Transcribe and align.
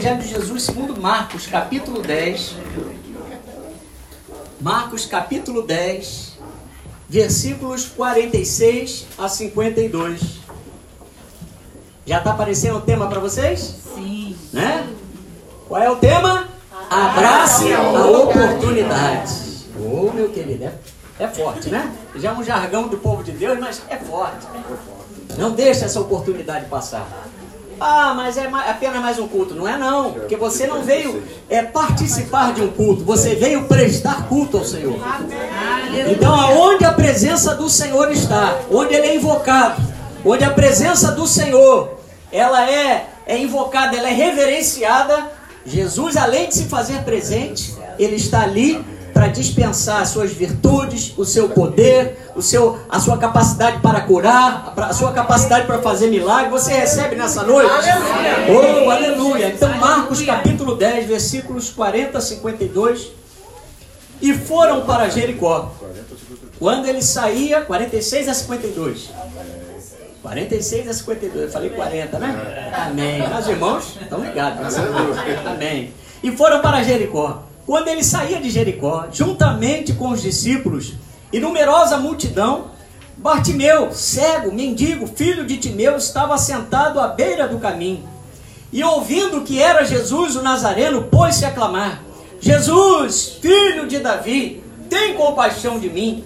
Evangelho 0.00 0.22
de 0.22 0.28
Jesus 0.28 0.62
segundo 0.62 0.98
Marcos, 0.98 1.46
capítulo 1.46 2.00
10. 2.00 2.54
Marcos, 4.58 5.04
capítulo 5.04 5.60
10, 5.60 6.38
versículos 7.06 7.84
46 7.84 9.06
a 9.18 9.28
52. 9.28 10.22
Já 12.06 12.16
está 12.16 12.30
aparecendo 12.30 12.78
o 12.78 12.80
tema 12.80 13.08
para 13.08 13.20
vocês? 13.20 13.74
Sim. 13.94 14.34
Né? 14.54 14.88
Qual 15.68 15.82
é 15.82 15.90
o 15.90 15.96
tema? 15.96 16.48
Abrace 16.88 17.70
a 17.74 17.82
oportunidade. 18.06 19.66
Ô, 19.78 20.08
oh, 20.08 20.12
meu 20.14 20.30
querido, 20.30 20.64
é, 20.64 20.74
é 21.18 21.28
forte, 21.28 21.68
né? 21.68 21.94
Já 22.16 22.30
é 22.30 22.32
um 22.32 22.42
jargão 22.42 22.88
do 22.88 22.96
povo 22.96 23.22
de 23.22 23.32
Deus, 23.32 23.58
mas 23.58 23.82
é 23.90 23.98
forte. 23.98 24.46
Não 25.36 25.50
deixe 25.50 25.84
essa 25.84 26.00
oportunidade 26.00 26.64
passar. 26.70 27.06
Ah, 27.80 28.12
mas 28.14 28.36
é 28.36 28.46
apenas 28.46 29.00
mais 29.00 29.18
um 29.18 29.26
culto. 29.26 29.54
Não 29.54 29.66
é 29.66 29.78
não, 29.78 30.12
porque 30.12 30.36
você 30.36 30.66
não 30.66 30.82
veio 30.82 31.22
é, 31.48 31.62
participar 31.62 32.52
de 32.52 32.60
um 32.60 32.68
culto, 32.68 33.02
você 33.04 33.34
veio 33.34 33.64
prestar 33.64 34.28
culto 34.28 34.58
ao 34.58 34.64
Senhor. 34.64 34.98
Então, 36.10 36.34
aonde 36.34 36.84
a 36.84 36.92
presença 36.92 37.54
do 37.54 37.70
Senhor 37.70 38.12
está, 38.12 38.58
onde 38.70 38.94
ele 38.94 39.06
é 39.06 39.16
invocado, 39.16 39.80
onde 40.24 40.44
a 40.44 40.50
presença 40.50 41.12
do 41.12 41.26
Senhor, 41.26 41.98
ela 42.30 42.70
é, 42.70 43.06
é 43.26 43.38
invocada, 43.38 43.96
ela 43.96 44.08
é 44.08 44.12
reverenciada, 44.12 45.30
Jesus, 45.64 46.16
além 46.16 46.48
de 46.48 46.54
se 46.56 46.64
fazer 46.64 47.02
presente, 47.02 47.74
ele 47.98 48.16
está 48.16 48.42
ali 48.42 48.84
para 49.12 49.28
dispensar 49.28 50.02
as 50.02 50.08
suas 50.08 50.32
virtudes, 50.32 51.12
o 51.16 51.24
seu 51.24 51.48
poder, 51.48 52.30
o 52.34 52.42
seu, 52.42 52.78
a 52.88 52.98
sua 52.98 53.18
capacidade 53.18 53.80
para 53.80 54.00
curar, 54.00 54.72
a 54.76 54.92
sua 54.92 55.12
capacidade 55.12 55.66
para 55.66 55.78
fazer 55.80 56.08
milagre. 56.08 56.50
Você 56.50 56.72
recebe 56.72 57.16
nessa 57.16 57.42
noite? 57.42 57.70
Aleluia! 57.70 58.84
Oh, 58.86 58.90
aleluia! 58.90 59.48
Então, 59.48 59.68
Marcos 59.76 60.22
capítulo 60.22 60.76
10, 60.76 61.06
versículos 61.06 61.70
40 61.70 62.18
a 62.18 62.20
52. 62.20 63.12
E 64.22 64.34
foram 64.34 64.82
para 64.82 65.08
Jericó. 65.08 65.72
Quando 66.58 66.86
ele 66.86 67.02
saía, 67.02 67.62
46 67.62 68.28
a 68.28 68.34
52. 68.34 69.10
46 70.22 70.88
a 70.88 70.92
52, 70.92 71.44
eu 71.44 71.50
falei 71.50 71.70
40, 71.70 72.18
né? 72.18 72.72
Amém. 72.74 73.26
Meus 73.26 73.48
irmãos 73.48 73.98
estão 74.00 74.22
ligados. 74.22 74.76
Amém. 75.46 75.94
E 76.22 76.30
foram 76.36 76.60
para 76.60 76.82
Jericó. 76.82 77.42
Quando 77.70 77.86
ele 77.86 78.02
saía 78.02 78.40
de 78.40 78.50
Jericó, 78.50 79.06
juntamente 79.12 79.92
com 79.92 80.08
os 80.08 80.20
discípulos 80.20 80.94
e 81.32 81.38
numerosa 81.38 81.98
multidão, 81.98 82.72
Bartimeu, 83.16 83.92
cego, 83.92 84.52
mendigo, 84.52 85.06
filho 85.06 85.46
de 85.46 85.56
Timeu, 85.56 85.96
estava 85.96 86.36
sentado 86.36 86.98
à 86.98 87.06
beira 87.06 87.46
do 87.46 87.60
caminho. 87.60 88.02
E 88.72 88.82
ouvindo 88.82 89.42
que 89.42 89.62
era 89.62 89.84
Jesus 89.84 90.34
o 90.34 90.42
Nazareno, 90.42 91.04
pôs-se 91.04 91.44
a 91.44 91.52
clamar: 91.52 92.02
Jesus, 92.40 93.38
filho 93.40 93.86
de 93.86 94.00
Davi, 94.00 94.64
tem 94.88 95.14
compaixão 95.14 95.78
de 95.78 95.88
mim. 95.88 96.24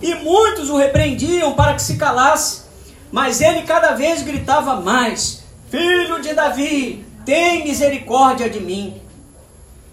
E 0.00 0.14
muitos 0.14 0.70
o 0.70 0.78
repreendiam 0.78 1.52
para 1.52 1.74
que 1.74 1.82
se 1.82 1.98
calasse, 1.98 2.62
mas 3.12 3.42
ele 3.42 3.64
cada 3.64 3.92
vez 3.92 4.22
gritava 4.22 4.80
mais: 4.80 5.44
Filho 5.70 6.22
de 6.22 6.32
Davi, 6.32 7.04
tem 7.26 7.64
misericórdia 7.64 8.48
de 8.48 8.60
mim. 8.60 9.02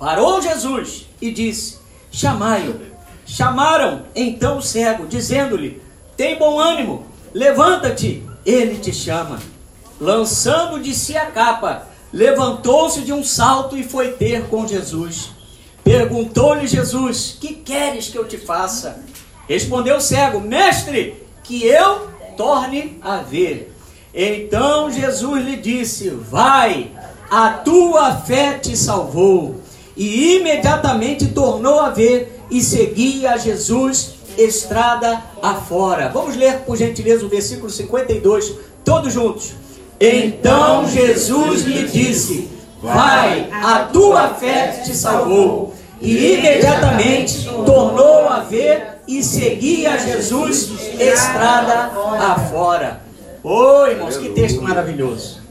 Parou 0.03 0.41
Jesus 0.41 1.05
e 1.21 1.31
disse: 1.31 1.77
Chamai-o. 2.11 2.75
Chamaram 3.25 4.01
então 4.13 4.57
o 4.57 4.61
cego, 4.61 5.07
dizendo-lhe: 5.07 5.81
Tem 6.17 6.37
bom 6.37 6.59
ânimo, 6.59 7.07
levanta-te, 7.33 8.21
ele 8.45 8.79
te 8.79 8.91
chama. 8.91 9.39
Lançando 10.01 10.81
de 10.81 10.93
si 10.93 11.15
a 11.15 11.27
capa, 11.27 11.87
levantou-se 12.11 12.99
de 12.99 13.13
um 13.13 13.23
salto 13.23 13.77
e 13.77 13.83
foi 13.85 14.11
ter 14.11 14.49
com 14.49 14.67
Jesus. 14.67 15.29
Perguntou-lhe 15.85 16.67
Jesus: 16.67 17.37
Que 17.39 17.53
queres 17.53 18.09
que 18.09 18.17
eu 18.17 18.27
te 18.27 18.37
faça? 18.37 19.01
Respondeu 19.47 19.95
o 19.95 20.01
cego: 20.01 20.41
Mestre, 20.41 21.15
que 21.45 21.65
eu 21.65 22.09
torne 22.35 22.99
a 23.01 23.19
ver. 23.19 23.73
Então 24.13 24.91
Jesus 24.91 25.45
lhe 25.45 25.55
disse: 25.55 26.09
Vai, 26.09 26.91
a 27.31 27.51
tua 27.51 28.17
fé 28.17 28.59
te 28.59 28.75
salvou 28.75 29.62
e 29.95 30.37
imediatamente 30.37 31.27
tornou 31.27 31.79
a 31.79 31.89
ver 31.89 32.41
e 32.49 32.61
seguia 32.61 33.33
a 33.33 33.37
Jesus 33.37 34.13
estrada 34.37 35.21
afora. 35.41 36.09
Vamos 36.09 36.35
ler, 36.35 36.59
por 36.59 36.77
gentileza, 36.77 37.25
o 37.25 37.29
versículo 37.29 37.69
52, 37.69 38.53
todos 38.83 39.13
juntos. 39.13 39.53
Então 39.99 40.87
Jesus 40.89 41.63
lhe 41.63 41.87
disse: 41.87 42.49
Vai, 42.81 43.49
a 43.51 43.89
tua 43.91 44.29
fé 44.29 44.81
te 44.83 44.95
salvou. 44.95 45.73
E 46.01 46.33
imediatamente 46.33 47.45
tornou 47.65 48.27
a 48.27 48.41
ver 48.41 49.01
e 49.07 49.23
seguia 49.23 49.97
Jesus 49.97 50.69
estrada 50.99 51.91
afora. 52.19 53.01
Oi, 53.41 53.91
irmãos, 53.91 54.17
que 54.17 54.29
texto 54.29 54.61
maravilhoso. 54.61 55.42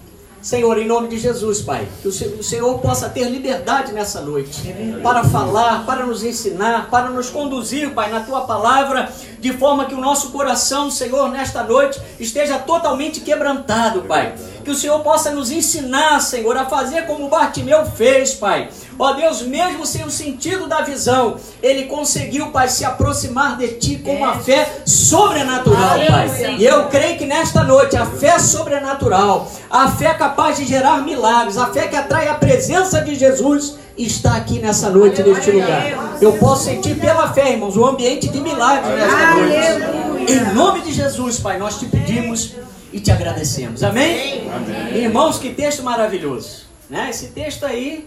Senhor, 0.42 0.76
em 0.76 0.86
nome 0.88 1.06
de 1.06 1.18
Jesus, 1.18 1.62
Pai, 1.62 1.86
que 2.02 2.08
o 2.08 2.42
Senhor 2.42 2.78
possa 2.80 3.08
ter 3.08 3.28
liberdade 3.28 3.92
nessa 3.92 4.20
noite 4.20 4.74
para 5.00 5.22
falar, 5.22 5.86
para 5.86 6.04
nos 6.04 6.24
ensinar, 6.24 6.90
para 6.90 7.10
nos 7.10 7.30
conduzir, 7.30 7.94
Pai, 7.94 8.10
na 8.10 8.20
tua 8.20 8.40
palavra, 8.40 9.08
de 9.38 9.52
forma 9.52 9.84
que 9.84 9.94
o 9.94 10.00
nosso 10.00 10.30
coração, 10.30 10.90
Senhor, 10.90 11.30
nesta 11.30 11.62
noite 11.62 12.00
esteja 12.18 12.58
totalmente 12.58 13.20
quebrantado, 13.20 14.02
Pai. 14.02 14.34
Que 14.64 14.70
o 14.70 14.74
Senhor 14.74 15.00
possa 15.00 15.30
nos 15.30 15.50
ensinar, 15.50 16.20
Senhor, 16.20 16.56
a 16.56 16.66
fazer 16.66 17.06
como 17.06 17.28
Bartimeu 17.28 17.84
fez, 17.84 18.34
Pai. 18.34 18.68
Ó 18.98 19.12
Deus, 19.14 19.42
mesmo 19.42 19.84
sem 19.84 20.04
o 20.04 20.10
sentido 20.10 20.68
da 20.68 20.82
visão, 20.82 21.36
ele 21.62 21.86
conseguiu, 21.86 22.50
Pai, 22.50 22.68
se 22.68 22.84
aproximar 22.84 23.56
de 23.56 23.68
Ti 23.68 23.96
com 23.96 24.14
uma 24.14 24.36
fé 24.36 24.82
sobrenatural, 24.86 25.98
Pai. 26.06 26.56
E 26.58 26.64
eu 26.64 26.84
creio 26.86 27.18
que 27.18 27.26
nesta 27.26 27.64
noite 27.64 27.96
a 27.96 28.06
fé 28.06 28.38
sobrenatural, 28.38 29.50
a 29.68 29.90
fé 29.90 30.14
capaz 30.14 30.56
de 30.58 30.64
gerar 30.64 31.02
milagres, 31.02 31.58
a 31.58 31.66
fé 31.66 31.88
que 31.88 31.96
atrai 31.96 32.28
a 32.28 32.34
presença 32.34 33.00
de 33.00 33.16
Jesus, 33.16 33.76
está 33.98 34.36
aqui 34.36 34.58
nessa 34.58 34.90
noite, 34.90 35.22
neste 35.22 35.50
lugar. 35.50 36.18
Eu 36.20 36.34
posso 36.34 36.64
sentir 36.64 36.94
pela 37.00 37.32
fé, 37.32 37.52
irmãos, 37.52 37.76
um 37.76 37.84
ambiente 37.84 38.28
de 38.28 38.40
milagres 38.40 38.94
nesta 38.94 39.34
noite. 39.34 40.32
Em 40.32 40.54
nome 40.54 40.82
de 40.82 40.92
Jesus, 40.92 41.40
Pai, 41.40 41.58
nós 41.58 41.78
te 41.78 41.86
pedimos 41.86 42.52
e 42.92 43.00
te 43.00 43.10
agradecemos. 43.10 43.82
Amém? 43.82 44.50
Amém. 44.50 45.02
Irmãos, 45.02 45.38
que 45.38 45.52
texto 45.54 45.82
maravilhoso. 45.82 46.66
Né? 46.90 47.08
Esse 47.10 47.28
texto 47.28 47.64
aí 47.64 48.06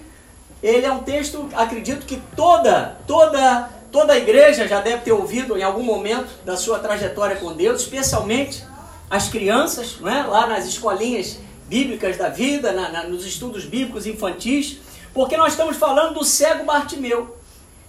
ele 0.62 0.86
é 0.86 0.92
um 0.92 1.04
texto, 1.04 1.50
acredito 1.54 2.06
que 2.06 2.22
toda, 2.36 2.98
toda, 3.06 3.70
toda 3.92 4.14
a 4.14 4.18
igreja 4.18 4.68
já 4.68 4.82
deve 4.82 5.04
ter 5.04 5.12
ouvido 5.12 5.58
em 5.58 5.64
algum 5.64 5.84
momento 5.84 6.28
da 6.44 6.58
sua 6.58 6.80
trajetória 6.80 7.36
com 7.36 7.54
Deus, 7.54 7.82
especialmente 7.82 8.64
as 9.10 9.30
crianças, 9.30 9.98
não 10.00 10.10
é? 10.10 10.24
lá 10.24 10.48
nas 10.48 10.66
escolinhas 10.66 11.38
bíblicas 11.68 12.18
da 12.18 12.30
vida, 12.30 12.72
na, 12.72 12.90
na, 12.90 13.04
nos 13.04 13.26
estudos 13.26 13.66
bíblicos 13.66 14.06
infantis, 14.08 14.80
porque 15.14 15.38
nós 15.38 15.54
estamos 15.54 15.78
falando 15.78 16.16
do 16.16 16.24
cego 16.24 16.66
Bartimeu. 16.66 17.38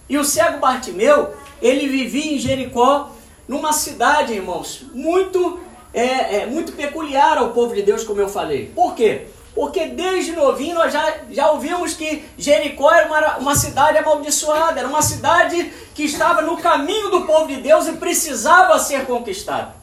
E 0.09 0.17
o 0.17 0.23
cego 0.23 0.59
Bartimeu, 0.59 1.33
ele 1.61 1.87
vivia 1.87 2.33
em 2.33 2.39
Jericó, 2.39 3.11
numa 3.47 3.73
cidade, 3.73 4.33
irmãos, 4.33 4.85
muito, 4.93 5.59
é, 5.93 6.37
é, 6.37 6.45
muito 6.45 6.71
peculiar 6.73 7.37
ao 7.37 7.49
povo 7.49 7.73
de 7.73 7.81
Deus, 7.81 8.03
como 8.03 8.21
eu 8.21 8.29
falei. 8.29 8.71
Por 8.75 8.95
quê? 8.95 9.27
Porque 9.55 9.85
desde 9.85 10.33
novinho 10.33 10.75
nós 10.75 10.93
já, 10.93 11.15
já 11.31 11.51
ouvimos 11.51 11.95
que 11.95 12.23
Jericó 12.37 12.91
era 12.91 13.07
uma, 13.07 13.37
uma 13.37 13.55
cidade 13.55 13.97
amaldiçoada, 13.97 14.79
era 14.79 14.87
uma 14.87 15.01
cidade 15.01 15.71
que 15.95 16.03
estava 16.03 16.43
no 16.43 16.57
caminho 16.57 17.09
do 17.09 17.21
povo 17.21 17.47
de 17.47 17.57
Deus 17.57 17.87
e 17.87 17.93
precisava 17.93 18.77
ser 18.77 19.05
conquistada. 19.05 19.73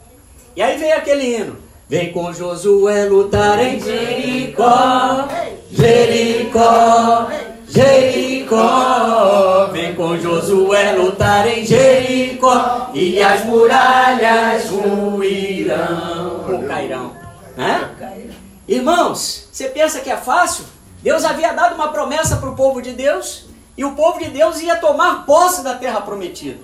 E 0.55 0.63
aí 0.63 0.79
vem 0.79 0.93
aquele 0.93 1.37
hino. 1.37 1.57
Vem 1.89 2.13
com 2.13 2.33
Josué 2.33 3.05
lutar 3.05 3.59
em 3.61 3.81
Jericó, 3.81 5.29
Jericó, 5.71 7.29
Jericó. 7.75 9.67
Vem 9.73 9.97
com 9.97 10.17
Josué 10.17 10.93
lutar 10.93 11.49
em 11.49 11.67
Jericó 11.67 12.91
e 12.95 13.21
as 13.21 13.45
muralhas 13.45 14.71
ruirão. 14.71 16.45
Ou 16.53 16.63
cairão. 16.69 17.17
Né? 17.57 17.91
Irmãos, 18.69 19.49
você 19.51 19.69
pensa 19.69 20.01
que 20.01 20.09
é 20.11 20.17
fácil? 20.17 20.65
Deus 21.03 21.25
havia 21.25 21.53
dado 21.53 21.75
uma 21.75 21.89
promessa 21.89 22.37
para 22.37 22.49
o 22.49 22.55
povo 22.55 22.81
de 22.81 22.93
Deus 22.93 23.47
e 23.77 23.85
o 23.85 23.97
povo 23.97 24.21
de 24.21 24.31
Deus 24.31 24.61
ia 24.61 24.77
tomar 24.77 25.27
posse 25.27 25.65
da 25.65 25.75
terra 25.75 26.01
prometida. 26.01 26.61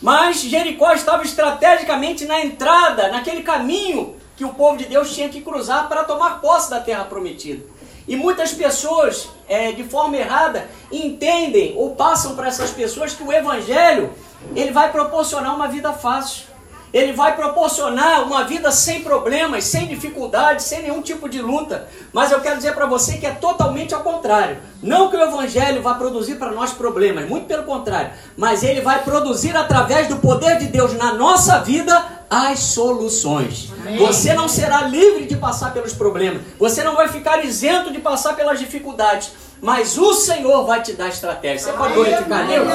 Mas 0.00 0.40
Jericó 0.40 0.92
estava 0.92 1.22
estrategicamente 1.22 2.24
na 2.24 2.42
entrada, 2.42 3.08
naquele 3.08 3.42
caminho 3.42 4.16
que 4.34 4.44
o 4.44 4.54
povo 4.54 4.78
de 4.78 4.86
Deus 4.86 5.14
tinha 5.14 5.28
que 5.28 5.42
cruzar 5.42 5.86
para 5.86 6.04
tomar 6.04 6.40
posse 6.40 6.70
da 6.70 6.80
terra 6.80 7.04
prometida. 7.04 7.62
E 8.08 8.14
muitas 8.14 8.52
pessoas, 8.52 9.28
é, 9.48 9.72
de 9.72 9.82
forma 9.84 10.16
errada, 10.16 10.68
entendem 10.92 11.74
ou 11.76 11.94
passam 11.96 12.36
para 12.36 12.48
essas 12.48 12.70
pessoas 12.70 13.12
que 13.14 13.22
o 13.22 13.32
Evangelho 13.32 14.12
ele 14.54 14.70
vai 14.70 14.92
proporcionar 14.92 15.54
uma 15.54 15.68
vida 15.68 15.92
fácil. 15.92 16.44
ele 16.92 17.12
vai 17.12 17.36
proporcionar 17.36 18.22
uma 18.22 18.44
vida 18.44 18.70
sem 18.70 19.02
problemas, 19.02 19.64
sem 19.64 19.86
dificuldades, 19.86 20.64
sem 20.64 20.82
nenhum 20.82 21.02
tipo 21.02 21.28
de 21.28 21.42
luta. 21.42 21.86
Mas 22.10 22.30
eu 22.32 22.40
quero 22.40 22.56
dizer 22.56 22.74
para 22.74 22.86
você 22.86 23.18
que 23.18 23.26
é 23.26 23.32
totalmente 23.32 23.94
ao 23.94 24.02
contrário. 24.02 24.56
Não 24.82 25.10
que 25.10 25.16
o 25.16 25.22
Evangelho 25.22 25.82
vá 25.82 25.94
produzir 25.94 26.36
para 26.36 26.52
nós 26.52 26.72
problemas, 26.72 27.28
muito 27.28 27.46
pelo 27.46 27.64
contrário. 27.64 28.12
Mas 28.36 28.62
ele 28.62 28.80
vai 28.80 29.02
produzir 29.02 29.54
através 29.54 30.08
do 30.08 30.16
poder 30.16 30.58
de 30.58 30.68
Deus 30.68 30.94
na 30.94 31.12
nossa 31.12 31.58
vida 31.58 32.15
as 32.28 32.58
soluções. 32.58 33.72
Amém. 33.80 33.98
Você 33.98 34.34
não 34.34 34.48
será 34.48 34.82
livre 34.82 35.26
de 35.26 35.36
passar 35.36 35.72
pelos 35.72 35.92
problemas. 35.92 36.42
Você 36.58 36.82
não 36.82 36.96
vai 36.96 37.08
ficar 37.08 37.44
isento 37.44 37.92
de 37.92 37.98
passar 37.98 38.34
pelas 38.34 38.58
dificuldades. 38.58 39.32
Mas 39.60 39.96
o 39.96 40.12
Senhor 40.12 40.66
vai 40.66 40.82
te 40.82 40.92
dar 40.92 41.08
estratégia. 41.08 41.58
Você 41.58 41.72
pode 41.72 41.94
glorificar 41.94 42.46
Deus? 42.46 42.68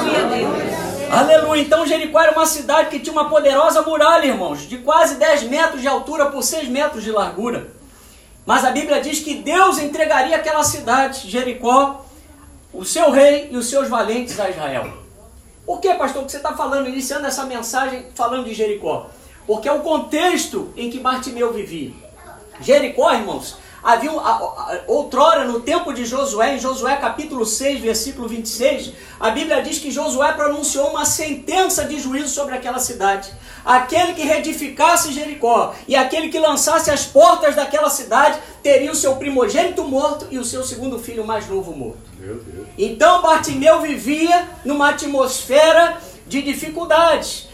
Aleluia. 1.10 1.62
Então 1.62 1.86
Jericó 1.86 2.20
era 2.20 2.32
uma 2.32 2.46
cidade 2.46 2.90
que 2.90 2.98
tinha 2.98 3.12
uma 3.12 3.28
poderosa 3.28 3.82
muralha, 3.82 4.26
irmãos, 4.26 4.68
de 4.68 4.78
quase 4.78 5.14
10 5.16 5.44
metros 5.44 5.80
de 5.80 5.86
altura 5.86 6.26
por 6.26 6.42
6 6.42 6.68
metros 6.68 7.04
de 7.04 7.12
largura. 7.12 7.68
Mas 8.44 8.64
a 8.64 8.72
Bíblia 8.72 9.00
diz 9.00 9.20
que 9.20 9.34
Deus 9.34 9.78
entregaria 9.78 10.34
aquela 10.34 10.64
cidade, 10.64 11.30
Jericó, 11.30 12.04
o 12.72 12.84
seu 12.84 13.10
rei 13.10 13.48
e 13.52 13.56
os 13.56 13.68
seus 13.70 13.88
valentes 13.88 14.40
a 14.40 14.50
Israel. 14.50 14.92
Por 15.64 15.80
que, 15.80 15.94
pastor, 15.94 16.24
que 16.24 16.32
você 16.32 16.38
está 16.38 16.52
falando, 16.54 16.88
iniciando 16.88 17.26
essa 17.26 17.44
mensagem 17.44 18.06
falando 18.14 18.46
de 18.46 18.54
Jericó? 18.54 19.08
Porque 19.46 19.68
é 19.68 19.72
o 19.72 19.80
contexto 19.80 20.72
em 20.76 20.90
que 20.90 20.98
Bartimeu 20.98 21.52
vivia. 21.52 21.92
Jericó, 22.60 23.12
irmãos, 23.12 23.56
Havia, 23.82 24.12
outrora, 24.86 25.44
no 25.44 25.58
tempo 25.58 25.92
de 25.92 26.06
Josué, 26.06 26.54
em 26.54 26.58
Josué 26.60 26.94
capítulo 26.96 27.44
6, 27.44 27.80
versículo 27.80 28.28
26, 28.28 28.92
a 29.18 29.30
Bíblia 29.30 29.60
diz 29.60 29.80
que 29.80 29.90
Josué 29.90 30.32
pronunciou 30.34 30.90
uma 30.90 31.04
sentença 31.04 31.84
de 31.84 31.98
juízo 31.98 32.28
sobre 32.28 32.54
aquela 32.54 32.78
cidade. 32.78 33.32
Aquele 33.64 34.12
que 34.12 34.22
reedificasse 34.22 35.12
Jericó 35.12 35.74
e 35.88 35.96
aquele 35.96 36.28
que 36.28 36.38
lançasse 36.38 36.92
as 36.92 37.04
portas 37.04 37.56
daquela 37.56 37.90
cidade 37.90 38.38
teria 38.62 38.92
o 38.92 38.94
seu 38.94 39.16
primogênito 39.16 39.82
morto 39.82 40.28
e 40.30 40.38
o 40.38 40.44
seu 40.44 40.62
segundo 40.62 40.96
filho 40.96 41.26
mais 41.26 41.48
novo 41.48 41.74
morto. 41.74 41.98
Então 42.78 43.20
Bartimeu 43.20 43.80
vivia 43.80 44.48
numa 44.64 44.90
atmosfera 44.90 45.98
de 46.24 46.40
dificuldades. 46.40 47.48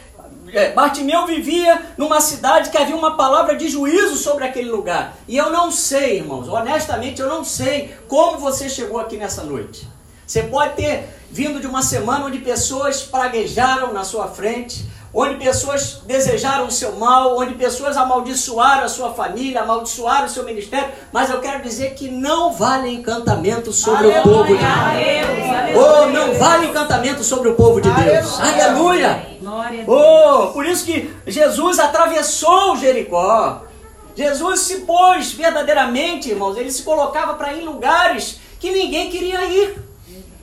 É, 0.53 0.73
Bartimeu 0.73 1.27
vivia 1.27 1.83
numa 1.97 2.21
cidade 2.21 2.71
que 2.71 2.79
havia 2.79 2.97
uma 2.97 3.17
palavra 3.17 3.57
de 3.57 3.69
juízo 3.69 4.17
sobre 4.17 4.45
aquele 4.45 4.71
lugar. 4.71 5.17
E 5.27 5.37
eu 5.37 5.51
não 5.51 5.71
sei, 5.71 6.19
irmãos, 6.19 6.49
honestamente 6.49 7.21
eu 7.21 7.29
não 7.29 7.45
sei 7.45 7.95
como 8.09 8.39
você 8.39 8.69
chegou 8.69 8.99
aqui 8.99 9.17
nessa 9.17 9.43
noite. 9.45 9.89
Você 10.27 10.43
pode 10.43 10.75
ter 10.75 11.09
vindo 11.31 11.61
de 11.61 11.67
uma 11.67 11.83
semana 11.83 12.27
onde 12.27 12.39
pessoas 12.39 13.03
praguejaram 13.03 13.93
na 13.93 14.05
sua 14.05 14.29
frente, 14.29 14.85
onde 15.13 15.37
pessoas 15.37 16.03
desejaram 16.07 16.67
o 16.67 16.71
seu 16.71 16.97
mal, 16.97 17.39
onde 17.39 17.55
pessoas 17.55 17.97
amaldiçoaram 17.97 18.85
a 18.85 18.89
sua 18.89 19.13
família, 19.13 19.63
amaldiçoaram 19.63 20.27
o 20.27 20.29
seu 20.29 20.45
ministério, 20.45 20.91
mas 21.13 21.31
eu 21.31 21.41
quero 21.41 21.63
dizer 21.63 21.95
que 21.95 22.11
não 22.11 22.53
vale 22.53 22.93
encantamento 22.93 23.73
sobre 23.73 24.13
Aleluia. 24.13 24.21
o 24.21 24.25
povo 24.25 24.57
de 24.57 24.65
Deus. 24.65 25.87
Oh, 25.87 26.07
não 26.07 26.35
vale 26.35 26.67
encantamento 26.67 27.25
sobre 27.25 27.49
o 27.49 27.55
povo 27.55 27.81
de 27.81 27.91
Deus. 27.91 28.41
Aleluia. 28.41 29.27
Aleluia. 29.45 29.85
Oh, 29.87 30.49
por 30.49 30.67
isso 30.67 30.85
que 30.85 31.15
Jesus 31.27 31.79
atravessou 31.79 32.77
Jericó. 32.77 33.63
Jesus 34.15 34.61
se 34.61 34.81
pôs 34.81 35.33
verdadeiramente, 35.33 36.31
irmãos, 36.31 36.57
ele 36.57 36.73
se 36.73 36.83
colocava 36.83 37.35
para 37.35 37.53
ir 37.53 37.63
em 37.63 37.65
lugares 37.65 38.41
que 38.59 38.71
ninguém 38.73 39.09
queria 39.11 39.45
ir. 39.45 39.81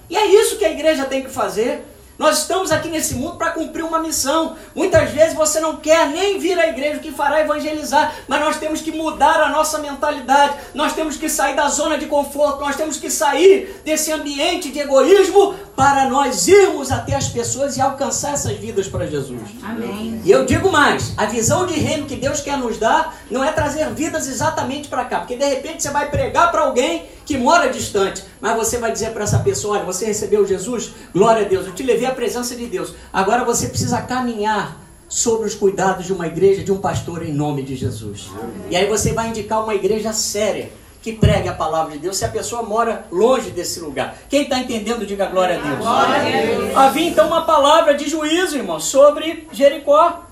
E 0.09 0.15
é 0.15 0.25
isso 0.25 0.57
que 0.57 0.65
a 0.65 0.71
igreja 0.71 1.05
tem 1.05 1.23
que 1.23 1.29
fazer. 1.29 1.83
Nós 2.17 2.39
estamos 2.39 2.71
aqui 2.71 2.87
nesse 2.87 3.15
mundo 3.15 3.35
para 3.37 3.51
cumprir 3.51 3.83
uma 3.83 3.99
missão. 3.99 4.55
Muitas 4.73 5.09
vezes 5.11 5.33
você 5.35 5.59
não 5.59 5.77
quer 5.77 6.07
nem 6.09 6.39
vir 6.39 6.57
à 6.57 6.67
igreja, 6.67 6.99
que 6.99 7.11
fará 7.11 7.41
evangelizar, 7.41 8.13
mas 8.27 8.39
nós 8.39 8.57
temos 8.57 8.81
que 8.81 8.91
mudar 8.91 9.41
a 9.41 9.49
nossa 9.49 9.79
mentalidade, 9.79 10.55
nós 10.73 10.93
temos 10.93 11.17
que 11.17 11.27
sair 11.27 11.55
da 11.55 11.67
zona 11.67 11.97
de 11.97 12.05
conforto, 12.05 12.61
nós 12.61 12.75
temos 12.75 12.97
que 12.97 13.09
sair 13.09 13.81
desse 13.83 14.11
ambiente 14.11 14.71
de 14.71 14.79
egoísmo 14.79 15.55
para 15.75 16.09
nós 16.09 16.47
irmos 16.47 16.91
até 16.91 17.15
as 17.15 17.27
pessoas 17.27 17.75
e 17.75 17.81
alcançar 17.81 18.33
essas 18.33 18.57
vidas 18.57 18.87
para 18.87 19.05
Jesus. 19.05 19.41
Amém. 19.61 20.21
E 20.23 20.31
eu 20.31 20.45
digo 20.45 20.71
mais: 20.71 21.13
a 21.17 21.25
visão 21.25 21.65
de 21.65 21.77
reino 21.77 22.05
que 22.05 22.15
Deus 22.15 22.39
quer 22.39 22.57
nos 22.57 22.77
dar 22.77 23.15
não 23.29 23.43
é 23.43 23.51
trazer 23.51 23.89
vidas 23.91 24.27
exatamente 24.27 24.87
para 24.87 25.05
cá, 25.05 25.19
porque 25.19 25.35
de 25.35 25.45
repente 25.45 25.83
você 25.83 25.89
vai 25.89 26.09
pregar 26.09 26.51
para 26.51 26.61
alguém 26.61 27.05
que 27.25 27.37
mora 27.37 27.69
distante, 27.69 28.23
mas 28.39 28.55
você 28.55 28.77
vai 28.77 28.91
dizer 28.91 29.11
para 29.11 29.23
essa 29.23 29.39
pessoa: 29.39 29.77
olha, 29.77 29.85
você 29.85 30.05
recebeu 30.05 30.45
Jesus, 30.45 30.91
glória 31.13 31.45
a 31.45 31.49
Deus, 31.49 31.65
eu 31.65 31.73
te 31.73 31.83
levei 31.83 32.07
à 32.07 32.11
presença 32.11 32.55
de 32.55 32.67
Deus, 32.67 32.93
agora 33.11 33.43
você 33.43 33.67
precisa 33.67 34.01
caminhar 34.01 34.79
sobre 35.09 35.47
os 35.47 35.55
cuidados 35.55 36.05
de 36.05 36.13
uma 36.13 36.27
igreja, 36.27 36.63
de 36.63 36.71
um 36.71 36.77
pastor 36.77 37.23
em 37.23 37.33
nome 37.33 37.63
de 37.63 37.75
Jesus. 37.75 38.29
E 38.69 38.75
aí 38.75 38.87
você 38.87 39.13
vai 39.13 39.29
indicar 39.29 39.63
uma 39.63 39.75
igreja 39.75 40.13
séria 40.13 40.69
que 41.01 41.13
pregue 41.13 41.47
a 41.47 41.53
palavra 41.53 41.93
de 41.93 41.99
Deus 41.99 42.17
se 42.17 42.25
a 42.25 42.29
pessoa 42.29 42.63
mora 42.63 43.05
longe 43.11 43.51
desse 43.51 43.79
lugar. 43.79 44.17
Quem 44.27 44.41
está 44.41 44.57
entendendo, 44.57 45.05
diga 45.05 45.27
glória 45.27 45.59
a 45.59 45.61
Deus. 45.61 45.77
Glória 45.77 46.15
a 46.15 46.23
Deus. 46.23 46.75
Havia 46.75 47.07
então 47.09 47.27
uma 47.27 47.43
palavra 47.43 47.93
de 47.93 48.09
juízo, 48.09 48.57
irmão, 48.57 48.79
sobre 48.79 49.47
Jericó. 49.51 50.23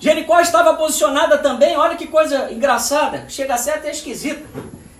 Jericó 0.00 0.40
estava 0.40 0.74
posicionada 0.74 1.38
também, 1.38 1.76
olha 1.76 1.94
que 1.96 2.06
coisa 2.06 2.50
engraçada, 2.50 3.26
chega 3.28 3.54
a 3.54 3.58
ser 3.58 3.72
até 3.72 3.90
esquisita. 3.90 4.42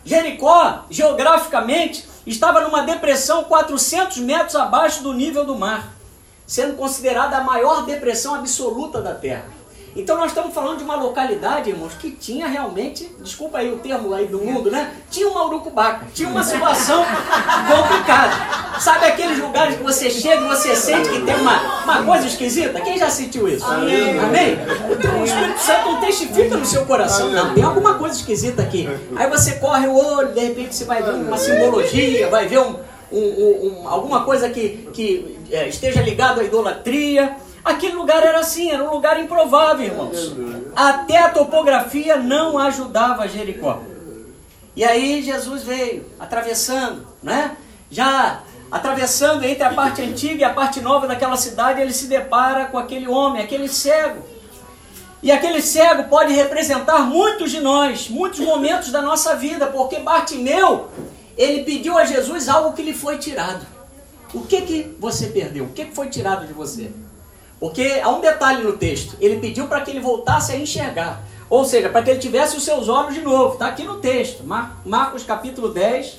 Jericó, 0.05 0.85
geograficamente, 0.91 2.06
estava 2.27 2.61
numa 2.61 2.83
depressão 2.83 3.45
400 3.45 4.19
metros 4.19 4.55
abaixo 4.55 5.03
do 5.03 5.12
nível 5.12 5.45
do 5.45 5.56
mar, 5.56 5.95
sendo 6.47 6.77
considerada 6.77 7.39
a 7.39 7.45
maior 7.45 7.87
depressão 7.87 8.35
absoluta 8.35 9.01
da 9.01 9.15
Terra. 9.15 9.47
Então 9.96 10.17
nós 10.17 10.29
estamos 10.29 10.52
falando 10.52 10.79
de 10.79 10.85
uma 10.85 10.96
localidade, 10.96 11.70
irmãos, 11.70 11.94
que 11.94 12.11
tinha 12.11 12.49
realmente, 12.49 13.08
desculpa 13.20 13.58
aí 13.58 13.73
o 13.73 13.76
termo 13.76 14.12
aí 14.12 14.26
do 14.26 14.38
mundo, 14.38 14.70
né? 14.70 14.93
Tinha 15.08 15.29
uma 15.29 15.44
urucubaca, 15.44 16.06
tinha 16.12 16.29
uma 16.29 16.43
situação 16.43 17.05
complicada. 17.70 18.81
Sabe 18.81 19.06
aqueles 19.06 19.38
lugares 19.38 19.76
que 19.76 19.82
você 19.85 20.11
chega 20.11 20.44
e 20.44 20.49
você 20.49 20.75
sente 20.75 21.08
que 21.08 21.20
tem 21.23 21.37
uma, 21.37 21.82
uma 21.85 22.02
coisa 22.02 22.26
esquisita? 22.26 22.81
Quem 22.81 22.99
já 22.99 23.08
sentiu 23.08 23.49
isso? 23.49 23.64
Amém? 23.64 24.19
Amém? 24.19 24.58
Então 24.91 25.20
o 25.20 25.25
Espírito 25.25 25.61
Santo 25.61 25.93
não 25.93 26.00
testifica 26.00 26.56
no 26.56 26.67
seu 26.67 26.85
coração, 26.85 27.31
não. 27.31 27.55
Tem 27.55 27.62
alguma 27.62 27.94
coisa 27.94 28.17
esquisita 28.17 28.62
aqui. 28.62 28.88
Aí 29.14 29.31
você 29.31 29.52
corre 29.56 29.87
o 29.87 29.94
olho, 29.94 30.32
de 30.32 30.40
repente 30.40 30.75
você 30.75 30.85
vai 30.85 31.02
ver 31.02 31.12
uma 31.12 31.38
simbologia, 31.38 32.29
vai 32.29 32.49
ver 32.49 32.58
um, 32.58 32.76
um, 33.12 33.82
um, 33.82 33.88
alguma 33.88 34.25
coisa 34.25 34.49
que, 34.50 34.88
que 34.93 35.38
é, 35.52 35.69
esteja 35.69 36.02
ligado 36.02 36.40
à 36.40 36.44
idolatria. 36.44 37.37
Aquele 37.64 37.94
lugar 37.94 38.22
era 38.22 38.40
assim, 38.40 38.70
era 38.70 38.84
um 38.84 38.90
lugar 38.90 39.19
improvável, 39.19 39.87
irmãos. 39.87 40.34
Até 40.76 41.19
a 41.19 41.31
topografia 41.31 42.16
não 42.16 42.58
ajudava 42.58 43.26
Jericó. 43.26 43.81
E 44.76 44.84
aí 44.84 45.22
Jesus 45.22 45.62
veio, 45.62 46.05
atravessando, 46.19 47.06
né? 47.22 47.56
Já 47.90 48.43
atravessando 48.70 49.44
entre 49.44 49.62
a 49.62 49.72
parte 49.72 50.02
antiga 50.02 50.40
e 50.40 50.44
a 50.44 50.52
parte 50.52 50.80
nova 50.80 51.06
daquela 51.06 51.37
cidade, 51.37 51.80
ele 51.80 51.92
se 51.92 52.06
depara 52.06 52.66
com 52.66 52.76
aquele 52.76 53.06
homem, 53.06 53.40
aquele 53.40 53.68
cego. 53.68 54.23
E 55.23 55.30
aquele 55.30 55.62
cego 55.62 56.04
pode 56.04 56.35
representar 56.35 56.99
muitos 57.00 57.50
de 57.50 57.61
nós, 57.61 58.09
muitos 58.09 58.40
momentos 58.40 58.90
da 58.90 59.00
nossa 59.00 59.37
vida, 59.37 59.68
porque 59.68 60.00
Bartimeu, 60.00 60.88
ele 61.38 61.62
pediu 61.62 61.97
a 61.97 62.04
Jesus 62.04 62.49
algo 62.49 62.75
que 62.75 62.83
lhe 62.83 62.92
foi 62.92 63.16
tirado. 63.16 63.64
O 64.35 64.42
que 64.42 64.61
que 64.62 64.97
você 64.99 65.28
perdeu? 65.28 65.64
O 65.64 65.73
que 65.73 65.85
que 65.85 65.94
foi 65.94 66.09
tirado 66.09 66.47
de 66.47 66.52
você? 66.52 66.90
Porque 67.61 68.00
há 68.02 68.11
um 68.11 68.20
detalhe 68.20 68.62
no 68.62 68.76
texto. 68.76 69.16
Ele 69.20 69.38
pediu 69.38 69.66
para 69.66 69.80
que 69.80 69.90
ele 69.90 70.00
voltasse 70.00 70.52
a 70.52 70.56
enxergar. 70.56 71.23
Ou 71.49 71.64
seja, 71.64 71.88
para 71.88 72.02
que 72.02 72.11
ele 72.11 72.18
tivesse 72.18 72.56
os 72.56 72.64
seus 72.64 72.88
olhos 72.88 73.14
de 73.14 73.20
novo. 73.20 73.54
Está 73.54 73.68
aqui 73.68 73.84
no 73.84 73.96
texto. 73.96 74.44
Marcos 74.84 75.23
capítulo 75.23 75.68
10, 75.68 76.18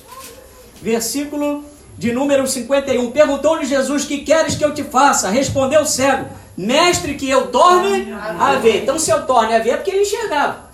versículo 0.80 1.64
de 1.98 2.12
número 2.12 2.46
51. 2.46 3.10
Perguntou-lhe 3.10 3.66
Jesus: 3.66 4.04
Que 4.04 4.18
queres 4.18 4.54
que 4.54 4.64
eu 4.64 4.74
te 4.74 4.82
faça? 4.84 5.28
Respondeu 5.28 5.82
o 5.82 5.86
cego: 5.86 6.26
Mestre, 6.56 7.14
que 7.14 7.28
eu 7.28 7.48
torne 7.48 8.12
a 8.12 8.54
ver. 8.54 8.82
Então, 8.82 8.98
se 8.98 9.10
eu 9.10 9.26
torne 9.26 9.54
a 9.54 9.58
ver, 9.58 9.70
é 9.70 9.76
porque 9.76 9.90
ele 9.90 10.02
enxergava. 10.02 10.70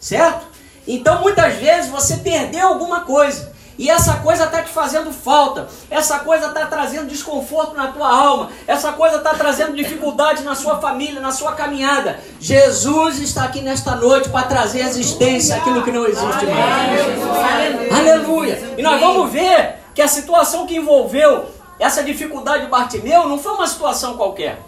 Certo? 0.00 0.46
Então, 0.86 1.22
muitas 1.22 1.54
vezes 1.54 1.90
você 1.90 2.18
perdeu 2.18 2.66
alguma 2.66 3.00
coisa. 3.00 3.53
E 3.76 3.90
essa 3.90 4.14
coisa 4.18 4.44
está 4.44 4.62
te 4.62 4.70
fazendo 4.70 5.12
falta, 5.12 5.68
essa 5.90 6.20
coisa 6.20 6.46
está 6.46 6.66
trazendo 6.66 7.08
desconforto 7.08 7.74
na 7.74 7.88
tua 7.88 8.08
alma, 8.08 8.50
essa 8.66 8.92
coisa 8.92 9.16
está 9.16 9.30
trazendo 9.30 9.74
dificuldade 9.74 10.44
na 10.44 10.54
sua 10.54 10.80
família, 10.80 11.20
na 11.20 11.32
sua 11.32 11.52
caminhada. 11.52 12.20
Jesus 12.40 13.18
está 13.18 13.44
aqui 13.44 13.60
nesta 13.60 13.96
noite 13.96 14.28
para 14.28 14.46
trazer 14.46 14.80
existência 14.80 15.56
aquilo 15.56 15.82
que 15.82 15.90
não 15.90 16.06
existe 16.06 16.46
mais. 16.46 17.92
Aleluia! 17.98 18.74
E 18.78 18.82
nós 18.82 19.00
vamos 19.00 19.30
ver 19.32 19.76
que 19.92 20.02
a 20.02 20.08
situação 20.08 20.66
que 20.66 20.76
envolveu 20.76 21.46
essa 21.78 22.02
dificuldade 22.02 22.64
de 22.64 22.70
Bartimeu 22.70 23.28
não 23.28 23.38
foi 23.38 23.52
uma 23.52 23.66
situação 23.66 24.16
qualquer. 24.16 24.60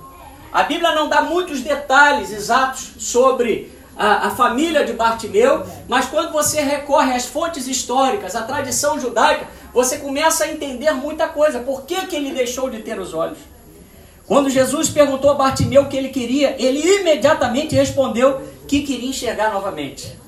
A 0.53 0.63
Bíblia 0.63 0.93
não 0.93 1.09
dá 1.09 1.21
muitos 1.21 1.61
detalhes 1.61 2.31
exatos 2.31 2.95
sobre 2.99 3.76
a, 3.97 4.27
a, 4.27 4.31
família 4.31 4.85
de 4.85 4.93
Bartimeu, 4.93 5.65
mas 5.89 6.07
quando 6.07 6.33
você 6.33 6.61
recorre 6.61 7.15
às 7.15 7.25
fontes 7.25 7.67
históricas, 7.67 8.37
à 8.37 8.43
tradição 8.43 9.01
judaica, 9.01 9.47
você 9.73 9.99
começa 9.99 10.45
a 10.45 10.49
entender 10.49 10.91
muita 10.93 11.29
coisa. 11.29 11.61
Por 11.61 11.83
que, 11.83 12.07
que 12.07 12.17
ele 12.17 12.33
deixou 12.33 12.69
de 12.69 12.83
ter 12.83 12.99
os 12.99 13.15
olhos? 13.15 13.39
Quando 14.27 14.51
Jesus 14.51 14.89
perguntou 14.89 15.31
a 15.31 15.35
Bartimeu 15.35 15.83
o 15.83 15.89
que 15.89 15.97
ele 15.97 16.09
queria, 16.09 16.57
ele 16.59 16.81
imediatamente 16.81 17.75
respondeu 17.75 18.43
que 18.67 18.83
queria 18.83 19.09
enxergar 19.09 19.53
novamente. 19.53 20.19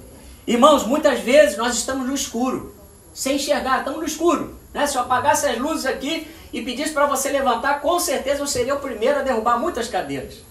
Irmãos, 0.47 0.87
muitas 0.87 1.21
vezes 1.21 1.59
nós 1.59 1.77
estamos 1.77 2.07
no 2.07 2.15
escuro, 2.15 2.75
sem 3.13 3.37
enxergar, 3.37 3.81
estamos 3.81 3.99
no 4.01 4.07
escuro. 4.07 4.57
Né? 4.73 4.87
Se 4.87 4.97
eu 4.97 5.03
apagasse 5.03 5.47
as 5.47 5.59
luzes 5.59 5.85
aqui 5.85 6.29
e 6.53 6.63
pedisse 6.63 6.93
para 6.93 7.07
você 7.07 7.29
levantar, 7.31 7.81
com 7.81 7.99
certeza 7.99 8.41
eu 8.41 8.47
seria 8.47 8.75
o 8.75 8.81
primeiro 8.81 9.19
a 9.19 9.23
derrubar 9.23 9.59
muitas 9.59 9.89
cadeiras. 9.89 10.48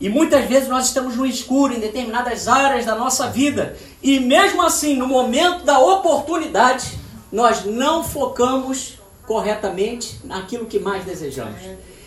E 0.00 0.08
muitas 0.08 0.44
vezes 0.46 0.68
nós 0.68 0.86
estamos 0.86 1.16
no 1.16 1.24
escuro 1.24 1.72
em 1.72 1.80
determinadas 1.80 2.48
áreas 2.48 2.84
da 2.84 2.94
nossa 2.94 3.28
vida. 3.28 3.76
E 4.02 4.18
mesmo 4.18 4.62
assim, 4.62 4.96
no 4.96 5.06
momento 5.06 5.64
da 5.64 5.78
oportunidade, 5.78 6.98
nós 7.30 7.64
não 7.64 8.02
focamos 8.02 8.98
corretamente 9.26 10.20
naquilo 10.24 10.66
que 10.66 10.78
mais 10.78 11.04
desejamos. 11.04 11.60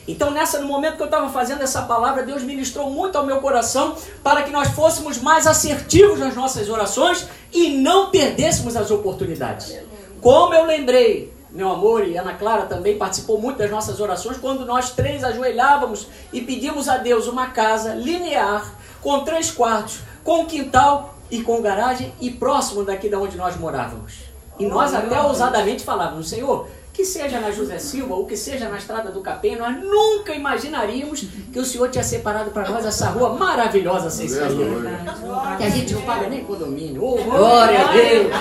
Então, 0.08 0.32
nessa, 0.32 0.60
no 0.60 0.68
momento 0.68 0.96
que 0.96 1.02
eu 1.02 1.08
estava 1.08 1.30
fazendo 1.30 1.62
essa 1.62 1.82
palavra, 1.82 2.24
Deus 2.24 2.42
ministrou 2.42 2.90
muito 2.90 3.18
ao 3.18 3.26
meu 3.26 3.40
coração 3.40 3.96
para 4.24 4.44
que 4.44 4.52
nós 4.52 4.70
fôssemos 4.70 5.18
mais 5.18 5.46
assertivos 5.46 6.18
nas 6.20 6.34
nossas 6.34 6.70
orações 6.70 7.28
e 7.52 7.78
não 7.78 8.10
perdêssemos 8.10 8.78
as 8.78 8.90
oportunidades. 8.90 9.76
Como 10.22 10.54
eu 10.54 10.66
lembrei, 10.66 11.34
meu 11.58 11.72
amor 11.72 12.08
e 12.08 12.16
Ana 12.16 12.36
Clara 12.36 12.68
também 12.68 13.00
participou 13.00 13.42
muito 13.42 13.58
das 13.58 13.72
nossas 13.72 14.00
orações, 14.00 14.38
quando 14.38 14.64
nós 14.64 14.92
três 14.92 15.24
ajoelhávamos 15.24 16.08
e 16.32 16.40
pedimos 16.40 16.88
a 16.88 16.98
Deus 16.98 17.26
uma 17.26 17.48
casa 17.48 17.96
linear, 17.96 18.76
com 19.02 19.22
três 19.24 19.50
quartos, 19.50 20.02
com 20.24 20.46
quintal 20.46 21.16
e 21.32 21.42
com 21.42 21.60
garagem 21.60 22.14
e 22.22 22.30
próximo 22.30 22.84
daqui 22.84 23.10
da 23.10 23.18
onde 23.18 23.36
nós 23.36 23.58
morávamos. 23.58 24.20
E 24.60 24.68
nós 24.68 24.94
até 24.94 25.20
ousadamente 25.20 25.84
falávamos, 25.84 26.30
Senhor, 26.30 26.68
que 26.98 27.06
seja 27.06 27.40
na 27.40 27.52
José 27.52 27.78
Silva 27.78 28.16
ou 28.16 28.26
que 28.26 28.36
seja 28.36 28.68
na 28.68 28.80
Estrada 28.80 29.12
do 29.12 29.22
Capim, 29.22 29.56
nós 29.56 29.80
nunca 29.80 30.34
imaginaríamos 30.34 31.28
que 31.54 31.60
o 31.60 31.64
Senhor 31.64 31.92
tinha 31.92 32.04
separado 32.04 32.50
para 32.50 32.68
nós 32.68 32.84
essa 32.84 33.12
rua 33.12 33.38
maravilhosa 33.38 34.10
sem 34.10 34.26
escadinha. 34.26 34.68
Que 35.60 35.64
a 35.64 35.70
gente 35.70 35.94
não 35.94 36.02
paga 36.02 36.28
nem 36.28 36.44
condomínio. 36.44 37.04
Oh, 37.04 37.18
glória 37.24 37.88
a 37.88 37.92
Deus! 37.92 38.32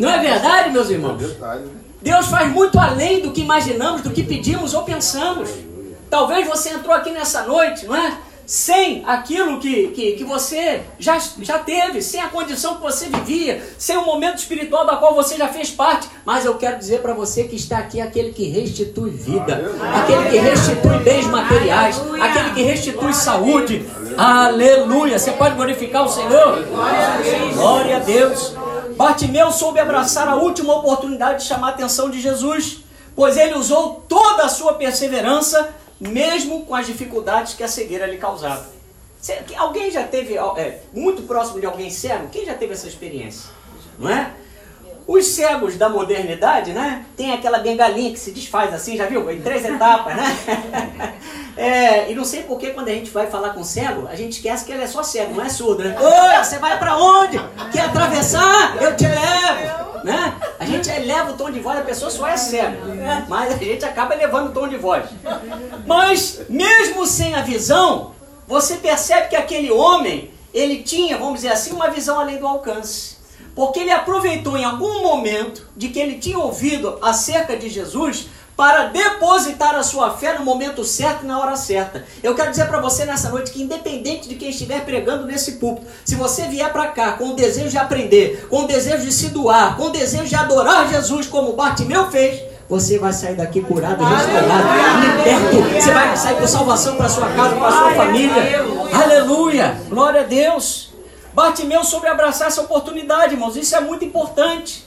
Não 0.00 0.10
é 0.10 0.18
verdade, 0.18 0.70
meus 0.70 0.90
irmãos? 0.90 1.22
Deus 2.02 2.26
faz 2.26 2.50
muito 2.50 2.76
além 2.76 3.20
do 3.20 3.30
que 3.30 3.42
imaginamos, 3.42 4.02
do 4.02 4.10
que 4.10 4.24
pedimos 4.24 4.74
ou 4.74 4.82
pensamos. 4.82 5.50
Talvez 6.10 6.48
você 6.48 6.70
entrou 6.70 6.96
aqui 6.96 7.12
nessa 7.12 7.44
noite, 7.44 7.86
não 7.86 7.94
é? 7.94 8.18
Sem 8.46 9.04
aquilo 9.06 9.60
que, 9.60 9.88
que, 9.88 10.12
que 10.12 10.24
você 10.24 10.82
já, 10.98 11.18
já 11.40 11.58
teve, 11.58 12.02
sem 12.02 12.20
a 12.20 12.28
condição 12.28 12.76
que 12.76 12.82
você 12.82 13.06
vivia, 13.06 13.62
sem 13.78 13.96
o 13.96 14.04
momento 14.04 14.38
espiritual 14.38 14.84
da 14.84 14.96
qual 14.96 15.14
você 15.14 15.36
já 15.36 15.48
fez 15.48 15.70
parte. 15.70 16.08
Mas 16.24 16.44
eu 16.44 16.54
quero 16.54 16.78
dizer 16.78 17.00
para 17.00 17.14
você 17.14 17.44
que 17.44 17.56
está 17.56 17.78
aqui 17.78 18.00
aquele 18.00 18.32
que 18.32 18.48
restitui 18.48 19.10
vida, 19.10 19.72
aquele 19.94 20.30
que 20.30 20.38
restitui 20.38 20.98
bens 20.98 21.26
materiais, 21.26 22.00
aquele 22.20 22.50
que 22.54 22.62
restitui 22.62 23.14
saúde. 23.14 23.86
Aleluia! 24.16 25.18
Você 25.18 25.32
pode 25.32 25.54
glorificar 25.54 26.04
o 26.04 26.08
Senhor? 26.08 26.64
Glória 27.54 27.96
a 27.96 28.00
Deus. 28.00 28.54
Bartimeu 28.96 29.50
soube 29.50 29.80
abraçar 29.80 30.28
a 30.28 30.36
última 30.36 30.74
oportunidade 30.74 31.40
de 31.40 31.48
chamar 31.48 31.68
a 31.68 31.70
atenção 31.70 32.10
de 32.10 32.20
Jesus, 32.20 32.78
pois 33.16 33.36
ele 33.36 33.54
usou 33.54 34.04
toda 34.08 34.44
a 34.44 34.48
sua 34.48 34.74
perseverança 34.74 35.74
mesmo 36.08 36.66
com 36.66 36.74
as 36.74 36.86
dificuldades 36.86 37.54
que 37.54 37.62
a 37.62 37.68
cegueira 37.68 38.06
lhe 38.06 38.18
causava. 38.18 38.68
Alguém 39.56 39.90
já 39.90 40.02
teve, 40.04 40.36
é, 40.36 40.82
muito 40.92 41.22
próximo 41.22 41.60
de 41.60 41.66
alguém 41.66 41.90
cego? 41.90 42.28
Quem 42.28 42.44
já 42.44 42.54
teve 42.54 42.72
essa 42.72 42.88
experiência? 42.88 43.50
Não 43.98 44.10
é? 44.10 44.34
Os 45.12 45.26
cegos 45.26 45.76
da 45.76 45.90
modernidade, 45.90 46.72
né? 46.72 47.04
Tem 47.14 47.34
aquela 47.34 47.58
bengalinha 47.58 48.10
que 48.10 48.18
se 48.18 48.30
desfaz 48.30 48.72
assim, 48.72 48.96
já 48.96 49.04
viu? 49.04 49.30
Em 49.30 49.42
três 49.42 49.62
etapas, 49.62 50.16
né? 50.16 51.14
É, 51.54 52.10
e 52.10 52.14
não 52.14 52.24
sei 52.24 52.44
por 52.44 52.58
que 52.58 52.70
quando 52.70 52.88
a 52.88 52.92
gente 52.92 53.10
vai 53.10 53.26
falar 53.26 53.50
com 53.50 53.62
cego, 53.62 54.08
a 54.08 54.14
gente 54.14 54.32
esquece 54.32 54.64
que 54.64 54.72
ele 54.72 54.84
é 54.84 54.86
só 54.86 55.02
cego, 55.02 55.34
não 55.34 55.44
é 55.44 55.50
surdo, 55.50 55.84
né? 55.84 55.94
Oi, 56.00 56.42
você 56.42 56.58
vai 56.58 56.78
para 56.78 56.96
onde? 56.96 57.38
Quer 57.70 57.82
atravessar? 57.82 58.82
Eu 58.82 58.96
te 58.96 59.04
levo. 59.06 60.02
Né? 60.02 60.34
A 60.58 60.64
gente 60.64 60.88
eleva 60.88 61.32
o 61.32 61.36
tom 61.36 61.50
de 61.50 61.60
voz, 61.60 61.78
a 61.78 61.82
pessoa 61.82 62.10
só 62.10 62.26
é 62.26 62.38
cega. 62.38 62.78
Mas 63.28 63.52
a 63.52 63.58
gente 63.58 63.84
acaba 63.84 64.14
elevando 64.14 64.48
o 64.48 64.52
tom 64.54 64.66
de 64.66 64.78
voz. 64.78 65.04
Mas, 65.86 66.40
mesmo 66.48 67.04
sem 67.06 67.34
a 67.34 67.42
visão, 67.42 68.12
você 68.48 68.76
percebe 68.76 69.28
que 69.28 69.36
aquele 69.36 69.70
homem, 69.70 70.30
ele 70.54 70.82
tinha, 70.82 71.18
vamos 71.18 71.34
dizer 71.34 71.52
assim, 71.52 71.72
uma 71.72 71.90
visão 71.90 72.18
além 72.18 72.38
do 72.38 72.46
alcance. 72.46 73.11
Porque 73.54 73.80
ele 73.80 73.90
aproveitou 73.90 74.56
em 74.56 74.64
algum 74.64 75.02
momento 75.02 75.66
de 75.76 75.88
que 75.88 75.98
ele 75.98 76.18
tinha 76.18 76.38
ouvido 76.38 76.98
acerca 77.02 77.56
de 77.56 77.68
Jesus 77.68 78.28
para 78.56 78.84
depositar 78.84 79.74
a 79.74 79.82
sua 79.82 80.10
fé 80.10 80.38
no 80.38 80.44
momento 80.44 80.84
certo 80.84 81.24
e 81.24 81.26
na 81.26 81.40
hora 81.40 81.56
certa. 81.56 82.04
Eu 82.22 82.34
quero 82.34 82.50
dizer 82.50 82.66
para 82.66 82.80
você 82.80 83.04
nessa 83.04 83.30
noite 83.30 83.50
que, 83.50 83.62
independente 83.62 84.28
de 84.28 84.34
quem 84.34 84.50
estiver 84.50 84.84
pregando 84.84 85.26
nesse 85.26 85.52
púlpito, 85.52 85.86
se 86.04 86.14
você 86.14 86.42
vier 86.42 86.70
para 86.72 86.88
cá 86.88 87.12
com 87.12 87.30
o 87.30 87.34
desejo 87.34 87.70
de 87.70 87.78
aprender, 87.78 88.46
com 88.48 88.64
o 88.64 88.66
desejo 88.66 89.04
de 89.04 89.12
se 89.12 89.28
doar, 89.30 89.76
com 89.76 89.84
o 89.84 89.90
desejo 89.90 90.26
de 90.26 90.36
adorar 90.36 90.88
Jesus 90.88 91.26
como 91.26 91.54
Bartimeu 91.54 92.10
fez, 92.10 92.42
você 92.68 92.98
vai 92.98 93.12
sair 93.12 93.36
daqui 93.36 93.60
curado, 93.60 94.04
restaurado, 94.04 95.00
liberto. 95.00 95.74
Você 95.74 95.90
vai 95.90 96.16
sair 96.16 96.36
com 96.36 96.46
salvação 96.46 96.96
para 96.96 97.08
sua 97.08 97.28
casa, 97.30 97.56
para 97.56 97.70
sua 97.70 97.94
família. 97.94 98.64
Aleluia! 98.92 99.76
Glória 99.88 100.20
a 100.20 100.24
Deus. 100.24 100.91
Bartimeu 101.32 101.82
sobre 101.82 102.08
abraçar 102.08 102.48
essa 102.48 102.60
oportunidade, 102.60 103.34
irmãos. 103.34 103.56
Isso 103.56 103.74
é 103.74 103.80
muito 103.80 104.04
importante. 104.04 104.86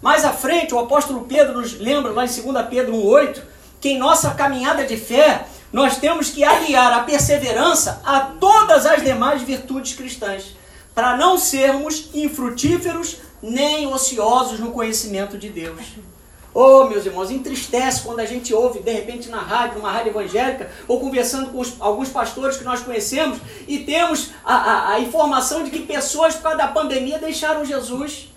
Mais 0.00 0.24
à 0.24 0.32
frente, 0.32 0.74
o 0.74 0.78
apóstolo 0.78 1.26
Pedro 1.26 1.60
nos 1.60 1.78
lembra, 1.78 2.12
lá 2.12 2.24
em 2.24 2.28
2 2.28 2.66
Pedro 2.68 2.94
1,8, 2.94 3.42
que 3.80 3.90
em 3.90 3.98
nossa 3.98 4.30
caminhada 4.30 4.84
de 4.84 4.96
fé, 4.96 5.46
nós 5.72 5.98
temos 5.98 6.30
que 6.30 6.44
aliar 6.44 6.92
a 6.92 7.00
perseverança 7.00 8.00
a 8.04 8.20
todas 8.20 8.86
as 8.86 9.02
demais 9.02 9.42
virtudes 9.42 9.94
cristãs, 9.94 10.54
para 10.94 11.16
não 11.16 11.36
sermos 11.36 12.10
infrutíferos 12.14 13.16
nem 13.42 13.86
ociosos 13.86 14.60
no 14.60 14.72
conhecimento 14.72 15.36
de 15.36 15.48
Deus. 15.50 15.80
Oh, 16.54 16.84
meus 16.84 17.04
irmãos, 17.04 17.32
entristece 17.32 18.02
quando 18.02 18.20
a 18.20 18.24
gente 18.24 18.54
ouve, 18.54 18.78
de 18.78 18.92
repente, 18.92 19.28
na 19.28 19.40
rádio, 19.40 19.78
numa 19.78 19.90
rádio 19.90 20.10
evangélica, 20.10 20.70
ou 20.86 21.00
conversando 21.00 21.50
com 21.50 21.58
os, 21.58 21.74
alguns 21.80 22.10
pastores 22.10 22.56
que 22.56 22.62
nós 22.62 22.80
conhecemos, 22.80 23.38
e 23.66 23.80
temos 23.80 24.30
a, 24.44 24.54
a, 24.54 24.92
a 24.92 25.00
informação 25.00 25.64
de 25.64 25.70
que 25.70 25.80
pessoas, 25.80 26.36
por 26.36 26.44
causa 26.44 26.58
da 26.58 26.68
pandemia, 26.68 27.18
deixaram 27.18 27.64
Jesus. 27.64 28.28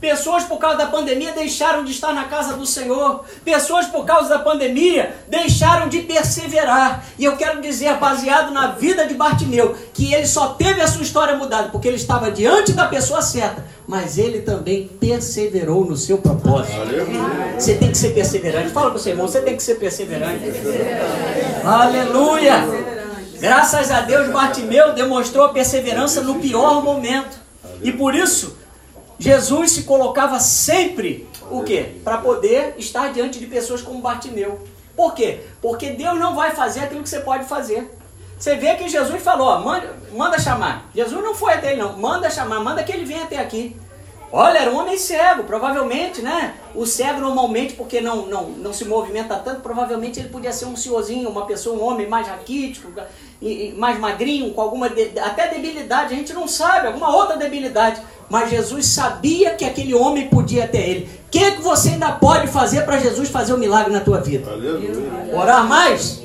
Pessoas 0.00 0.44
por 0.44 0.58
causa 0.58 0.78
da 0.78 0.86
pandemia 0.86 1.32
deixaram 1.32 1.84
de 1.84 1.92
estar 1.92 2.14
na 2.14 2.24
casa 2.24 2.54
do 2.54 2.64
Senhor. 2.64 3.22
Pessoas 3.44 3.84
por 3.86 4.06
causa 4.06 4.30
da 4.30 4.38
pandemia 4.38 5.14
deixaram 5.28 5.90
de 5.90 6.00
perseverar. 6.00 7.04
E 7.18 7.24
eu 7.24 7.36
quero 7.36 7.60
dizer, 7.60 7.94
baseado 7.98 8.50
na 8.50 8.68
vida 8.68 9.06
de 9.06 9.12
Bartimeu, 9.12 9.76
que 9.92 10.14
ele 10.14 10.26
só 10.26 10.54
teve 10.54 10.80
a 10.80 10.86
sua 10.86 11.02
história 11.02 11.36
mudada 11.36 11.68
porque 11.68 11.86
ele 11.86 11.98
estava 11.98 12.30
diante 12.30 12.72
da 12.72 12.86
pessoa 12.86 13.20
certa, 13.20 13.62
mas 13.86 14.16
ele 14.16 14.40
também 14.40 14.88
perseverou 14.98 15.84
no 15.84 15.96
seu 15.96 16.16
propósito. 16.16 16.78
Você 17.58 17.74
tem 17.74 17.90
que 17.90 17.98
ser 17.98 18.14
perseverante. 18.14 18.70
Fala 18.70 18.88
para 18.88 18.96
o 18.96 19.00
seu 19.00 19.12
irmão, 19.12 19.28
você 19.28 19.42
tem 19.42 19.54
que 19.54 19.62
ser 19.62 19.74
perseverante. 19.74 20.44
Aleluia! 21.62 22.64
Graças 23.38 23.90
a 23.90 24.00
Deus, 24.00 24.30
Bartimeu 24.30 24.94
demonstrou 24.94 25.44
a 25.44 25.48
perseverança 25.50 26.22
no 26.22 26.36
pior 26.36 26.82
momento. 26.82 27.38
E 27.82 27.92
por 27.92 28.14
isso, 28.14 28.59
Jesus 29.20 29.72
se 29.72 29.82
colocava 29.82 30.40
sempre 30.40 31.28
o 31.50 31.62
quê? 31.62 31.96
Para 32.02 32.16
poder 32.16 32.74
estar 32.78 33.12
diante 33.12 33.38
de 33.38 33.46
pessoas 33.46 33.82
como 33.82 34.00
Bartimeu. 34.00 34.58
Por 34.96 35.14
quê? 35.14 35.42
Porque 35.60 35.90
Deus 35.90 36.18
não 36.18 36.34
vai 36.34 36.52
fazer 36.52 36.80
aquilo 36.80 37.02
que 37.02 37.08
você 37.08 37.20
pode 37.20 37.44
fazer. 37.44 37.94
Você 38.38 38.56
vê 38.56 38.74
que 38.76 38.88
Jesus 38.88 39.22
falou, 39.22 39.48
ó, 39.48 39.60
manda, 39.60 39.94
manda 40.14 40.38
chamar. 40.38 40.90
Jesus 40.94 41.22
não 41.22 41.34
foi 41.34 41.52
até 41.52 41.72
ele, 41.72 41.82
não. 41.82 41.98
Manda 41.98 42.30
chamar, 42.30 42.60
manda 42.60 42.82
que 42.82 42.90
ele 42.90 43.04
venha 43.04 43.24
até 43.24 43.38
aqui. 43.38 43.76
Olha, 44.32 44.58
era 44.58 44.70
um 44.70 44.78
homem 44.78 44.96
cego, 44.96 45.42
provavelmente, 45.42 46.22
né? 46.22 46.54
O 46.72 46.86
cego 46.86 47.20
normalmente, 47.20 47.74
porque 47.74 48.00
não, 48.00 48.26
não, 48.26 48.50
não 48.50 48.72
se 48.72 48.84
movimenta 48.84 49.34
tanto, 49.36 49.60
provavelmente 49.60 50.20
ele 50.20 50.28
podia 50.28 50.52
ser 50.52 50.66
um 50.66 50.76
senhorzinho, 50.76 51.28
uma 51.28 51.46
pessoa, 51.46 51.76
um 51.76 51.84
homem 51.84 52.08
mais 52.08 52.28
raquítico, 52.28 52.92
mais 53.76 53.98
magrinho, 53.98 54.52
com 54.54 54.60
alguma 54.60 54.88
de, 54.88 55.18
até 55.18 55.48
debilidade, 55.48 56.14
a 56.14 56.16
gente 56.16 56.32
não 56.32 56.46
sabe, 56.46 56.86
alguma 56.86 57.14
outra 57.14 57.36
debilidade. 57.36 58.00
Mas 58.28 58.50
Jesus 58.50 58.86
sabia 58.86 59.56
que 59.56 59.64
aquele 59.64 59.92
homem 59.92 60.28
podia 60.28 60.64
até 60.64 60.78
ele. 60.78 61.10
O 61.26 61.30
que, 61.30 61.50
que 61.52 61.60
você 61.60 61.90
ainda 61.90 62.12
pode 62.12 62.46
fazer 62.46 62.82
para 62.82 62.98
Jesus 62.98 63.28
fazer 63.28 63.52
um 63.52 63.58
milagre 63.58 63.92
na 63.92 64.00
tua 64.00 64.20
vida? 64.20 64.48
Aleluia. 64.52 65.34
Orar 65.34 65.66
mais? 65.66 66.22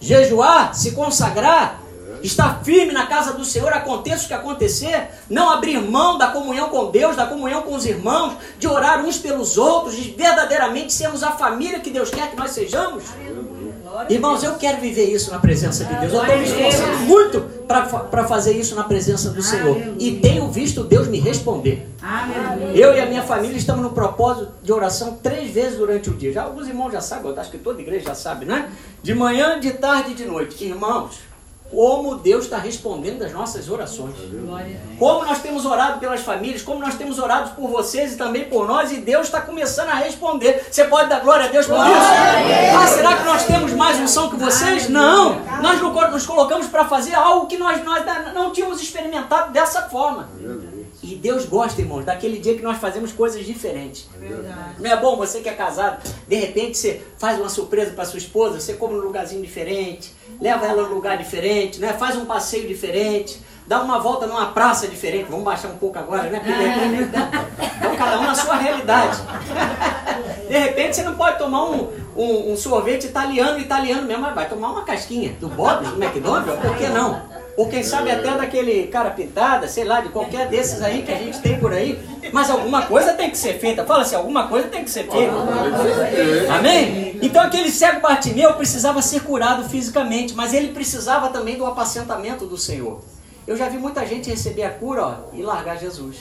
Jejuar? 0.00 0.74
Se 0.74 0.92
consagrar? 0.92 1.81
Estar 2.22 2.62
firme 2.62 2.92
na 2.92 3.06
casa 3.06 3.32
do 3.32 3.44
Senhor, 3.44 3.72
aconteça 3.72 4.24
o 4.24 4.28
que 4.28 4.34
acontecer, 4.34 5.08
não 5.28 5.50
abrir 5.50 5.80
mão 5.80 6.18
da 6.18 6.28
comunhão 6.28 6.68
com 6.68 6.90
Deus, 6.90 7.16
da 7.16 7.26
comunhão 7.26 7.62
com 7.62 7.74
os 7.74 7.84
irmãos, 7.84 8.34
de 8.58 8.66
orar 8.66 9.04
uns 9.04 9.18
pelos 9.18 9.58
outros, 9.58 9.96
de 9.96 10.10
verdadeiramente 10.10 10.92
sermos 10.92 11.22
a 11.22 11.32
família 11.32 11.80
que 11.80 11.90
Deus 11.90 12.10
quer 12.10 12.30
que 12.30 12.36
nós 12.36 12.50
sejamos. 12.50 13.04
Irmãos, 14.08 14.42
eu 14.42 14.54
quero 14.54 14.80
viver 14.80 15.04
isso 15.04 15.30
na 15.30 15.38
presença 15.38 15.84
de 15.84 15.94
Deus. 15.94 16.12
Eu 16.14 16.22
estou 16.22 16.38
me 16.38 16.44
esforçando 16.44 16.98
muito 17.00 17.40
para 17.68 18.26
fazer 18.26 18.52
isso 18.52 18.74
na 18.74 18.84
presença 18.84 19.30
do 19.30 19.42
Senhor. 19.42 19.76
E 19.98 20.16
tenho 20.16 20.50
visto 20.50 20.82
Deus 20.82 21.08
me 21.08 21.20
responder. 21.20 21.88
Eu 22.74 22.96
e 22.96 23.00
a 23.00 23.06
minha 23.06 23.22
família 23.22 23.56
estamos 23.56 23.82
no 23.82 23.90
propósito 23.90 24.50
de 24.62 24.72
oração 24.72 25.18
três 25.22 25.50
vezes 25.50 25.78
durante 25.78 26.08
o 26.08 26.14
dia. 26.14 26.32
Já 26.32 26.44
alguns 26.44 26.66
irmãos 26.68 26.90
já 26.90 27.00
sabem, 27.02 27.30
eu 27.30 27.38
acho 27.38 27.50
que 27.50 27.58
toda 27.58 27.82
igreja 27.82 28.06
já 28.06 28.14
sabe, 28.14 28.46
né? 28.46 28.70
De 29.02 29.14
manhã, 29.14 29.60
de 29.60 29.72
tarde 29.72 30.12
e 30.12 30.14
de 30.14 30.24
noite. 30.24 30.64
Irmãos, 30.64 31.20
como 31.72 32.16
Deus 32.16 32.44
está 32.44 32.58
respondendo 32.58 33.22
as 33.22 33.32
nossas 33.32 33.68
orações. 33.70 34.14
Como 34.98 35.24
nós 35.24 35.40
temos 35.40 35.64
orado 35.64 35.98
pelas 35.98 36.20
famílias, 36.20 36.62
como 36.62 36.78
nós 36.80 36.94
temos 36.94 37.18
orado 37.18 37.56
por 37.56 37.68
vocês 37.68 38.12
e 38.12 38.16
também 38.16 38.44
por 38.44 38.68
nós, 38.68 38.92
e 38.92 38.98
Deus 38.98 39.26
está 39.26 39.40
começando 39.40 39.88
a 39.88 39.94
responder. 39.94 40.66
Você 40.70 40.84
pode 40.84 41.08
dar 41.08 41.20
glória 41.20 41.46
a 41.46 41.48
Deus 41.48 41.66
por 41.66 41.76
isso? 41.76 42.76
Ah, 42.78 42.86
será 42.86 43.16
que 43.16 43.24
nós 43.24 43.44
temos 43.46 43.72
mais 43.72 43.98
unção 43.98 44.28
que 44.28 44.36
vocês? 44.36 44.88
Não. 44.90 45.40
Nós 45.62 45.80
nos 45.80 46.26
colocamos 46.26 46.66
para 46.66 46.84
fazer 46.84 47.14
algo 47.14 47.46
que 47.46 47.56
nós, 47.56 47.82
nós 47.82 48.04
não 48.34 48.52
tínhamos 48.52 48.80
experimentado 48.82 49.50
dessa 49.50 49.82
forma. 49.82 50.28
E 51.02 51.16
Deus 51.16 51.46
gosta, 51.46 51.80
irmãos, 51.80 52.04
daquele 52.04 52.38
dia 52.38 52.54
que 52.54 52.62
nós 52.62 52.78
fazemos 52.78 53.12
coisas 53.12 53.44
diferentes. 53.44 54.08
É 54.20 54.80
não 54.80 54.90
é 54.90 54.96
bom 55.00 55.16
você 55.16 55.40
que 55.40 55.48
é 55.48 55.52
casado, 55.52 56.00
de 56.28 56.36
repente 56.36 56.78
você 56.78 57.02
faz 57.18 57.40
uma 57.40 57.48
surpresa 57.48 57.90
para 57.90 58.04
sua 58.04 58.18
esposa, 58.18 58.60
você 58.60 58.74
come 58.74 58.94
num 58.94 59.00
lugarzinho 59.00 59.42
diferente, 59.42 60.12
leva 60.40 60.64
ela 60.66 60.88
num 60.88 60.94
lugar 60.94 61.18
diferente, 61.18 61.80
né? 61.80 61.92
faz 61.92 62.16
um 62.16 62.24
passeio 62.24 62.68
diferente, 62.68 63.40
dá 63.66 63.80
uma 63.80 63.98
volta 63.98 64.26
numa 64.26 64.46
praça 64.46 64.86
diferente. 64.86 65.26
Vamos 65.30 65.44
baixar 65.44 65.68
um 65.68 65.76
pouco 65.76 65.98
agora, 65.98 66.24
né? 66.24 66.40
Então 67.78 67.96
cada 67.96 68.20
um 68.20 68.24
na 68.24 68.34
sua 68.34 68.56
realidade. 68.56 69.18
De 70.48 70.58
repente 70.58 70.96
você 70.96 71.02
não 71.02 71.14
pode 71.14 71.38
tomar 71.38 71.64
um, 71.64 71.88
um, 72.16 72.52
um 72.52 72.56
sorvete 72.56 73.04
italiano, 73.04 73.58
italiano 73.58 74.02
mesmo, 74.02 74.22
mas 74.22 74.34
vai 74.34 74.48
tomar 74.48 74.70
uma 74.70 74.84
casquinha 74.84 75.34
do 75.40 75.48
Bob's, 75.48 75.88
do 75.90 76.02
McDonald's, 76.02 76.60
por 76.60 76.76
que 76.76 76.86
não? 76.88 77.22
Ou 77.56 77.68
quem 77.68 77.82
sabe 77.82 78.10
até 78.10 78.30
daquele 78.30 78.86
cara 78.86 79.10
pintada, 79.10 79.68
sei 79.68 79.84
lá, 79.84 80.00
de 80.00 80.08
qualquer 80.08 80.48
desses 80.48 80.80
aí 80.80 81.02
que 81.02 81.12
a 81.12 81.16
gente 81.16 81.38
tem 81.40 81.58
por 81.58 81.72
aí. 81.72 81.98
Mas 82.32 82.48
alguma 82.50 82.82
coisa 82.82 83.12
tem 83.12 83.30
que 83.30 83.36
ser 83.36 83.58
feita. 83.58 83.84
Fala 83.84 84.02
assim, 84.02 84.16
alguma 84.16 84.48
coisa 84.48 84.68
tem 84.68 84.82
que 84.82 84.90
ser 84.90 85.04
feita. 85.04 85.34
Amém? 86.50 87.18
Então 87.22 87.42
aquele 87.42 87.70
cego 87.70 88.00
Bartimeu 88.00 88.54
precisava 88.54 89.02
ser 89.02 89.20
curado 89.20 89.68
fisicamente, 89.68 90.34
mas 90.34 90.54
ele 90.54 90.68
precisava 90.68 91.28
também 91.28 91.56
do 91.56 91.66
apacentamento 91.66 92.46
do 92.46 92.56
Senhor. 92.56 93.02
Eu 93.46 93.56
já 93.56 93.68
vi 93.68 93.78
muita 93.78 94.06
gente 94.06 94.30
receber 94.30 94.64
a 94.64 94.70
cura 94.70 95.06
ó, 95.06 95.36
e 95.36 95.42
largar 95.42 95.78
Jesus. 95.78 96.16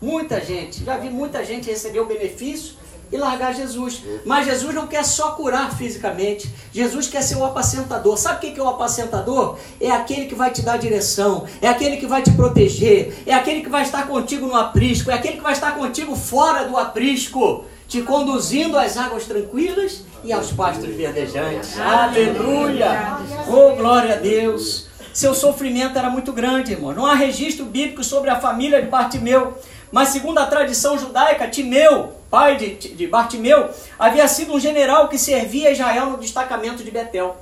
Muita 0.00 0.40
gente. 0.40 0.84
Já 0.84 0.96
vi 0.96 1.10
muita 1.10 1.44
gente 1.44 1.68
receber 1.70 2.00
o 2.00 2.06
benefício 2.06 2.74
e 3.12 3.16
largar 3.16 3.54
Jesus. 3.54 4.02
Mas 4.24 4.46
Jesus 4.46 4.74
não 4.74 4.86
quer 4.86 5.04
só 5.04 5.32
curar 5.32 5.76
fisicamente. 5.76 6.50
Jesus 6.72 7.08
quer 7.08 7.22
ser 7.22 7.36
o 7.36 7.44
apacentador. 7.44 8.16
Sabe 8.16 8.36
o 8.48 8.52
que 8.52 8.58
é 8.58 8.62
o 8.62 8.68
apacentador? 8.68 9.58
É 9.80 9.90
aquele 9.90 10.26
que 10.26 10.34
vai 10.34 10.50
te 10.50 10.62
dar 10.62 10.78
direção, 10.78 11.44
é 11.60 11.68
aquele 11.68 11.96
que 11.96 12.06
vai 12.06 12.22
te 12.22 12.30
proteger, 12.30 13.22
é 13.26 13.34
aquele 13.34 13.60
que 13.60 13.68
vai 13.68 13.82
estar 13.82 14.06
contigo 14.06 14.46
no 14.46 14.56
aprisco, 14.56 15.10
é 15.10 15.14
aquele 15.14 15.36
que 15.36 15.42
vai 15.42 15.52
estar 15.52 15.74
contigo 15.74 16.14
fora 16.16 16.64
do 16.64 16.76
aprisco, 16.76 17.64
te 17.86 18.00
conduzindo 18.02 18.78
às 18.78 18.96
águas 18.96 19.26
tranquilas 19.26 20.02
e 20.22 20.32
aos 20.32 20.52
pastos 20.52 20.88
verdejantes. 20.94 21.78
Aleluia! 21.78 23.18
Oh, 23.48 23.74
glória 23.74 24.14
a 24.14 24.18
Deus! 24.18 24.89
Seu 25.12 25.34
sofrimento 25.34 25.98
era 25.98 26.08
muito 26.08 26.32
grande, 26.32 26.72
irmão. 26.72 26.92
Não 26.92 27.06
há 27.06 27.14
registro 27.14 27.64
bíblico 27.64 28.04
sobre 28.04 28.30
a 28.30 28.40
família 28.40 28.80
de 28.80 28.88
Bartimeu. 28.88 29.58
Mas 29.90 30.10
segundo 30.10 30.38
a 30.38 30.46
tradição 30.46 30.96
judaica, 30.96 31.48
Timeu, 31.48 32.12
pai 32.30 32.56
de, 32.56 32.74
de 32.94 33.06
Bartimeu, 33.08 33.70
havia 33.98 34.28
sido 34.28 34.54
um 34.54 34.60
general 34.60 35.08
que 35.08 35.18
servia 35.18 35.72
Israel 35.72 36.06
no 36.06 36.18
destacamento 36.18 36.84
de 36.84 36.90
Betel. 36.90 37.36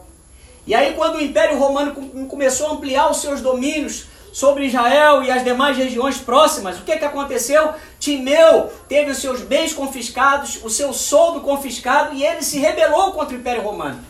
E 0.67 0.75
aí, 0.75 0.95
quando 0.95 1.17
o 1.17 1.21
Império 1.21 1.59
Romano 1.59 1.95
começou 2.27 2.69
a 2.69 2.73
ampliar 2.73 3.11
os 3.11 3.19
seus 3.19 3.41
domínios 3.41 4.07
sobre 4.33 4.67
Israel 4.67 5.23
e 5.23 5.31
as 5.31 5.45
demais 5.45 5.77
regiões 5.77 6.19
próximas, 6.19 6.79
o 6.79 6.83
que, 6.83 6.97
que 6.97 7.05
aconteceu? 7.05 7.73
Timeu 7.99 8.71
teve 8.89 9.11
os 9.11 9.19
seus 9.19 9.41
bens 9.41 9.73
confiscados, 9.73 10.59
o 10.63 10.71
seu 10.71 10.93
soldo 10.93 11.41
confiscado 11.41 12.15
e 12.15 12.25
ele 12.25 12.43
se 12.43 12.59
rebelou 12.59 13.13
contra 13.13 13.35
o 13.35 13.41
Império 13.41 13.63
Romano. 13.63 14.03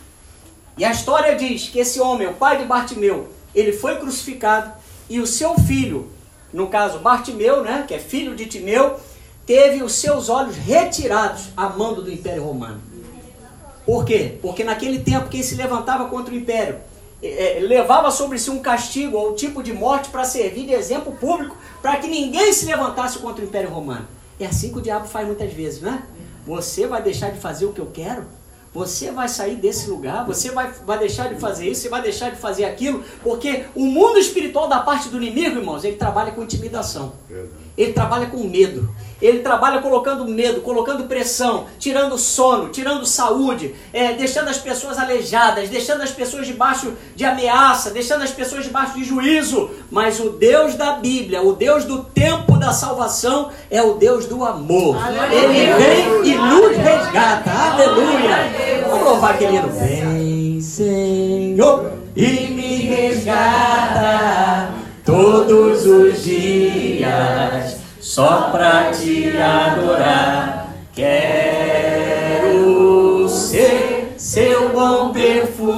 E 0.77 0.85
a 0.85 0.91
história 0.91 1.35
diz 1.35 1.67
que 1.67 1.79
esse 1.79 1.99
homem, 1.99 2.27
o 2.27 2.33
pai 2.33 2.57
de 2.57 2.65
Bartimeu, 2.65 3.38
ele 3.53 3.71
foi 3.71 3.97
crucificado 3.97 4.71
e 5.09 5.19
o 5.19 5.27
seu 5.27 5.55
filho, 5.55 6.09
no 6.53 6.67
caso 6.67 6.99
Bartimeu, 6.99 7.63
né, 7.63 7.85
que 7.87 7.93
é 7.93 7.99
filho 7.99 8.35
de 8.35 8.45
Timeu, 8.45 8.99
teve 9.45 9.81
os 9.81 9.93
seus 9.95 10.29
olhos 10.29 10.55
retirados 10.55 11.49
a 11.57 11.69
mando 11.69 12.03
do 12.03 12.11
Império 12.11 12.43
Romano. 12.43 12.81
Por 13.85 14.05
quê? 14.05 14.37
Porque 14.41 14.63
naquele 14.63 14.99
tempo 14.99 15.29
quem 15.29 15.41
se 15.41 15.55
levantava 15.55 16.07
contra 16.07 16.33
o 16.33 16.37
Império 16.37 16.77
é, 17.21 17.59
levava 17.61 18.11
sobre 18.11 18.37
si 18.37 18.49
um 18.49 18.59
castigo 18.59 19.17
ou 19.17 19.31
um 19.31 19.35
tipo 19.35 19.61
de 19.61 19.73
morte 19.73 20.09
para 20.09 20.23
servir 20.23 20.65
de 20.65 20.73
exemplo 20.73 21.11
público 21.13 21.57
para 21.81 21.97
que 21.97 22.07
ninguém 22.07 22.53
se 22.53 22.65
levantasse 22.65 23.19
contra 23.19 23.43
o 23.43 23.47
Império 23.47 23.69
Romano. 23.69 24.07
É 24.39 24.45
assim 24.45 24.71
que 24.71 24.77
o 24.77 24.81
diabo 24.81 25.07
faz 25.07 25.25
muitas 25.25 25.51
vezes, 25.51 25.81
né? 25.81 26.03
Você 26.45 26.87
vai 26.87 27.01
deixar 27.01 27.31
de 27.31 27.39
fazer 27.39 27.65
o 27.65 27.73
que 27.73 27.81
eu 27.81 27.87
quero? 27.87 28.23
Você 28.73 29.11
vai 29.11 29.27
sair 29.27 29.55
desse 29.55 29.89
lugar, 29.89 30.25
você 30.25 30.51
vai, 30.51 30.71
vai 30.85 30.99
deixar 30.99 31.27
de 31.27 31.39
fazer 31.39 31.69
isso, 31.69 31.81
você 31.81 31.89
vai 31.89 32.01
deixar 32.01 32.29
de 32.29 32.37
fazer 32.37 32.65
aquilo, 32.65 33.03
porque 33.23 33.65
o 33.73 33.85
mundo 33.85 34.19
espiritual 34.19 34.67
da 34.67 34.79
parte 34.79 35.09
do 35.09 35.17
inimigo, 35.17 35.57
irmãos, 35.57 35.83
ele 35.83 35.95
trabalha 35.95 36.31
com 36.31 36.43
intimidação. 36.43 37.13
Ele 37.77 37.93
trabalha 37.93 38.27
com 38.27 38.43
medo. 38.43 38.89
Ele 39.21 39.39
trabalha 39.39 39.81
colocando 39.81 40.25
medo, 40.25 40.61
colocando 40.61 41.05
pressão, 41.05 41.65
tirando 41.77 42.17
sono, 42.17 42.69
tirando 42.69 43.05
saúde, 43.05 43.75
é, 43.91 44.13
deixando 44.13 44.49
as 44.49 44.57
pessoas 44.57 44.97
aleijadas, 44.97 45.69
deixando 45.69 46.01
as 46.01 46.11
pessoas 46.11 46.47
debaixo 46.47 46.93
de 47.15 47.25
ameaça, 47.25 47.91
deixando 47.91 48.23
as 48.23 48.31
pessoas 48.31 48.63
debaixo 48.63 48.93
de 48.93 49.03
juízo. 49.03 49.71
Mas 49.91 50.19
o 50.19 50.31
Deus 50.31 50.75
da 50.75 50.93
Bíblia, 50.93 51.41
o 51.41 51.53
Deus 51.53 51.83
do 51.83 52.03
tempo 52.03 52.57
da 52.57 52.71
salvação, 52.71 53.49
é 53.69 53.81
o 53.81 53.95
Deus 53.95 54.25
do 54.25 54.43
amor. 54.45 54.97
Aleluia. 54.97 55.35
Ele 55.35 55.73
vem 55.73 56.31
e 56.31 56.35
nos 56.35 56.77
resgata. 56.77 57.51
Louvar 59.19 59.35
aquele 59.35 59.57
hino. 59.57 59.67
Vem, 59.67 60.61
Senhor, 60.61 61.91
e 62.15 62.47
me 62.47 62.77
resgata 62.77 64.69
todos 65.03 65.85
os 65.85 66.23
dias 66.23 67.75
só 67.99 68.49
pra 68.49 68.91
te 68.91 69.35
adorar. 69.37 70.69
Quero 70.95 72.07
ser 73.27 74.13
seu 74.15 74.69
bom 74.69 75.11
perfume, 75.11 75.73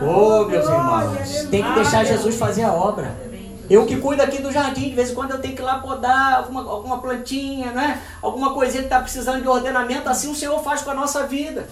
Oh, 0.00 0.46
meus 0.46 0.64
irmãos, 0.64 1.46
tem 1.50 1.62
que 1.62 1.74
deixar 1.74 2.06
Jesus 2.06 2.36
fazer 2.36 2.62
a 2.62 2.72
obra. 2.72 3.31
Eu 3.72 3.86
que 3.86 3.96
cuido 3.96 4.22
aqui 4.22 4.42
do 4.42 4.52
jardim, 4.52 4.90
de 4.90 4.94
vez 4.94 5.10
em 5.10 5.14
quando 5.14 5.30
eu 5.30 5.40
tenho 5.40 5.56
que 5.56 5.62
ir 5.62 5.64
lá 5.64 5.78
podar 5.78 6.34
alguma, 6.34 6.60
alguma 6.70 7.00
plantinha, 7.00 7.70
né? 7.70 8.02
alguma 8.20 8.52
coisinha 8.52 8.82
que 8.82 8.88
está 8.88 9.00
precisando 9.00 9.40
de 9.40 9.48
ordenamento, 9.48 10.10
assim 10.10 10.30
o 10.30 10.34
Senhor 10.34 10.62
faz 10.62 10.82
com 10.82 10.90
a 10.90 10.94
nossa 10.94 11.26
vida. 11.26 11.66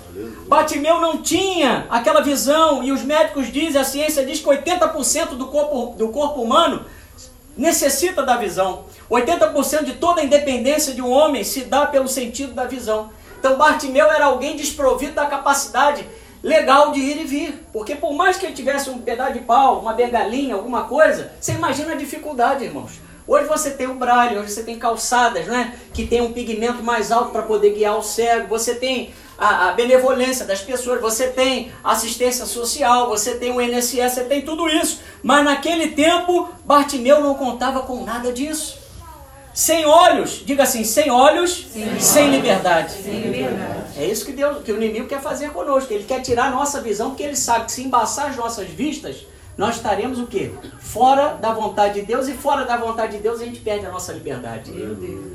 Batimeu 0.48 0.98
não 0.98 1.18
tinha 1.18 1.86
aquela 1.90 2.22
visão, 2.22 2.82
e 2.82 2.90
os 2.90 3.02
médicos 3.02 3.52
dizem, 3.52 3.78
a 3.78 3.84
ciência 3.84 4.24
diz 4.24 4.40
que 4.40 4.46
80% 4.46 5.36
do 5.36 5.48
corpo, 5.48 5.94
do 5.98 6.08
corpo 6.08 6.40
humano 6.40 6.86
necessita 7.54 8.22
da 8.22 8.38
visão. 8.38 8.84
80% 9.10 9.84
de 9.84 9.92
toda 9.92 10.22
a 10.22 10.24
independência 10.24 10.94
de 10.94 11.02
um 11.02 11.10
homem 11.10 11.44
se 11.44 11.64
dá 11.64 11.84
pelo 11.84 12.08
sentido 12.08 12.54
da 12.54 12.64
visão. 12.64 13.10
Então 13.38 13.58
Bartimeu 13.58 14.10
era 14.10 14.24
alguém 14.24 14.56
desprovido 14.56 15.12
da 15.12 15.26
capacidade 15.26 16.06
legal 16.42 16.92
de 16.92 17.00
ir 17.00 17.20
e 17.20 17.24
vir. 17.24 17.66
Porque 17.72 17.94
por 17.94 18.12
mais 18.14 18.36
que 18.36 18.46
ele 18.46 18.54
tivesse 18.54 18.90
um 18.90 18.98
pedaço 18.98 19.34
de 19.34 19.40
pau, 19.40 19.80
uma 19.80 19.92
bengalinha, 19.92 20.54
alguma 20.54 20.84
coisa, 20.84 21.32
você 21.40 21.52
imagina 21.52 21.92
a 21.92 21.96
dificuldade, 21.96 22.64
irmãos. 22.64 23.00
Hoje 23.26 23.46
você 23.46 23.70
tem 23.70 23.86
o 23.86 23.94
braille, 23.94 24.38
hoje 24.38 24.50
você 24.50 24.64
tem 24.64 24.78
calçadas, 24.78 25.46
né? 25.46 25.78
Que 25.94 26.04
tem 26.04 26.20
um 26.20 26.32
pigmento 26.32 26.82
mais 26.82 27.12
alto 27.12 27.30
para 27.30 27.42
poder 27.42 27.74
guiar 27.74 27.96
o 27.96 28.02
cego. 28.02 28.48
Você 28.48 28.74
tem 28.74 29.14
a, 29.38 29.68
a, 29.68 29.72
benevolência 29.72 30.44
das 30.44 30.60
pessoas, 30.60 31.00
você 31.00 31.28
tem 31.28 31.70
assistência 31.84 32.44
social, 32.44 33.08
você 33.08 33.36
tem 33.36 33.52
o 33.52 33.60
INSS, 33.60 34.14
você 34.14 34.24
tem 34.24 34.42
tudo 34.42 34.68
isso. 34.68 35.00
Mas 35.22 35.44
naquele 35.44 35.88
tempo, 35.92 36.48
Bartimeu 36.64 37.20
não 37.20 37.34
contava 37.34 37.82
com 37.82 38.04
nada 38.04 38.32
disso. 38.32 38.79
Sem 39.52 39.84
olhos, 39.84 40.42
diga 40.44 40.62
assim, 40.62 40.84
sem 40.84 41.10
olhos, 41.10 41.66
sem, 41.72 42.00
sem 42.00 42.30
liberdade. 42.30 42.92
Sem 42.92 43.20
liberdade. 43.20 43.80
É 43.96 44.04
isso 44.06 44.24
que, 44.24 44.32
Deus, 44.32 44.62
que 44.62 44.72
o 44.72 44.76
inimigo 44.76 45.06
quer 45.06 45.20
fazer 45.20 45.50
conosco. 45.50 45.92
Ele 45.92 46.04
quer 46.04 46.20
tirar 46.20 46.46
a 46.46 46.50
nossa 46.50 46.80
visão, 46.80 47.10
porque 47.10 47.24
ele 47.24 47.36
sabe 47.36 47.66
que 47.66 47.72
se 47.72 47.82
embaçar 47.82 48.30
as 48.30 48.36
nossas 48.36 48.68
vistas, 48.68 49.26
nós 49.58 49.76
estaremos 49.76 50.18
o 50.18 50.26
quê? 50.26 50.52
Fora 50.78 51.34
da 51.34 51.52
vontade 51.52 52.00
de 52.00 52.06
Deus, 52.06 52.28
e 52.28 52.32
fora 52.32 52.64
da 52.64 52.76
vontade 52.76 53.16
de 53.16 53.22
Deus 53.22 53.40
a 53.40 53.44
gente 53.44 53.60
perde 53.60 53.84
a 53.86 53.90
nossa 53.90 54.12
liberdade. 54.12 54.72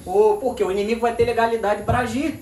Ou 0.06 0.38
porque 0.38 0.63
o 0.63 0.71
inimigo 0.71 1.01
vai 1.01 1.13
ter 1.13 1.25
legalidade 1.25 1.84
para 1.84 1.99
agir. 1.99 2.39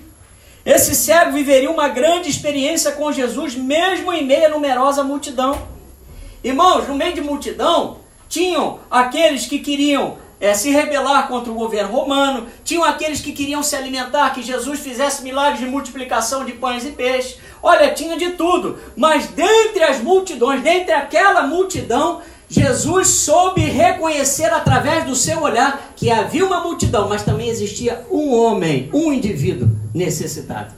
Esse 0.64 0.94
cego 0.94 1.32
viveria 1.32 1.70
uma 1.70 1.88
grande 1.88 2.30
experiência 2.30 2.92
com 2.92 3.12
Jesus, 3.12 3.54
mesmo 3.54 4.12
em 4.12 4.24
meio 4.24 4.46
a 4.46 4.48
numerosa 4.48 5.02
multidão. 5.02 5.60
Irmãos, 6.42 6.88
no 6.88 6.94
meio 6.94 7.12
de 7.12 7.20
multidão, 7.20 7.98
tinham 8.28 8.78
aqueles 8.90 9.46
que 9.46 9.58
queriam 9.58 10.16
é, 10.40 10.54
se 10.54 10.70
rebelar 10.70 11.28
contra 11.28 11.50
o 11.50 11.54
governo 11.54 11.92
romano, 11.92 12.46
tinham 12.64 12.84
aqueles 12.84 13.20
que 13.20 13.32
queriam 13.32 13.62
se 13.62 13.76
alimentar, 13.76 14.30
que 14.30 14.42
Jesus 14.42 14.80
fizesse 14.80 15.22
milagres 15.22 15.60
de 15.60 15.66
multiplicação 15.66 16.44
de 16.44 16.52
pães 16.52 16.84
e 16.84 16.90
peixes. 16.90 17.38
Olha, 17.62 17.94
tinha 17.94 18.16
de 18.16 18.30
tudo, 18.30 18.78
mas 18.96 19.28
dentre 19.28 19.82
as 19.82 20.00
multidões, 20.00 20.62
dentre 20.62 20.92
aquela 20.92 21.46
multidão, 21.46 22.20
Jesus 22.48 23.08
soube 23.08 23.62
reconhecer 23.62 24.52
através 24.52 25.04
do 25.04 25.14
seu 25.14 25.42
olhar 25.42 25.92
que 25.96 26.10
havia 26.10 26.44
uma 26.44 26.60
multidão, 26.60 27.08
mas 27.08 27.22
também 27.22 27.48
existia 27.48 28.04
um 28.10 28.34
homem, 28.34 28.90
um 28.92 29.12
indivíduo 29.12 29.68
necessitado. 29.94 30.74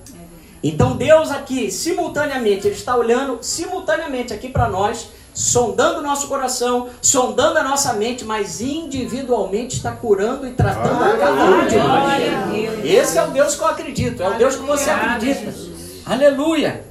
Então 0.63 0.97
Deus 0.97 1.31
aqui, 1.31 1.71
simultaneamente, 1.71 2.67
Ele 2.67 2.75
está 2.75 2.97
olhando 2.97 3.39
simultaneamente 3.43 4.33
aqui 4.33 4.49
para 4.49 4.69
nós 4.69 5.09
sondando 5.37 5.99
o 5.99 6.03
nosso 6.03 6.29
coração, 6.29 6.89
sondando 7.03 7.59
a 7.59 7.63
nossa 7.63 7.93
mente, 7.93 8.25
mas 8.25 8.63
individualmente 8.63 9.77
está 9.77 9.93
curando 9.93 10.49
e 10.49 10.53
tratando 10.53 11.05
a 11.05 11.19
cada 11.19 11.45
um 11.45 11.67
de 11.67 11.77
nós. 11.77 12.83
Esse 12.83 13.19
é 13.19 13.23
o 13.23 13.31
Deus 13.31 13.55
que 13.55 13.61
eu 13.61 13.67
acredito, 13.67 14.23
é 14.23 14.29
o 14.31 14.39
Deus 14.39 14.57
que 14.57 14.63
você 14.63 14.89
acredita. 14.89 15.55
Aleluia! 16.07 16.87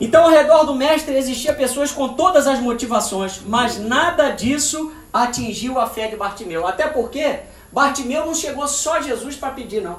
Então, 0.00 0.22
ao 0.22 0.30
redor 0.30 0.62
do 0.62 0.74
mestre 0.74 1.16
existia 1.16 1.52
pessoas 1.52 1.90
com 1.90 2.10
todas 2.10 2.46
as 2.46 2.60
motivações, 2.60 3.40
mas 3.44 3.76
nada 3.76 4.30
disso 4.30 4.92
atingiu 5.12 5.80
a 5.80 5.88
fé 5.88 6.06
de 6.06 6.14
Bartimeu. 6.14 6.68
Até 6.68 6.86
porque 6.86 7.40
Bartimeu 7.72 8.24
não 8.24 8.34
chegou 8.36 8.68
só 8.68 8.98
a 8.98 9.02
Jesus 9.02 9.34
para 9.34 9.50
pedir, 9.50 9.82
não. 9.82 9.98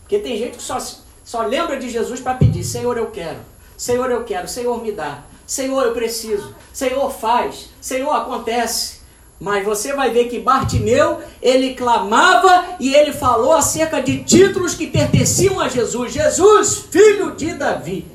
Porque 0.00 0.18
tem 0.18 0.36
gente 0.36 0.56
que 0.56 0.62
só, 0.62 0.78
só 1.24 1.42
lembra 1.42 1.78
de 1.78 1.88
Jesus 1.88 2.18
para 2.18 2.34
pedir: 2.34 2.64
Senhor, 2.64 2.98
eu 2.98 3.12
quero. 3.12 3.38
Senhor, 3.76 4.10
eu 4.10 4.24
quero. 4.24 4.48
Senhor, 4.48 4.82
me 4.82 4.90
dá. 4.90 5.20
Senhor, 5.46 5.84
eu 5.84 5.92
preciso. 5.92 6.54
Senhor, 6.72 7.10
faz. 7.10 7.70
Senhor, 7.80 8.10
acontece. 8.10 8.96
Mas 9.38 9.64
você 9.64 9.92
vai 9.92 10.10
ver 10.10 10.28
que 10.28 10.40
Bartimeu, 10.40 11.20
ele 11.42 11.74
clamava 11.74 12.76
e 12.80 12.94
ele 12.94 13.12
falou 13.12 13.52
acerca 13.52 14.02
de 14.02 14.24
títulos 14.24 14.74
que 14.74 14.86
pertenciam 14.86 15.60
a 15.60 15.68
Jesus. 15.68 16.12
Jesus, 16.12 16.78
filho 16.90 17.36
de 17.36 17.52
Davi. 17.54 18.06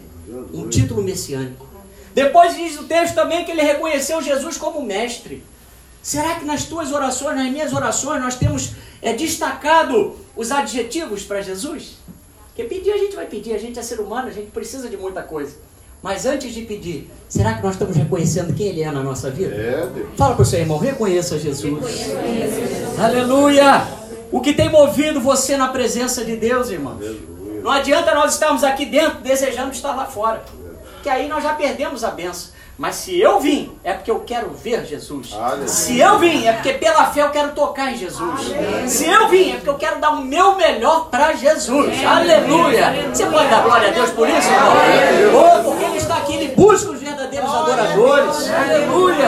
Um 0.53 0.67
título 0.67 1.03
messiânico. 1.03 1.67
Depois 2.13 2.55
diz 2.55 2.77
o 2.77 2.83
texto 2.83 3.15
também 3.15 3.45
que 3.45 3.51
ele 3.51 3.61
reconheceu 3.61 4.21
Jesus 4.21 4.57
como 4.57 4.81
mestre. 4.81 5.43
Será 6.01 6.35
que 6.35 6.45
nas 6.45 6.65
tuas 6.65 6.91
orações, 6.91 7.35
nas 7.35 7.51
minhas 7.51 7.71
orações, 7.71 8.21
nós 8.21 8.35
temos 8.35 8.71
é, 9.01 9.13
destacado 9.13 10.15
os 10.35 10.51
adjetivos 10.51 11.23
para 11.23 11.41
Jesus? 11.41 11.97
Porque 12.47 12.63
pedir 12.63 12.91
a 12.91 12.97
gente 12.97 13.15
vai 13.15 13.27
pedir, 13.27 13.53
a 13.53 13.59
gente 13.59 13.79
é 13.79 13.83
ser 13.83 13.99
humano, 13.99 14.27
a 14.27 14.31
gente 14.31 14.51
precisa 14.51 14.89
de 14.89 14.97
muita 14.97 15.21
coisa. 15.21 15.55
Mas 16.01 16.25
antes 16.25 16.53
de 16.53 16.61
pedir, 16.61 17.11
será 17.29 17.53
que 17.53 17.63
nós 17.63 17.73
estamos 17.73 17.95
reconhecendo 17.95 18.53
quem 18.53 18.67
Ele 18.67 18.81
é 18.81 18.91
na 18.91 19.03
nossa 19.03 19.29
vida? 19.29 19.53
É, 19.53 19.87
Fala 20.17 20.33
para 20.33 20.41
o 20.41 20.45
seu 20.45 20.59
irmão, 20.59 20.79
reconheça 20.79 21.37
Jesus. 21.37 21.81
Reconheça. 21.83 23.01
Aleluia! 23.03 23.87
O 24.31 24.41
que 24.41 24.53
tem 24.53 24.69
movido 24.69 25.19
você 25.21 25.55
na 25.57 25.67
presença 25.67 26.25
de 26.25 26.35
Deus, 26.37 26.69
irmão? 26.69 26.97
Não 27.61 27.69
adianta 27.69 28.15
nós 28.15 28.33
estarmos 28.33 28.63
aqui 28.63 28.85
dentro 28.85 29.19
desejando 29.19 29.71
estar 29.71 29.93
lá 29.95 30.05
fora. 30.05 30.43
Que 31.03 31.09
aí 31.09 31.27
nós 31.27 31.43
já 31.43 31.53
perdemos 31.53 32.03
a 32.03 32.11
benção. 32.11 32.51
Mas 32.81 32.95
se 32.95 33.21
eu 33.21 33.39
vim, 33.39 33.71
é 33.83 33.93
porque 33.93 34.09
eu 34.09 34.21
quero 34.21 34.49
ver 34.55 34.83
Jesus. 34.87 35.33
Aleluia. 35.33 35.67
Se 35.67 35.99
eu 35.99 36.17
vim, 36.17 36.47
é 36.47 36.53
porque 36.53 36.73
pela 36.73 37.11
fé 37.11 37.21
eu 37.21 37.29
quero 37.29 37.51
tocar 37.51 37.93
em 37.93 37.95
Jesus. 37.95 38.19
Aleluia. 38.19 38.87
Se 38.87 39.05
eu 39.05 39.29
vim, 39.29 39.51
é 39.51 39.55
porque 39.57 39.69
eu 39.69 39.77
quero 39.77 40.01
dar 40.01 40.09
o 40.09 40.25
meu 40.25 40.55
melhor 40.55 41.07
para 41.11 41.33
Jesus. 41.33 42.03
Aleluia. 42.03 42.87
Aleluia. 42.87 43.09
Você 43.13 43.27
pode 43.27 43.49
dar 43.51 43.61
glória 43.61 43.89
a 43.89 43.91
Deus 43.91 44.09
por 44.09 44.27
isso, 44.27 44.49
irmão? 44.49 45.59
Oh, 45.59 45.63
porque 45.63 45.85
Ele 45.85 45.97
está 45.97 46.17
aqui, 46.17 46.33
Ele 46.33 46.55
busca 46.55 46.89
os 46.89 46.99
verdadeiros 46.99 47.51
adoradores. 47.53 48.49
Aleluia. 48.49 49.27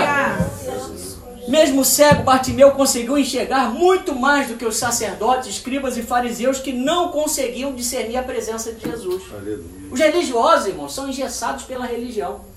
Mesmo 1.48 1.86
cego, 1.86 2.24
Bartimeu 2.24 2.72
conseguiu 2.72 3.20
enxergar 3.20 3.70
muito 3.70 4.16
mais 4.16 4.48
do 4.48 4.56
que 4.56 4.66
os 4.66 4.78
sacerdotes, 4.78 5.50
escribas 5.50 5.96
e 5.96 6.02
fariseus 6.02 6.58
que 6.58 6.74
não 6.74 7.10
conseguiam 7.10 7.72
discernir 7.72 8.18
a 8.18 8.24
presença 8.24 8.72
de 8.72 8.82
Jesus. 8.82 9.22
Aleluia. 9.32 9.64
Os 9.92 10.00
religiosos, 10.00 10.66
irmãos, 10.66 10.96
são 10.96 11.08
engessados 11.08 11.66
pela 11.66 11.86
religião. 11.86 12.52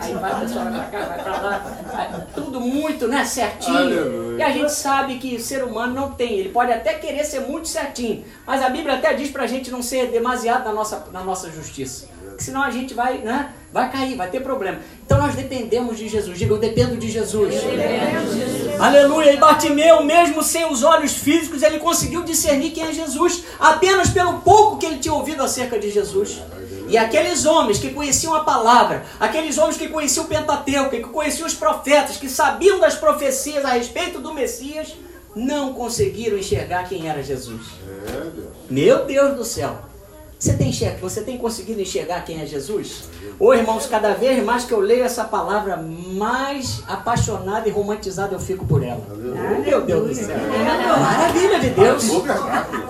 Aí 0.00 0.14
vai 0.14 0.32
a 0.32 0.34
pessoa 0.36 0.64
vai 0.64 0.72
pra 0.72 1.00
cá, 1.00 1.06
vai 1.06 1.22
pra 1.22 1.40
lá. 1.42 2.26
Tudo 2.34 2.60
muito 2.60 3.06
né, 3.06 3.24
certinho. 3.24 3.76
Aleluia. 3.76 4.38
E 4.38 4.42
a 4.42 4.50
gente 4.50 4.72
sabe 4.72 5.18
que 5.18 5.36
o 5.36 5.40
ser 5.40 5.62
humano 5.62 5.94
não 5.94 6.12
tem. 6.12 6.38
Ele 6.38 6.48
pode 6.48 6.72
até 6.72 6.94
querer 6.94 7.24
ser 7.24 7.40
muito 7.40 7.68
certinho. 7.68 8.24
Mas 8.46 8.62
a 8.62 8.70
Bíblia 8.70 8.94
até 8.94 9.12
diz 9.12 9.30
pra 9.30 9.46
gente 9.46 9.70
não 9.70 9.82
ser 9.82 10.10
demasiado 10.10 10.64
na 10.64 10.72
nossa, 10.72 11.04
na 11.12 11.22
nossa 11.22 11.50
justiça. 11.50 12.08
Porque 12.28 12.42
senão 12.42 12.62
a 12.62 12.70
gente 12.70 12.94
vai, 12.94 13.18
né, 13.18 13.50
vai 13.70 13.92
cair, 13.92 14.16
vai 14.16 14.30
ter 14.30 14.40
problema. 14.40 14.78
Então 15.04 15.18
nós 15.18 15.34
dependemos 15.34 15.98
de 15.98 16.08
Jesus. 16.08 16.38
Diga, 16.38 16.54
eu 16.54 16.58
dependo 16.58 16.96
de 16.96 17.10
Jesus. 17.10 17.52
Jesus. 17.52 18.80
Aleluia. 18.80 19.34
E 19.34 19.36
Bartimeu, 19.36 20.02
mesmo 20.02 20.42
sem 20.42 20.64
os 20.64 20.82
olhos 20.82 21.12
físicos, 21.12 21.62
ele 21.62 21.78
conseguiu 21.78 22.24
discernir 22.24 22.70
quem 22.70 22.84
é 22.84 22.92
Jesus. 22.92 23.44
Apenas 23.60 24.08
pelo 24.08 24.40
pouco 24.40 24.78
que 24.78 24.86
ele 24.86 24.98
tinha 24.98 25.12
ouvido 25.12 25.42
acerca 25.42 25.78
de 25.78 25.90
Jesus. 25.90 26.40
E 26.92 26.98
aqueles 26.98 27.46
homens 27.46 27.78
que 27.78 27.88
conheciam 27.88 28.34
a 28.34 28.40
palavra, 28.40 29.02
aqueles 29.18 29.56
homens 29.56 29.78
que 29.78 29.88
conheciam 29.88 30.26
o 30.26 30.28
Pentateuco, 30.28 30.90
que 30.90 31.00
conheciam 31.00 31.46
os 31.46 31.54
profetas, 31.54 32.18
que 32.18 32.28
sabiam 32.28 32.78
das 32.78 32.96
profecias 32.96 33.64
a 33.64 33.70
respeito 33.70 34.18
do 34.18 34.34
Messias, 34.34 34.94
não 35.34 35.72
conseguiram 35.72 36.36
enxergar 36.36 36.86
quem 36.86 37.08
era 37.08 37.22
Jesus. 37.22 37.62
É, 38.06 38.30
Meu 38.68 39.06
Deus 39.06 39.34
do 39.38 39.42
céu! 39.42 39.74
Você 40.38 40.54
tem, 40.54 40.72
você 41.00 41.22
tem 41.22 41.38
conseguido 41.38 41.80
enxergar 41.80 42.24
quem 42.24 42.42
é 42.42 42.46
Jesus? 42.46 43.04
Ô 43.38 43.46
oh, 43.46 43.54
irmãos, 43.54 43.86
cada 43.86 44.12
vez 44.12 44.44
mais 44.44 44.64
que 44.64 44.72
eu 44.72 44.80
leio 44.80 45.04
essa 45.04 45.22
palavra, 45.22 45.76
mais 45.76 46.82
apaixonado 46.88 47.68
e 47.68 47.70
romantizado 47.70 48.34
eu 48.34 48.40
fico 48.40 48.66
por 48.66 48.82
ela. 48.82 49.00
Meu 49.64 49.82
Deus 49.82 50.08
do 50.08 50.14
céu. 50.14 50.36
Maravilha. 51.00 51.51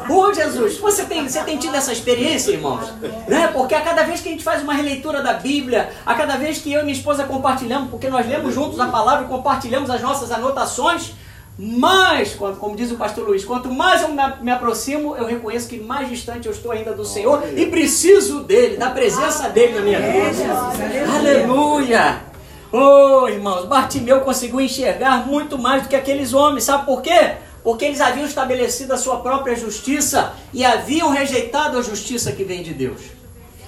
Ô 0.09 0.15
oh, 0.15 0.35
Jesus, 0.35 0.79
você 0.79 1.05
tem, 1.05 1.29
você 1.29 1.43
tem 1.43 1.57
tido 1.57 1.75
essa 1.75 1.93
experiência, 1.93 2.53
irmãos? 2.53 2.93
Né? 3.29 3.49
Porque 3.49 3.75
a 3.75 3.81
cada 3.81 4.03
vez 4.03 4.21
que 4.21 4.29
a 4.29 4.33
gente 4.33 4.45
faz 4.45 4.63
uma 4.63 4.75
releitura 4.75 5.23
da 5.23 5.35
Bíblia, 5.35 5.91
a 6.05 6.15
cada 6.15 6.37
vez 6.37 6.59
que 6.59 6.73
eu 6.73 6.81
e 6.81 6.85
minha 6.85 6.97
esposa 6.97 7.25
compartilhamos, 7.25 7.91
porque 7.91 8.09
nós 8.09 8.27
lemos 8.27 8.55
juntos 8.55 8.79
a 8.81 8.87
palavra 8.87 9.25
e 9.27 9.29
compartilhamos 9.29 9.91
as 9.91 10.01
nossas 10.01 10.31
anotações, 10.31 11.13
mais, 11.59 12.35
como 12.35 12.75
diz 12.75 12.91
o 12.91 12.97
pastor 12.97 13.29
Luiz, 13.29 13.45
quanto 13.45 13.71
mais 13.71 14.03
eu 14.03 14.09
me 14.41 14.51
aproximo, 14.51 15.15
eu 15.17 15.27
reconheço 15.27 15.69
que 15.69 15.79
mais 15.79 16.09
distante 16.09 16.47
eu 16.47 16.53
estou 16.53 16.73
ainda 16.73 16.93
do 16.93 17.05
Senhor 17.05 17.43
e 17.55 17.67
preciso 17.67 18.41
dele, 18.41 18.77
da 18.77 18.91
presença 18.91 19.49
dele 19.51 19.75
na 19.75 19.81
minha 19.83 20.01
vida. 20.01 21.15
Aleluia! 21.15 22.33
Oh, 22.73 23.29
irmãos, 23.29 23.67
Bartimeu 23.67 24.23
conseguiu 24.23 24.63
enxergar 24.63 25.27
muito 25.27 25.59
mais 25.59 25.83
do 25.83 25.89
que 25.91 25.97
aqueles 25.97 26.33
homens, 26.33 26.65
sabe 26.65 26.87
por 26.87 27.03
quê? 27.03 27.33
Porque 27.63 27.85
eles 27.85 28.01
haviam 28.01 28.27
estabelecido 28.27 28.93
a 28.93 28.97
sua 28.97 29.19
própria 29.21 29.55
justiça 29.55 30.35
e 30.53 30.65
haviam 30.65 31.11
rejeitado 31.11 31.79
a 31.79 31.83
justiça 31.83 32.33
que 32.33 32.45
vem 32.45 32.63
de 32.63 32.75
Deus. 32.75 33.01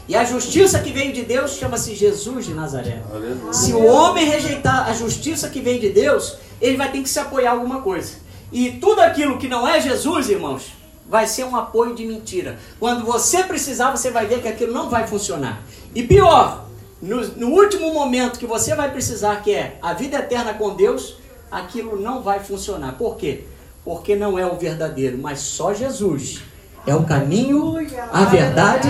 E 0.07 0.15
a 0.15 0.25
justiça 0.25 0.81
que 0.81 0.93
veio 0.93 1.13
de 1.13 1.23
Deus 1.23 1.53
chama-se 1.53 1.95
Jesus 1.95 2.45
de 2.45 2.53
Nazaré. 2.53 3.03
Aleluia. 3.11 3.53
Se 3.53 3.73
o 3.73 3.87
homem 3.87 4.27
rejeitar 4.27 4.89
a 4.89 4.93
justiça 4.93 5.49
que 5.49 5.61
vem 5.61 5.81
de 5.81 5.89
Deus, 5.89 6.37
ele 6.61 6.77
vai 6.77 6.93
ter 6.93 7.03
que 7.03 7.09
se 7.09 7.19
apoiar 7.19 7.51
a 7.51 7.55
alguma 7.55 7.81
coisa. 7.81 8.17
E 8.53 8.73
tudo 8.73 9.01
aquilo 9.01 9.39
que 9.39 9.49
não 9.49 9.67
é 9.67 9.81
Jesus, 9.81 10.29
irmãos, 10.29 10.75
vai 11.09 11.27
ser 11.27 11.45
um 11.45 11.57
apoio 11.57 11.95
de 11.95 12.05
mentira. 12.05 12.59
Quando 12.79 13.05
você 13.05 13.43
precisar, 13.45 13.91
você 13.91 14.11
vai 14.11 14.27
ver 14.27 14.43
que 14.43 14.49
aquilo 14.49 14.75
não 14.75 14.91
vai 14.91 15.07
funcionar. 15.07 15.63
E 15.95 16.03
pior, 16.03 16.67
no, 17.01 17.27
no 17.29 17.49
último 17.49 17.93
momento 17.95 18.39
que 18.39 18.47
você 18.47 18.75
vai 18.75 18.91
precisar, 18.91 19.37
que 19.37 19.55
é 19.55 19.79
a 19.81 19.95
vida 19.95 20.19
eterna 20.19 20.53
com 20.53 20.75
Deus, 20.75 21.17
aquilo 21.51 21.99
não 21.99 22.23
vai 22.23 22.41
funcionar. 22.41 22.93
Por 22.99 23.17
quê? 23.17 23.45
Porque 23.85 24.17
não 24.17 24.39
é 24.39 24.47
o 24.47 24.57
verdadeiro, 24.57 25.19
mas 25.19 25.41
só 25.41 25.75
Jesus 25.75 26.43
é 26.87 26.95
o 26.95 27.05
caminho, 27.05 27.77
a 28.13 28.25
verdade 28.25 28.89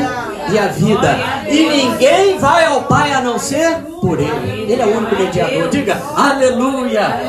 e 0.53 0.59
a 0.59 0.67
vida. 0.67 1.17
E 1.49 1.69
ninguém 1.69 2.39
vai 2.39 2.65
ao 2.65 2.85
Pai 2.85 3.13
a 3.13 3.21
não 3.21 3.39
ser 3.39 3.79
por 4.01 4.19
Ele. 4.19 4.73
Ele 4.73 4.83
é 4.83 4.87
o 4.87 4.97
único 4.97 5.15
mediador. 5.15 5.69
Diga 5.69 5.97
aleluia. 6.17 7.21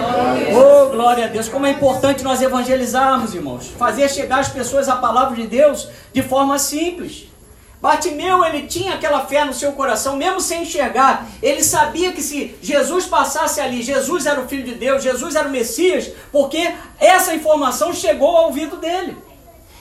Oh, 0.51 0.89
glória 0.89 1.25
a 1.25 1.27
Deus. 1.27 1.47
Como 1.47 1.67
é 1.67 1.71
importante 1.71 2.23
nós 2.23 2.41
evangelizarmos, 2.41 3.35
irmãos. 3.35 3.71
Fazer 3.77 4.09
chegar 4.09 4.39
as 4.39 4.49
pessoas 4.49 4.89
a 4.89 4.95
palavra 4.95 5.35
de 5.35 5.45
Deus 5.45 5.87
de 6.11 6.23
forma 6.23 6.57
simples. 6.57 7.27
Bartimeu, 7.85 8.43
ele 8.43 8.63
tinha 8.63 8.95
aquela 8.95 9.27
fé 9.27 9.45
no 9.45 9.53
seu 9.53 9.71
coração, 9.73 10.15
mesmo 10.15 10.41
sem 10.41 10.63
enxergar. 10.63 11.27
Ele 11.39 11.63
sabia 11.63 12.11
que 12.11 12.21
se 12.23 12.55
Jesus 12.59 13.05
passasse 13.05 13.61
ali, 13.61 13.83
Jesus 13.83 14.25
era 14.25 14.41
o 14.41 14.47
Filho 14.47 14.63
de 14.63 14.73
Deus, 14.73 15.03
Jesus 15.03 15.35
era 15.35 15.47
o 15.47 15.51
Messias, 15.51 16.11
porque 16.31 16.73
essa 16.99 17.35
informação 17.35 17.93
chegou 17.93 18.35
ao 18.35 18.45
ouvido 18.45 18.77
dele. 18.77 19.15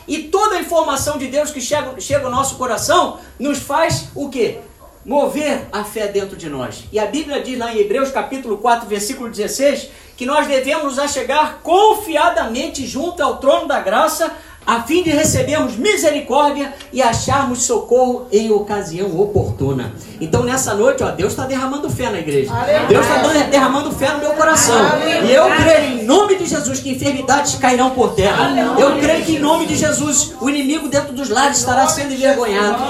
E 0.07 0.25
toda 0.25 0.57
a 0.57 0.61
informação 0.61 1.17
de 1.17 1.29
Deus 1.29 1.51
que 1.51 1.63
chega, 1.63 1.99
chega 1.99 2.27
ao 2.27 2.31
nosso 2.31 2.57
coração 2.57 3.21
nos 3.39 3.59
faz 3.59 4.09
o 4.15 4.29
quê? 4.29 4.59
Mover 5.03 5.67
a 5.73 5.83
fé 5.83 6.07
dentro 6.07 6.37
de 6.37 6.51
nós. 6.51 6.85
E 6.93 6.99
a 6.99 7.07
Bíblia 7.07 7.43
diz 7.43 7.59
lá 7.59 7.75
em 7.75 7.79
Hebreus 7.79 8.11
capítulo 8.11 8.59
4, 8.59 8.87
versículo 8.87 9.31
16, 9.31 9.89
que 10.15 10.27
nós 10.27 10.47
devemos 10.47 10.85
nos 10.85 10.99
achegar 10.99 11.61
confiadamente 11.63 12.87
junto 12.87 13.23
ao 13.23 13.39
trono 13.39 13.67
da 13.67 13.81
graça, 13.81 14.31
a 14.67 14.83
fim 14.83 15.03
de 15.03 15.11
recebermos 15.11 15.77
misericórdia 15.77 16.73
e 16.93 17.03
acharmos 17.03 17.63
socorro 17.63 18.27
em 18.33 18.51
ocasião 18.51 19.19
oportuna. 19.21 19.93
Então 20.21 20.43
nessa 20.43 20.75
noite, 20.75 21.03
ó, 21.03 21.11
Deus 21.11 21.33
está 21.33 21.47
derramando 21.47 21.91
fé 21.91 22.11
na 22.11 22.19
igreja. 22.19 22.53
Aleluia. 22.53 22.87
Deus 22.89 23.07
está 23.07 23.43
derramando 23.51 23.93
fé 23.93 24.13
no 24.13 24.21
meu 24.21 24.33
coração. 24.33 24.77
Aleluia. 24.77 25.23
E 25.23 25.35
eu 25.35 25.45
creio 25.45 26.01
em 26.01 26.05
nome 26.05 26.37
de 26.37 26.47
Jesus 26.47 26.81
que 26.81 26.91
enfermidades 26.91 27.57
cairão 27.57 27.91
por 27.91 28.15
terra. 28.15 28.47
Aleluia. 28.47 28.85
Eu 28.85 28.99
creio 28.99 29.25
que 29.25 29.37
em 29.37 29.39
nome 29.39 29.67
de 29.67 29.77
Jesus 29.77 30.35
o 30.41 30.49
inimigo 30.49 30.89
dentro 30.89 31.13
dos 31.13 31.29
lares 31.29 31.59
estará 31.59 31.87
sendo 31.87 32.15
envergonhado. 32.15 32.83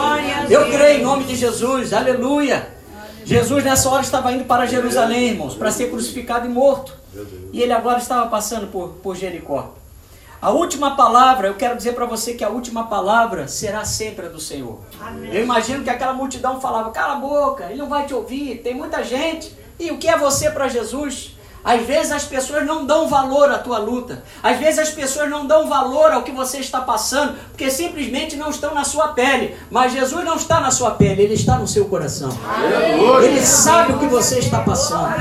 Eu 0.48 0.70
creio 0.70 1.00
em 1.00 1.02
nome 1.02 1.24
de 1.24 1.34
Jesus. 1.34 1.92
Aleluia. 1.92 2.68
Jesus 3.24 3.64
nessa 3.64 3.88
hora 3.88 4.02
estava 4.02 4.32
indo 4.32 4.44
para 4.44 4.66
Jerusalém, 4.66 5.30
irmãos, 5.30 5.54
para 5.54 5.70
ser 5.70 5.90
crucificado 5.90 6.46
e 6.46 6.48
morto. 6.48 6.92
E 7.52 7.62
ele 7.62 7.72
agora 7.72 7.98
estava 7.98 8.28
passando 8.28 8.66
por, 8.66 8.88
por 9.02 9.16
Jericó. 9.16 9.74
A 10.40 10.50
última 10.50 10.94
palavra, 10.94 11.48
eu 11.48 11.54
quero 11.54 11.76
dizer 11.76 11.94
para 11.94 12.04
você 12.04 12.34
que 12.34 12.44
a 12.44 12.48
última 12.48 12.86
palavra 12.86 13.48
será 13.48 13.84
sempre 13.84 14.26
a 14.26 14.28
do 14.28 14.40
Senhor. 14.40 14.78
Amém. 15.00 15.32
Eu 15.32 15.42
imagino 15.42 15.82
que 15.82 15.90
aquela 15.90 16.12
multidão 16.12 16.60
falava: 16.60 16.90
cala 16.90 17.14
a 17.14 17.16
boca, 17.16 17.64
ele 17.64 17.78
não 17.78 17.88
vai 17.88 18.06
te 18.06 18.14
ouvir, 18.14 18.58
tem 18.62 18.74
muita 18.74 19.02
gente. 19.02 19.54
E 19.78 19.90
o 19.90 19.98
que 19.98 20.08
é 20.08 20.16
você 20.16 20.50
para 20.50 20.68
Jesus? 20.68 21.36
Às 21.64 21.86
vezes 21.86 22.12
as 22.12 22.24
pessoas 22.24 22.66
não 22.66 22.84
dão 22.84 23.08
valor 23.08 23.50
à 23.50 23.58
tua 23.58 23.78
luta. 23.78 24.22
Às 24.42 24.58
vezes 24.58 24.78
as 24.78 24.90
pessoas 24.90 25.30
não 25.30 25.46
dão 25.46 25.66
valor 25.66 26.12
ao 26.12 26.22
que 26.22 26.30
você 26.30 26.58
está 26.58 26.80
passando, 26.82 27.34
porque 27.50 27.70
simplesmente 27.70 28.36
não 28.36 28.50
estão 28.50 28.74
na 28.74 28.84
sua 28.84 29.08
pele. 29.08 29.56
Mas 29.70 29.92
Jesus 29.92 30.24
não 30.24 30.36
está 30.36 30.60
na 30.60 30.70
sua 30.70 30.90
pele, 30.92 31.22
ele 31.22 31.34
está 31.34 31.56
no 31.58 31.66
seu 31.66 31.86
coração. 31.86 32.28
Ele 33.22 33.40
sabe 33.44 33.94
o 33.94 33.98
que 33.98 34.06
você 34.06 34.38
está 34.38 34.60
passando. 34.60 35.14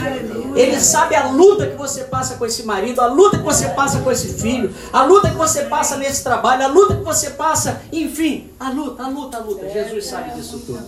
Ele 0.55 0.79
sabe 0.79 1.15
a 1.15 1.27
luta 1.27 1.67
que 1.67 1.75
você 1.75 2.03
passa 2.03 2.35
com 2.35 2.45
esse 2.45 2.63
marido, 2.63 2.99
a 3.01 3.07
luta 3.07 3.37
que 3.37 3.43
você 3.43 3.69
passa 3.69 3.99
com 4.01 4.11
esse 4.11 4.33
filho, 4.33 4.73
a 4.91 5.03
luta 5.03 5.29
que 5.29 5.37
você 5.37 5.63
passa 5.63 5.95
nesse 5.97 6.23
trabalho, 6.23 6.63
a 6.63 6.67
luta 6.67 6.95
que 6.95 7.03
você 7.03 7.31
passa, 7.31 7.81
enfim, 7.91 8.49
a 8.63 8.69
luta, 8.69 9.03
a 9.03 9.09
luta, 9.09 9.37
a 9.37 9.39
luta. 9.41 9.69
Jesus 9.69 10.05
sabe 10.05 10.31
disso 10.35 10.57
tudo. 10.65 10.81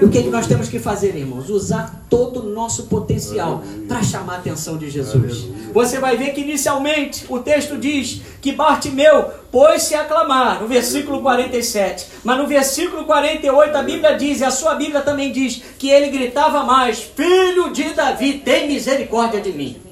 E 0.00 0.04
o 0.04 0.08
que, 0.08 0.18
é 0.18 0.22
que 0.22 0.28
nós 0.28 0.46
temos 0.46 0.68
que 0.68 0.78
fazer, 0.78 1.16
irmãos? 1.16 1.50
Usar 1.50 2.04
todo 2.08 2.40
o 2.40 2.50
nosso 2.50 2.84
potencial 2.84 3.64
para 3.88 4.00
chamar 4.00 4.34
a 4.34 4.38
atenção 4.38 4.78
de 4.78 4.88
Jesus. 4.88 5.48
Você 5.72 5.98
vai 5.98 6.16
ver 6.16 6.32
que 6.32 6.40
inicialmente 6.40 7.26
o 7.28 7.40
texto 7.40 7.76
diz 7.76 8.22
que 8.40 8.52
Bartimeu 8.52 9.24
pôs-se 9.50 9.96
a 9.96 10.04
clamar, 10.04 10.60
no 10.60 10.68
versículo 10.68 11.20
47. 11.20 12.06
Mas 12.22 12.38
no 12.38 12.46
versículo 12.46 13.04
48 13.04 13.76
a 13.76 13.82
Bíblia 13.82 14.16
diz, 14.16 14.40
e 14.40 14.44
a 14.44 14.50
sua 14.52 14.76
Bíblia 14.76 15.00
também 15.00 15.32
diz, 15.32 15.60
que 15.78 15.90
ele 15.90 16.16
gritava 16.16 16.62
mais: 16.62 17.00
Filho 17.00 17.72
de 17.72 17.92
Davi, 17.92 18.34
tem 18.34 18.68
misericórdia 18.68 19.40
de 19.40 19.52
mim. 19.52 19.82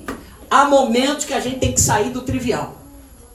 Há 0.48 0.66
momentos 0.66 1.24
que 1.24 1.34
a 1.34 1.40
gente 1.40 1.58
tem 1.58 1.72
que 1.72 1.80
sair 1.80 2.10
do 2.10 2.22
trivial. 2.22 2.76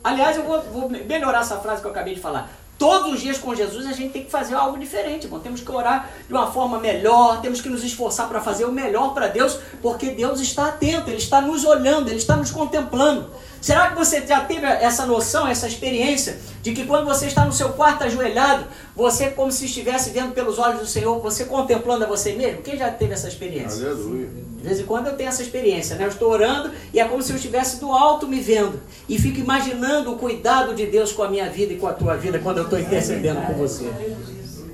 Aliás, 0.02 0.38
eu 0.38 0.44
vou, 0.44 0.62
vou 0.62 0.90
melhorar 0.90 1.42
essa 1.42 1.58
frase 1.58 1.82
que 1.82 1.88
eu 1.88 1.92
acabei 1.92 2.16
de 2.16 2.22
falar. 2.22 2.63
Todos 2.84 3.14
os 3.14 3.22
dias 3.22 3.38
com 3.38 3.56
Jesus 3.56 3.88
a 3.88 3.94
gente 3.94 4.12
tem 4.12 4.26
que 4.26 4.30
fazer 4.30 4.56
algo 4.56 4.78
diferente, 4.78 5.24
irmão. 5.24 5.40
Temos 5.40 5.62
que 5.62 5.72
orar 5.72 6.10
de 6.28 6.34
uma 6.34 6.52
forma 6.52 6.82
melhor, 6.82 7.40
temos 7.40 7.62
que 7.62 7.70
nos 7.70 7.82
esforçar 7.82 8.28
para 8.28 8.42
fazer 8.42 8.66
o 8.66 8.74
melhor 8.74 9.14
para 9.14 9.28
Deus, 9.28 9.58
porque 9.82 10.10
Deus 10.10 10.42
está 10.42 10.68
atento, 10.68 11.10
Ele 11.10 11.16
está 11.16 11.40
nos 11.40 11.64
olhando, 11.64 12.10
Ele 12.10 12.18
está 12.18 12.36
nos 12.36 12.52
contemplando. 12.52 13.30
Será 13.62 13.92
que 13.92 13.96
você 13.96 14.28
já 14.28 14.42
teve 14.42 14.66
essa 14.66 15.06
noção, 15.06 15.48
essa 15.48 15.66
experiência 15.66 16.38
de 16.64 16.72
que 16.72 16.86
quando 16.86 17.06
você 17.06 17.28
está 17.28 17.44
no 17.44 17.52
seu 17.52 17.70
quarto 17.74 18.06
ajoelhado, 18.06 18.66
você 18.96 19.30
como 19.30 19.52
se 19.52 19.66
estivesse 19.66 20.12
vendo 20.12 20.34
pelos 20.34 20.58
olhos 20.58 20.80
do 20.80 20.88
Senhor, 20.88 21.20
você 21.20 21.44
contemplando 21.44 22.06
a 22.06 22.08
você 22.08 22.32
mesmo? 22.32 22.62
Quem 22.62 22.78
já 22.78 22.90
teve 22.90 23.12
essa 23.12 23.28
experiência? 23.28 23.86
Aleluia. 23.86 24.30
De 24.58 24.64
vez 24.64 24.80
em 24.80 24.86
quando 24.86 25.08
eu 25.08 25.18
tenho 25.18 25.28
essa 25.28 25.44
experiência, 25.44 25.98
né? 25.98 26.06
Eu 26.06 26.08
estou 26.08 26.32
orando 26.32 26.72
e 26.94 27.02
é 27.02 27.06
como 27.06 27.22
se 27.22 27.34
eu 27.34 27.36
estivesse 27.36 27.82
do 27.82 27.92
alto 27.92 28.30
me 28.30 28.40
vendo 28.40 28.80
e 29.10 29.20
fico 29.20 29.40
imaginando 29.40 30.14
o 30.14 30.18
cuidado 30.18 30.74
de 30.74 30.86
Deus 30.86 31.12
com 31.12 31.22
a 31.22 31.30
minha 31.30 31.50
vida 31.50 31.74
e 31.74 31.76
com 31.76 31.86
a 31.86 31.92
tua 31.92 32.16
vida 32.16 32.40
quando 32.40 32.60
eu 32.60 32.64
estou 32.64 32.80
intercedendo 32.80 33.42
com 33.42 33.54
você. 33.56 33.84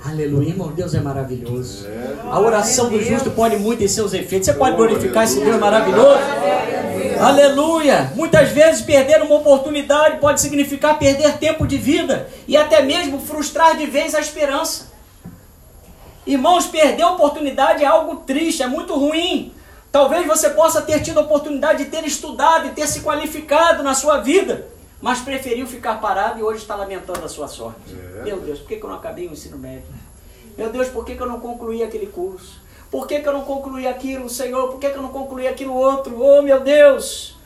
Aleluia, 0.09 0.49
irmão, 0.49 0.69
Deus 0.69 0.95
é 0.95 0.99
maravilhoso. 0.99 1.85
A 2.31 2.39
oração 2.39 2.89
do 2.89 2.99
justo 2.99 3.29
pode 3.29 3.57
muito 3.57 3.83
em 3.83 3.87
seus 3.87 4.11
efeitos. 4.11 4.47
Você 4.47 4.53
pode 4.53 4.75
glorificar 4.75 5.23
esse 5.23 5.39
Deus 5.39 5.59
maravilhoso? 5.59 6.19
Aleluia! 7.21 8.11
Muitas 8.15 8.49
vezes 8.49 8.81
perder 8.81 9.21
uma 9.21 9.35
oportunidade 9.35 10.17
pode 10.19 10.41
significar 10.41 10.97
perder 10.97 11.37
tempo 11.37 11.67
de 11.67 11.77
vida 11.77 12.27
e 12.47 12.57
até 12.57 12.81
mesmo 12.81 13.19
frustrar 13.19 13.77
de 13.77 13.85
vez 13.85 14.15
a 14.15 14.19
esperança. 14.19 14.89
Irmãos, 16.25 16.65
perder 16.65 17.03
a 17.03 17.11
oportunidade 17.11 17.83
é 17.83 17.87
algo 17.87 18.17
triste, 18.17 18.63
é 18.63 18.67
muito 18.67 18.95
ruim. 18.95 19.53
Talvez 19.91 20.25
você 20.25 20.49
possa 20.49 20.81
ter 20.81 21.01
tido 21.01 21.19
a 21.19 21.23
oportunidade 21.23 21.83
de 21.83 21.89
ter 21.89 22.03
estudado 22.05 22.67
e 22.67 22.71
ter 22.71 22.87
se 22.87 23.01
qualificado 23.01 23.83
na 23.83 23.93
sua 23.93 24.19
vida, 24.19 24.67
mas 25.01 25.19
preferiu 25.19 25.67
ficar 25.67 25.99
parado 25.99 26.39
e 26.39 26.43
hoje 26.43 26.61
está 26.61 26.75
lamentando 26.75 27.23
a 27.23 27.29
sua 27.29 27.47
sorte. 27.47 27.95
É. 28.19 28.23
Meu 28.23 28.39
Deus, 28.39 28.59
por 28.59 28.67
que, 28.67 28.75
eu 28.75 28.87
não 28.87 28.95
acabei 28.95 29.27
o 29.27 29.31
ensino 29.31 29.57
médio? 29.57 29.98
Meu 30.57 30.69
Deus, 30.69 30.89
por 30.89 31.05
que, 31.05 31.13
eu 31.13 31.27
não 31.27 31.39
concluí 31.39 31.83
aquele 31.83 32.07
curso? 32.07 32.59
Por 32.91 33.07
que, 33.07 33.15
eu 33.15 33.33
não 33.33 33.41
concluí 33.41 33.87
aquilo, 33.87 34.29
Senhor? 34.29 34.69
Por 34.69 34.79
que, 34.79 34.87
eu 34.87 35.01
não 35.01 35.09
concluí 35.09 35.47
aquilo 35.47 35.73
outro? 35.73 36.21
Oh, 36.21 36.41
meu 36.41 36.59
Deus! 36.59 37.37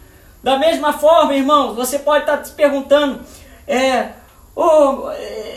Da 0.41 0.57
mesma 0.57 0.93
forma, 0.93 1.35
irmão, 1.35 1.73
você 1.73 1.99
pode 1.99 2.23
estar 2.23 2.43
se 2.43 2.51
perguntando, 2.51 3.21
é, 3.67 4.13
Oh, 4.55 5.09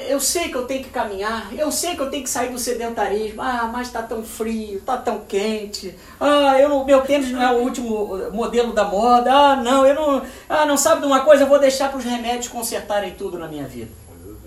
eu 0.08 0.18
sei 0.18 0.48
que 0.48 0.54
eu 0.54 0.66
tenho 0.66 0.82
que 0.82 0.88
caminhar, 0.88 1.52
eu 1.52 1.70
sei 1.70 1.94
que 1.94 2.00
eu 2.00 2.08
tenho 2.08 2.22
que 2.22 2.30
sair 2.30 2.50
do 2.50 2.58
sedentarismo. 2.58 3.42
Ah, 3.42 3.68
mas 3.70 3.88
está 3.88 4.02
tão 4.02 4.22
frio, 4.24 4.78
está 4.78 4.96
tão 4.96 5.20
quente. 5.20 5.94
Ah, 6.18 6.58
eu 6.58 6.70
não, 6.70 6.82
meu 6.82 7.02
tênis 7.02 7.30
não 7.30 7.42
é 7.42 7.52
o 7.52 7.58
último 7.58 8.32
modelo 8.32 8.72
da 8.72 8.84
moda. 8.84 9.30
Ah, 9.30 9.56
não, 9.56 9.86
eu 9.86 9.94
não. 9.94 10.22
Ah, 10.48 10.64
não 10.64 10.78
sabe 10.78 11.02
de 11.02 11.06
uma 11.06 11.20
coisa? 11.20 11.42
Eu 11.42 11.48
vou 11.48 11.58
deixar 11.58 11.90
para 11.90 11.98
os 11.98 12.04
remédios 12.04 12.48
consertarem 12.48 13.12
tudo 13.12 13.38
na 13.38 13.46
minha 13.46 13.64
vida. 13.64 13.90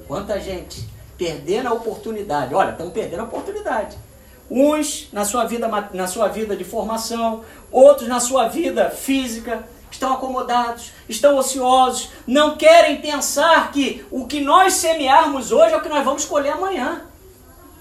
Quanta 0.07 0.39
gente 0.39 0.89
perdendo 1.19 1.67
a 1.67 1.73
oportunidade. 1.73 2.55
Olha, 2.55 2.71
estão 2.71 2.89
perdendo 2.89 3.19
a 3.19 3.25
oportunidade. 3.25 3.97
Uns 4.49 5.09
na 5.11 5.25
sua 5.25 5.45
vida, 5.45 5.67
na 5.93 6.07
sua 6.07 6.29
vida 6.29 6.55
de 6.55 6.63
formação, 6.63 7.43
outros 7.69 8.07
na 8.07 8.19
sua 8.19 8.47
vida 8.47 8.89
física 8.89 9.67
estão 9.91 10.13
acomodados, 10.13 10.91
estão 11.07 11.37
ociosos, 11.37 12.09
não 12.25 12.55
querem 12.55 13.01
pensar 13.01 13.71
que 13.71 14.05
o 14.09 14.25
que 14.25 14.39
nós 14.39 14.73
semearmos 14.75 15.51
hoje 15.51 15.73
é 15.73 15.77
o 15.77 15.81
que 15.81 15.89
nós 15.89 16.05
vamos 16.05 16.25
colher 16.25 16.53
amanhã. 16.53 17.01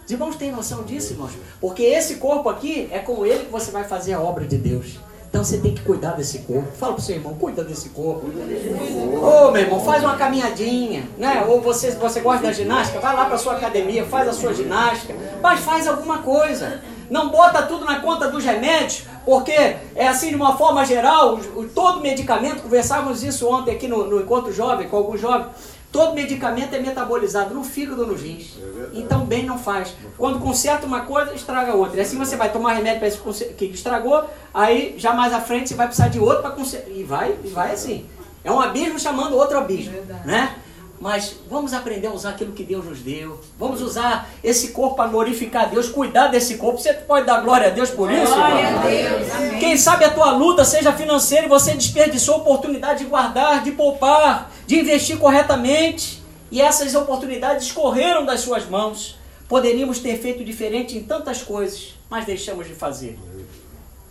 Os 0.05 0.11
irmãos 0.11 0.37
têm 0.37 0.51
noção 0.51 0.83
disso, 0.85 1.13
irmãos? 1.13 1.33
Porque 1.61 1.83
esse 1.83 2.17
corpo 2.17 2.49
aqui 2.49 2.89
é 2.91 2.99
com 2.99 3.25
ele 3.25 3.45
que 3.45 3.53
você 3.53 3.71
vai 3.71 3.85
fazer 3.85 4.15
a 4.15 4.21
obra 4.21 4.47
de 4.47 4.57
Deus. 4.57 4.99
Então 5.29 5.45
você 5.45 5.59
tem 5.59 5.75
que 5.75 5.83
cuidar 5.83 6.13
desse 6.13 6.41
corpo. 6.41 6.69
Fala 6.77 6.95
pro 6.95 7.03
seu 7.03 7.17
irmão, 7.17 7.35
cuida 7.35 7.63
desse 7.63 7.91
corpo. 7.91 8.27
Ô 8.27 9.49
oh, 9.49 9.51
meu 9.51 9.63
irmão, 9.63 9.81
faz 9.81 10.03
uma 10.03 10.17
caminhadinha, 10.17 11.07
né? 11.19 11.45
Ou 11.47 11.61
você, 11.61 11.91
você 11.93 12.21
gosta 12.21 12.47
da 12.47 12.53
ginástica, 12.53 12.99
vai 12.99 13.15
lá 13.15 13.27
para 13.27 13.37
sua 13.37 13.55
academia, 13.55 14.07
faz 14.07 14.29
a 14.29 14.33
sua 14.33 14.55
ginástica, 14.55 15.15
mas 15.43 15.61
faz 15.61 15.87
alguma 15.87 16.19
coisa. 16.19 16.81
Não 17.11 17.31
bota 17.31 17.63
tudo 17.63 17.85
na 17.85 18.01
conta 18.01 18.29
dos 18.29 18.45
remédios, 18.45 19.05
porque 19.25 19.77
é 19.95 20.09
assim 20.09 20.29
de 20.31 20.37
uma 20.37 20.57
forma 20.57 20.85
geral, 20.85 21.39
todo 21.75 22.01
medicamento, 22.01 22.63
conversávamos 22.63 23.23
isso 23.23 23.49
ontem 23.49 23.73
aqui 23.73 23.89
no, 23.89 24.07
no 24.07 24.21
encontro 24.21 24.53
jovem, 24.53 24.89
com 24.89 24.97
alguns 24.97 25.21
jovens, 25.21 25.49
todo 25.91 26.15
medicamento 26.15 26.75
é 26.75 26.81
metabolizado 26.81 27.55
no 27.55 27.65
fígado 27.65 28.03
ou 28.03 28.09
nos 28.09 28.23
rins. 28.23 28.59
É 28.59 28.99
então 28.99 29.25
bem 29.25 29.45
não 29.45 29.59
faz. 29.59 29.95
Quando 30.17 30.39
conserta 30.39 30.87
uma 30.87 31.01
coisa, 31.01 31.35
estraga 31.35 31.75
outra. 31.75 31.99
E 31.99 32.01
assim 32.01 32.19
você 32.19 32.37
vai 32.37 32.53
tomar 32.53 32.75
remédio 32.75 32.99
para 32.99 33.09
esse 33.09 33.45
que 33.55 33.67
estragou, 33.67 34.25
aí 34.53 34.95
já 34.99 35.13
mais 35.13 35.33
à 35.33 35.41
frente 35.41 35.69
você 35.69 35.75
vai 35.75 35.87
precisar 35.87 36.09
de 36.09 36.19
outro 36.19 36.43
para 36.43 36.51
consertar. 36.51 36.91
E 36.91 37.03
vai, 37.03 37.37
e 37.43 37.49
vai 37.49 37.73
assim. 37.73 38.07
É 38.45 38.53
um 38.53 38.61
abismo 38.61 38.99
chamando 38.99 39.37
outro 39.37 39.59
abismo. 39.59 39.93
Né? 40.25 40.55
Mas 41.01 41.37
vamos 41.49 41.73
aprender 41.73 42.09
a 42.09 42.13
usar 42.13 42.31
aquilo 42.31 42.53
que 42.53 42.65
Deus 42.65 42.85
nos 42.85 43.01
deu. 43.01 43.41
Vamos 43.57 43.81
usar 43.81 44.29
esse 44.43 44.69
corpo 44.69 44.97
para 44.97 45.09
glorificar 45.09 45.65
a 45.65 45.67
Deus, 45.67 45.89
cuidar 45.89 46.27
desse 46.27 46.57
corpo. 46.57 46.81
Você 46.81 46.93
pode 46.93 47.25
dar 47.25 47.41
glória 47.41 47.69
a 47.69 47.71
Deus 47.71 47.91
por 47.91 48.11
isso? 48.11 48.35
Glória 48.35 48.69
a 48.69 48.83
Deus. 48.83 49.61
Quem 49.61 49.77
sabe 49.77 50.05
a 50.05 50.11
tua 50.11 50.33
luta 50.33 50.65
seja 50.65 50.93
financeira 50.93 51.47
e 51.47 51.49
você 51.49 51.73
desperdiçou 51.75 52.35
a 52.35 52.39
oportunidade 52.39 53.01
de 53.01 53.05
guardar, 53.05 53.63
de 53.63 53.71
poupar, 53.73 54.51
de 54.69 54.79
investir 54.79 55.19
corretamente. 55.19 56.23
E 56.51 56.61
essas 56.61 56.95
oportunidades 56.95 57.67
escorreram 57.67 58.27
das 58.27 58.41
suas 58.41 58.69
mãos. 58.69 59.19
Poderíamos 59.49 59.99
ter 59.99 60.19
feito 60.19 60.45
diferente 60.45 60.97
em 60.97 61.03
tantas 61.03 61.43
coisas, 61.43 61.95
mas 62.11 62.27
deixamos 62.27 62.67
de 62.67 62.75
fazer. 62.75 63.19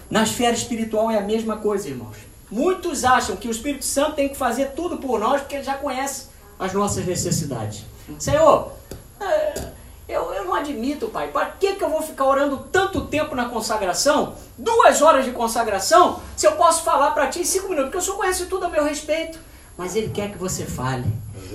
Na 0.10 0.24
esfera 0.24 0.56
espiritual 0.56 1.12
é 1.12 1.20
a 1.20 1.22
mesma 1.22 1.58
coisa, 1.58 1.88
irmãos. 1.88 2.18
Muitos 2.50 3.06
acham 3.06 3.36
que 3.36 3.48
o 3.48 3.52
Espírito 3.52 3.86
Santo 3.86 4.16
tem 4.16 4.30
que 4.30 4.36
fazer 4.36 4.72
tudo 4.72 4.98
por 4.98 5.20
nós 5.20 5.42
porque 5.42 5.58
ele 5.58 5.64
já 5.64 5.76
conhece 5.76 6.30
as 6.58 6.74
nossas 6.74 7.06
necessidades. 7.06 7.84
Senhor, 8.18 8.72
é, 9.20 9.68
eu, 10.10 10.34
eu 10.34 10.46
não 10.46 10.56
admito, 10.56 11.08
Pai. 11.10 11.28
Para 11.28 11.46
que, 11.52 11.74
que 11.74 11.84
eu 11.84 11.90
vou 11.90 12.02
ficar 12.02 12.26
orando 12.26 12.66
tanto 12.72 13.02
tempo 13.02 13.36
na 13.36 13.48
consagração? 13.48 14.34
Duas 14.58 15.04
horas 15.04 15.24
de 15.24 15.32
consagração, 15.32 16.20
se 16.36 16.48
eu 16.48 16.54
posso 16.54 16.84
falar 16.84 17.12
para 17.12 17.28
ti 17.28 17.42
em 17.42 17.46
cinco 17.46 17.70
minutos, 17.70 17.90
porque 17.90 18.00
o 18.00 18.02
Senhor 18.02 18.18
conhece 18.18 18.46
tudo 18.48 18.66
a 18.66 18.70
meu 18.70 18.84
respeito. 18.84 19.46
Mas 19.78 19.96
Ele 19.96 20.10
quer 20.10 20.32
que 20.32 20.38
você 20.38 20.66
fale. 20.66 21.06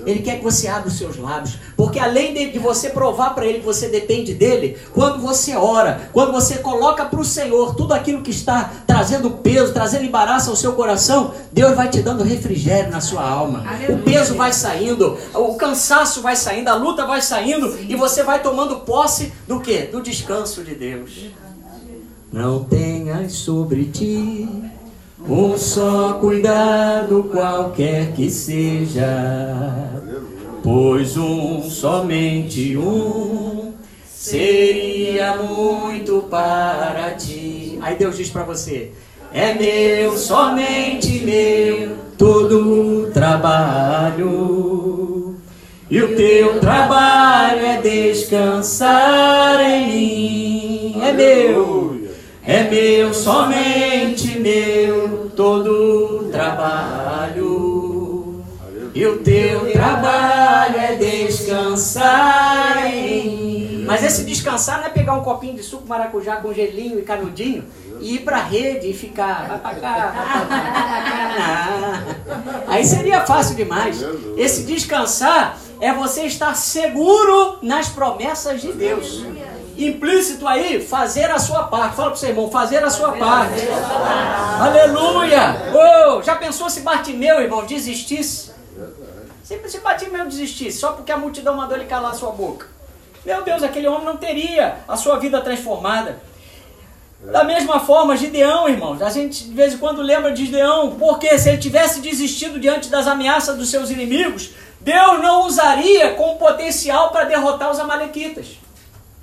Ele 0.05 0.21
quer 0.21 0.37
que 0.37 0.43
você 0.43 0.67
abra 0.67 0.87
os 0.87 0.97
seus 0.97 1.17
lábios. 1.17 1.57
Porque 1.75 1.99
além 1.99 2.33
de, 2.33 2.51
de 2.51 2.59
você 2.59 2.89
provar 2.89 3.35
para 3.35 3.45
Ele 3.45 3.59
que 3.59 3.65
você 3.65 3.87
depende 3.87 4.33
dele, 4.33 4.77
quando 4.93 5.19
você 5.19 5.55
ora, 5.55 6.09
quando 6.11 6.31
você 6.31 6.57
coloca 6.57 7.05
para 7.05 7.19
o 7.19 7.25
Senhor 7.25 7.75
tudo 7.75 7.93
aquilo 7.93 8.21
que 8.21 8.31
está 8.31 8.71
trazendo 8.87 9.29
peso, 9.31 9.73
trazendo 9.73 10.05
embaraço 10.05 10.49
ao 10.49 10.55
seu 10.55 10.73
coração, 10.73 11.33
Deus 11.51 11.75
vai 11.75 11.89
te 11.89 12.01
dando 12.01 12.23
refrigério 12.23 12.91
na 12.91 13.01
sua 13.01 13.23
alma. 13.23 13.63
Aleluia. 13.67 13.95
O 13.95 14.01
peso 14.03 14.35
vai 14.35 14.51
saindo, 14.53 15.17
o 15.33 15.55
cansaço 15.55 16.21
vai 16.21 16.35
saindo, 16.35 16.69
a 16.69 16.75
luta 16.75 17.05
vai 17.05 17.21
saindo 17.21 17.71
Sim. 17.71 17.87
e 17.89 17.95
você 17.95 18.23
vai 18.23 18.41
tomando 18.41 18.81
posse 18.81 19.31
do 19.47 19.59
que? 19.59 19.83
Do 19.83 20.01
descanso 20.01 20.63
de 20.63 20.75
Deus. 20.75 21.27
Não 22.31 22.63
tenhas 22.63 23.33
sobre 23.33 23.85
ti 23.85 24.47
um 25.27 25.57
só 25.57 26.13
cuidado 26.19 27.23
qualquer 27.31 28.11
que 28.13 28.29
seja, 28.29 29.89
pois 30.61 31.15
um, 31.17 31.61
somente 31.63 32.75
um, 32.77 33.73
seria 34.05 35.37
muito 35.37 36.23
para 36.29 37.11
ti. 37.11 37.79
Aí 37.81 37.95
Deus 37.95 38.17
diz 38.17 38.29
para 38.29 38.43
você: 38.43 38.91
é 39.33 39.53
meu, 39.53 40.17
somente 40.17 41.19
meu, 41.25 41.95
todo 42.17 43.05
o 43.05 43.11
trabalho. 43.11 44.63
E 45.89 46.01
o 46.01 46.15
teu 46.15 46.59
trabalho 46.59 47.65
é 47.65 47.81
descansar 47.81 49.59
em 49.61 49.87
mim. 49.87 51.01
É 51.01 51.11
meu, 51.11 51.92
é 52.45 52.63
meu, 52.63 53.13
somente 53.13 54.37
meu, 54.39 55.31
todo 55.35 56.29
trabalho. 56.31 57.63
E 58.93 59.05
o 59.07 59.17
teu 59.19 59.71
trabalho 59.71 60.77
é 60.77 60.95
descansar 60.95 62.85
em 62.93 63.37
mim. 63.37 63.85
Mas 63.87 64.03
esse 64.03 64.23
descansar 64.23 64.79
não 64.79 64.85
é 64.85 64.89
pegar 64.89 65.13
um 65.13 65.23
copinho 65.23 65.55
de 65.55 65.63
suco 65.63 65.87
maracujá 65.87 66.35
com 66.37 66.53
gelinho 66.53 66.99
e 66.99 67.01
canudinho 67.01 67.63
e 67.99 68.15
ir 68.15 68.19
para 68.19 68.37
a 68.37 68.43
rede 68.43 68.89
e 68.89 68.93
ficar. 68.93 69.47
Vai 69.47 69.59
pra 69.59 69.75
cá, 69.75 70.11
vai 70.11 70.45
pra 70.45 70.55
cá. 71.35 72.03
Aí 72.67 72.85
seria 72.85 73.25
fácil 73.25 73.55
demais. 73.55 74.03
Esse 74.37 74.63
descansar 74.63 75.57
é 75.79 75.93
você 75.93 76.25
estar 76.25 76.53
seguro 76.55 77.57
nas 77.61 77.89
promessas 77.89 78.61
de 78.61 78.71
Deus 78.73 79.23
implícito 79.77 80.47
aí, 80.47 80.81
fazer 80.81 81.29
a 81.31 81.39
sua 81.39 81.63
parte. 81.63 81.95
Fala 81.95 82.09
para 82.09 82.15
o 82.15 82.19
seu 82.19 82.29
irmão, 82.29 82.51
fazer 82.51 82.83
a 82.83 82.89
sua 82.89 83.13
parte. 83.13 83.61
Aleluia! 84.59 85.55
Oh, 85.73 86.21
já 86.21 86.35
pensou 86.35 86.69
se 86.69 86.81
Bartimeu, 86.81 87.41
irmão, 87.41 87.65
desistisse? 87.65 88.51
Se, 89.43 89.59
se 89.67 89.79
Bartimeu 89.79 90.25
desistisse, 90.25 90.79
só 90.79 90.93
porque 90.93 91.11
a 91.11 91.17
multidão 91.17 91.55
mandou 91.55 91.75
ele 91.75 91.85
calar 91.85 92.11
a 92.11 92.15
sua 92.15 92.31
boca. 92.31 92.67
Meu 93.25 93.41
Deus, 93.41 93.63
aquele 93.63 93.87
homem 93.87 94.05
não 94.05 94.17
teria 94.17 94.77
a 94.87 94.95
sua 94.95 95.17
vida 95.17 95.41
transformada. 95.41 96.21
Da 97.31 97.43
mesma 97.43 97.79
forma, 97.79 98.17
Gideão, 98.17 98.67
irmãos, 98.67 99.01
a 99.01 99.09
gente 99.09 99.45
de 99.45 99.53
vez 99.53 99.73
em 99.73 99.77
quando 99.77 100.01
lembra 100.01 100.33
de 100.33 100.45
Gideão, 100.45 100.95
porque 100.95 101.37
se 101.37 101.49
ele 101.49 101.57
tivesse 101.57 102.01
desistido 102.01 102.59
diante 102.59 102.89
das 102.89 103.07
ameaças 103.07 103.57
dos 103.57 103.69
seus 103.69 103.89
inimigos, 103.89 104.51
Deus 104.81 105.21
não 105.21 105.47
usaria 105.47 106.15
com 106.15 106.35
potencial 106.35 107.11
para 107.11 107.23
derrotar 107.23 107.71
os 107.71 107.79
amalequitas 107.79 108.62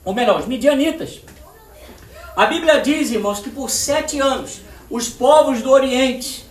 ou 0.05 0.15
melhor, 0.15 0.41
os 0.41 0.47
midianitas. 0.47 1.21
A 2.37 2.47
Bíblia 2.47 2.81
diz, 2.81 3.11
irmãos, 3.11 3.41
que 3.41 3.51
por 3.51 3.69
sete 3.69 4.21
anos 4.21 4.61
os 4.89 5.09
povos 5.09 5.63
do 5.63 5.71
Oriente 5.71 6.47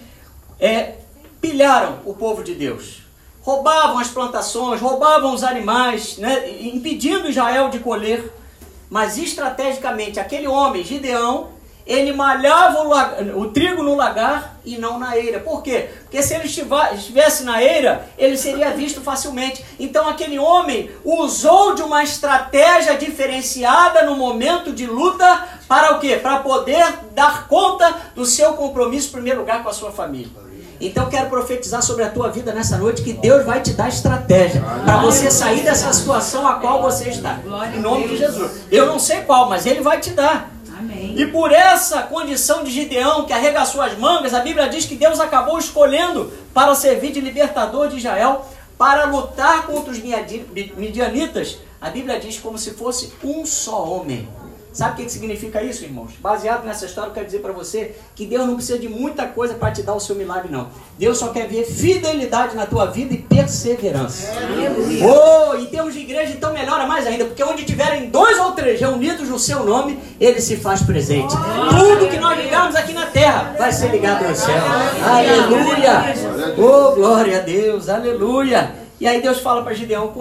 é, 0.59 0.95
pilharam 1.41 1.99
o 2.05 2.13
povo 2.13 2.43
de 2.43 2.53
Deus. 2.53 3.03
Roubavam 3.41 3.97
as 3.97 4.09
plantações, 4.09 4.81
roubavam 4.81 5.33
os 5.33 5.43
animais, 5.43 6.17
né, 6.17 6.61
impedindo 6.61 7.29
Israel 7.29 7.69
de 7.69 7.79
colher. 7.79 8.31
Mas 8.89 9.17
estrategicamente, 9.17 10.19
aquele 10.19 10.47
homem, 10.47 10.83
Gideão, 10.83 11.49
ele 11.89 12.13
malhava 12.13 12.83
o, 12.83 13.41
o, 13.41 13.49
trigo 13.49 13.81
no 13.81 13.95
lagar 13.95 14.59
e 14.63 14.77
não 14.77 14.99
na 14.99 15.17
eira. 15.17 15.39
Por 15.39 15.63
quê? 15.63 15.89
Porque 16.03 16.21
se 16.21 16.35
ele 16.35 16.45
estivesse 16.45 17.43
na 17.43 17.63
eira, 17.63 18.07
ele 18.15 18.37
seria 18.37 18.69
visto 18.69 19.01
facilmente. 19.01 19.65
Então 19.79 20.07
aquele 20.07 20.37
homem 20.37 20.91
usou 21.03 21.73
de 21.73 21.81
uma 21.81 22.03
estratégia 22.03 22.95
diferenciada 22.95 24.03
no 24.03 24.15
momento 24.15 24.71
de 24.71 24.85
luta 24.85 25.47
para 25.67 25.95
o 25.95 25.99
quê? 25.99 26.17
Para 26.17 26.37
poder 26.37 26.85
dar 27.15 27.47
conta 27.47 27.91
do 28.13 28.23
seu 28.23 28.53
compromisso, 28.53 29.09
em 29.09 29.13
primeiro 29.13 29.39
lugar, 29.39 29.63
com 29.63 29.69
a 29.69 29.73
sua 29.73 29.91
família. 29.91 30.29
Então 30.79 31.09
quero 31.09 31.27
profetizar 31.27 31.81
sobre 31.81 32.03
a 32.03 32.09
tua 32.09 32.29
vida 32.29 32.53
nessa 32.53 32.77
noite 32.77 33.01
que 33.01 33.13
Deus 33.13 33.43
vai 33.43 33.61
te 33.61 33.73
dar 33.73 33.89
estratégia 33.89 34.61
para 34.85 35.01
você 35.01 35.31
sair 35.31 35.63
dessa 35.63 35.91
situação 35.91 36.47
a 36.47 36.53
qual 36.53 36.83
você 36.83 37.09
está. 37.09 37.39
Em 37.75 37.79
nome 37.79 38.07
de 38.07 38.15
Jesus. 38.15 38.61
Eu 38.71 38.85
não 38.85 38.99
sei 38.99 39.21
qual, 39.21 39.49
mas 39.49 39.65
Ele 39.65 39.81
vai 39.81 39.99
te 39.99 40.11
dar. 40.11 40.58
E 40.99 41.25
por 41.27 41.51
essa 41.51 42.03
condição 42.03 42.63
de 42.63 42.71
Gideão, 42.71 43.25
que 43.25 43.33
arregaçou 43.33 43.81
as 43.81 43.97
mangas, 43.97 44.33
a 44.33 44.41
Bíblia 44.41 44.67
diz 44.67 44.85
que 44.85 44.95
Deus 44.95 45.19
acabou 45.19 45.57
escolhendo 45.57 46.31
para 46.53 46.75
servir 46.75 47.11
de 47.11 47.21
libertador 47.21 47.87
de 47.87 47.97
Israel, 47.97 48.45
para 48.77 49.05
lutar 49.05 49.65
contra 49.65 49.91
os 49.91 49.99
midianitas. 49.99 51.57
A 51.81 51.89
Bíblia 51.89 52.19
diz 52.19 52.37
como 52.37 52.57
se 52.57 52.71
fosse 52.71 53.13
um 53.23 53.45
só 53.45 53.83
homem. 53.83 54.27
Sabe 54.71 55.01
o 55.01 55.05
que 55.05 55.11
significa 55.11 55.63
isso, 55.63 55.83
irmãos? 55.83 56.11
Baseado 56.19 56.63
nessa 56.63 56.85
história, 56.85 57.09
eu 57.09 57.13
quero 57.13 57.25
dizer 57.25 57.39
para 57.39 57.51
você 57.51 57.95
que 58.15 58.25
Deus 58.25 58.45
não 58.45 58.55
precisa 58.55 58.77
de 58.77 58.87
muita 58.87 59.25
coisa 59.25 59.55
para 59.55 59.71
te 59.71 59.81
dar 59.81 59.95
o 59.95 59.99
seu 59.99 60.15
milagre, 60.15 60.51
não. 60.51 60.69
Deus 60.97 61.17
só 61.17 61.29
quer 61.29 61.47
ver 61.47 61.65
fidelidade 61.65 62.55
na 62.55 62.67
tua 62.67 62.85
vida 62.85 63.13
e 63.13 63.17
perseverança. 63.17 64.27
É. 64.27 65.05
Oh, 65.05 65.55
em 65.55 65.65
termos 65.65 65.95
de 65.95 66.01
igreja, 66.01 66.33
então 66.33 66.53
melhora 66.53 66.85
mais 66.85 67.07
ainda, 67.07 67.25
porque 67.25 67.43
onde 67.43 67.65
tiverem 67.65 68.09
dois 68.11 68.37
ou 68.37 68.51
três 68.51 68.79
reunidos 68.79 69.27
no 69.27 69.39
seu 69.39 69.65
nome, 69.65 69.97
ele 70.19 70.39
se 70.39 70.55
faz 70.57 70.83
presente. 70.83 71.33
Tudo 71.69 72.07
que 72.07 72.19
nós 72.19 72.37
ligamos 72.37 72.75
aqui 72.75 72.93
na 72.93 73.07
terra 73.07 73.55
vai 73.57 73.71
ser 73.71 73.89
ligado 73.89 74.27
no 74.27 74.35
céu. 74.35 74.55
Aleluia! 75.03 76.13
Oh, 76.57 76.93
glória 76.93 77.39
a 77.39 77.41
Deus, 77.41 77.89
aleluia! 77.89 78.75
E 78.99 79.07
aí 79.07 79.19
Deus 79.19 79.39
fala 79.39 79.63
para 79.63 79.73
Gideão: 79.73 80.13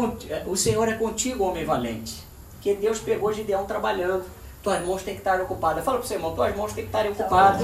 O 0.47 0.57
Senhor 0.57 0.89
é 0.89 0.95
contigo, 0.95 1.45
homem 1.45 1.67
valente. 1.67 2.27
Que 2.61 2.75
Deus 2.75 2.99
pegou 2.99 3.33
Gideão 3.33 3.65
trabalhando 3.65 4.25
tuas 4.69 4.87
mãos 4.87 5.03
têm 5.03 5.15
que 5.15 5.21
estar 5.21 5.41
ocupadas. 5.41 5.83
Fala 5.83 5.97
para 5.97 6.05
o 6.05 6.07
seu 6.07 6.19
irmão, 6.19 6.35
tuas 6.35 6.55
mãos 6.55 6.73
têm 6.75 6.85
que 6.85 6.91
estar 6.91 7.07
ocupadas. 7.07 7.63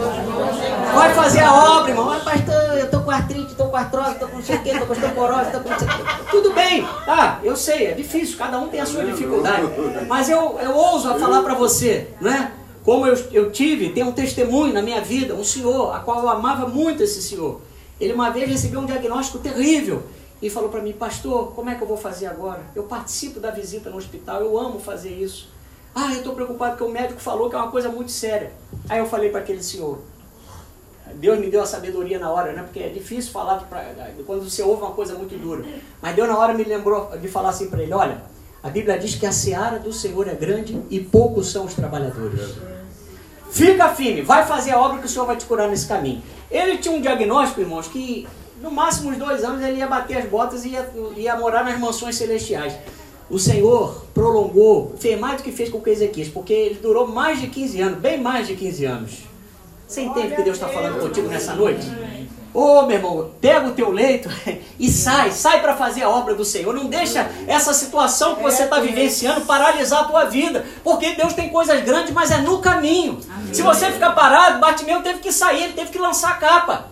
Vai 0.94 1.14
fazer 1.14 1.40
a 1.40 1.78
obra, 1.78 1.90
irmão. 1.90 2.08
Olha, 2.08 2.20
pastor, 2.20 2.78
eu 2.78 2.84
estou 2.86 3.02
com 3.02 3.10
artrite, 3.10 3.50
estou 3.50 3.68
com 3.68 3.76
artrose, 3.76 4.12
estou 4.12 4.28
com 4.28 4.36
não 4.36 4.42
sei 4.42 4.56
o 4.56 4.62
quê, 4.62 4.70
estou 4.70 4.86
com 4.86 4.92
osteoporose, 4.94 5.46
estou 5.50 5.60
com 5.60 6.30
Tudo 6.30 6.54
bem, 6.54 6.82
tá? 7.04 7.40
Eu 7.42 7.54
sei, 7.56 7.88
é 7.88 7.92
difícil, 7.92 8.38
cada 8.38 8.58
um 8.58 8.68
tem 8.68 8.80
a 8.80 8.86
sua 8.86 9.04
dificuldade. 9.04 9.66
Mas 10.08 10.30
eu, 10.30 10.58
eu 10.58 10.74
ouso 10.74 11.10
a 11.10 11.18
falar 11.18 11.42
para 11.42 11.52
você, 11.52 12.08
né? 12.22 12.52
Como 12.82 13.06
eu, 13.06 13.14
eu 13.32 13.52
tive, 13.52 13.90
tem 13.90 14.02
um 14.02 14.12
testemunho 14.12 14.72
na 14.72 14.80
minha 14.80 15.02
vida, 15.02 15.34
um 15.34 15.44
senhor, 15.44 15.94
a 15.94 16.00
qual 16.00 16.22
eu 16.22 16.28
amava 16.30 16.66
muito 16.66 17.02
esse 17.02 17.20
senhor. 17.20 17.60
Ele 18.00 18.14
uma 18.14 18.30
vez 18.30 18.48
recebeu 18.48 18.80
um 18.80 18.86
diagnóstico 18.86 19.38
terrível 19.38 20.02
e 20.40 20.48
falou 20.48 20.70
para 20.70 20.80
mim, 20.80 20.92
pastor, 20.92 21.52
como 21.52 21.68
é 21.68 21.74
que 21.74 21.82
eu 21.82 21.86
vou 21.86 21.96
fazer 21.96 22.26
agora? 22.26 22.62
Eu 22.74 22.84
participo 22.84 23.40
da 23.40 23.50
visita 23.50 23.90
no 23.90 23.96
hospital, 23.96 24.40
eu 24.40 24.58
amo 24.58 24.78
fazer 24.78 25.10
isso. 25.10 25.53
Ah, 25.94 26.12
eu 26.12 26.18
estou 26.18 26.34
preocupado 26.34 26.72
porque 26.72 26.84
o 26.84 26.92
médico 26.92 27.20
falou 27.20 27.48
que 27.48 27.54
é 27.54 27.58
uma 27.58 27.70
coisa 27.70 27.88
muito 27.88 28.10
séria. 28.10 28.52
Aí 28.88 28.98
eu 28.98 29.06
falei 29.06 29.30
para 29.30 29.40
aquele 29.40 29.62
senhor. 29.62 30.00
Deus 31.14 31.38
me 31.38 31.48
deu 31.48 31.62
a 31.62 31.66
sabedoria 31.66 32.18
na 32.18 32.30
hora, 32.30 32.52
né? 32.52 32.62
Porque 32.62 32.80
é 32.80 32.88
difícil 32.88 33.30
falar 33.30 33.58
pra, 33.68 33.84
quando 34.26 34.50
você 34.50 34.62
ouve 34.62 34.82
uma 34.82 34.90
coisa 34.90 35.14
muito 35.14 35.38
dura. 35.38 35.64
Mas 36.02 36.16
Deus 36.16 36.28
na 36.28 36.36
hora 36.36 36.52
me 36.52 36.64
lembrou 36.64 37.16
de 37.16 37.28
falar 37.28 37.50
assim 37.50 37.70
para 37.70 37.82
ele: 37.82 37.92
olha, 37.92 38.22
a 38.62 38.68
Bíblia 38.68 38.98
diz 38.98 39.14
que 39.14 39.24
a 39.24 39.30
seara 39.30 39.78
do 39.78 39.92
Senhor 39.92 40.26
é 40.26 40.34
grande 40.34 40.82
e 40.90 40.98
poucos 40.98 41.52
são 41.52 41.64
os 41.64 41.74
trabalhadores. 41.74 42.56
Fica 43.52 43.88
firme, 43.90 44.22
vai 44.22 44.44
fazer 44.44 44.72
a 44.72 44.80
obra 44.80 44.98
que 44.98 45.06
o 45.06 45.08
Senhor 45.08 45.26
vai 45.26 45.36
te 45.36 45.44
curar 45.44 45.68
nesse 45.68 45.86
caminho. 45.86 46.20
Ele 46.50 46.78
tinha 46.78 46.92
um 46.92 47.00
diagnóstico, 47.00 47.60
irmãos, 47.60 47.86
que 47.86 48.26
no 48.60 48.70
máximo 48.70 49.10
uns 49.10 49.16
dois 49.16 49.44
anos 49.44 49.62
ele 49.62 49.78
ia 49.78 49.86
bater 49.86 50.18
as 50.18 50.24
botas 50.24 50.64
e 50.64 50.70
ia, 50.70 50.90
ia 51.16 51.36
morar 51.36 51.64
nas 51.64 51.78
mansões 51.78 52.16
celestiais 52.16 52.74
o 53.30 53.38
Senhor 53.38 54.04
prolongou, 54.12 54.94
fez 54.98 55.18
mais 55.18 55.38
do 55.38 55.42
que 55.42 55.52
fez 55.52 55.70
com 55.70 55.78
o 55.78 55.88
Ezequias, 55.88 56.28
porque 56.28 56.52
ele 56.52 56.74
durou 56.76 57.06
mais 57.06 57.40
de 57.40 57.48
15 57.48 57.80
anos, 57.80 57.98
bem 57.98 58.20
mais 58.20 58.46
de 58.46 58.54
15 58.54 58.84
anos. 58.84 59.22
Você 59.86 60.02
entende 60.02 60.32
o 60.32 60.36
que 60.36 60.42
Deus 60.42 60.56
está 60.56 60.68
falando 60.68 61.00
contigo 61.00 61.28
nessa 61.28 61.54
noite? 61.54 61.86
Ô 62.52 62.78
oh, 62.78 62.82
meu 62.86 62.96
irmão, 62.96 63.30
pega 63.40 63.66
o 63.66 63.72
teu 63.72 63.90
leito 63.90 64.28
e 64.78 64.88
sai, 64.88 65.32
sai 65.32 65.60
para 65.60 65.76
fazer 65.76 66.02
a 66.02 66.08
obra 66.08 66.34
do 66.34 66.44
Senhor. 66.44 66.72
Não 66.72 66.86
deixa 66.86 67.28
essa 67.48 67.74
situação 67.74 68.36
que 68.36 68.42
você 68.42 68.62
está 68.62 68.78
vivenciando 68.78 69.40
paralisar 69.44 70.02
a 70.02 70.04
tua 70.04 70.24
vida, 70.26 70.64
porque 70.84 71.14
Deus 71.14 71.32
tem 71.32 71.48
coisas 71.48 71.82
grandes, 71.82 72.12
mas 72.12 72.30
é 72.30 72.38
no 72.38 72.58
caminho. 72.58 73.18
Se 73.52 73.60
você 73.60 73.90
ficar 73.90 74.12
parado, 74.12 74.60
Bartimeu 74.60 75.02
teve 75.02 75.18
que 75.18 75.32
sair, 75.32 75.64
ele 75.64 75.72
teve 75.72 75.90
que 75.90 75.98
lançar 75.98 76.30
a 76.30 76.34
capa. 76.34 76.88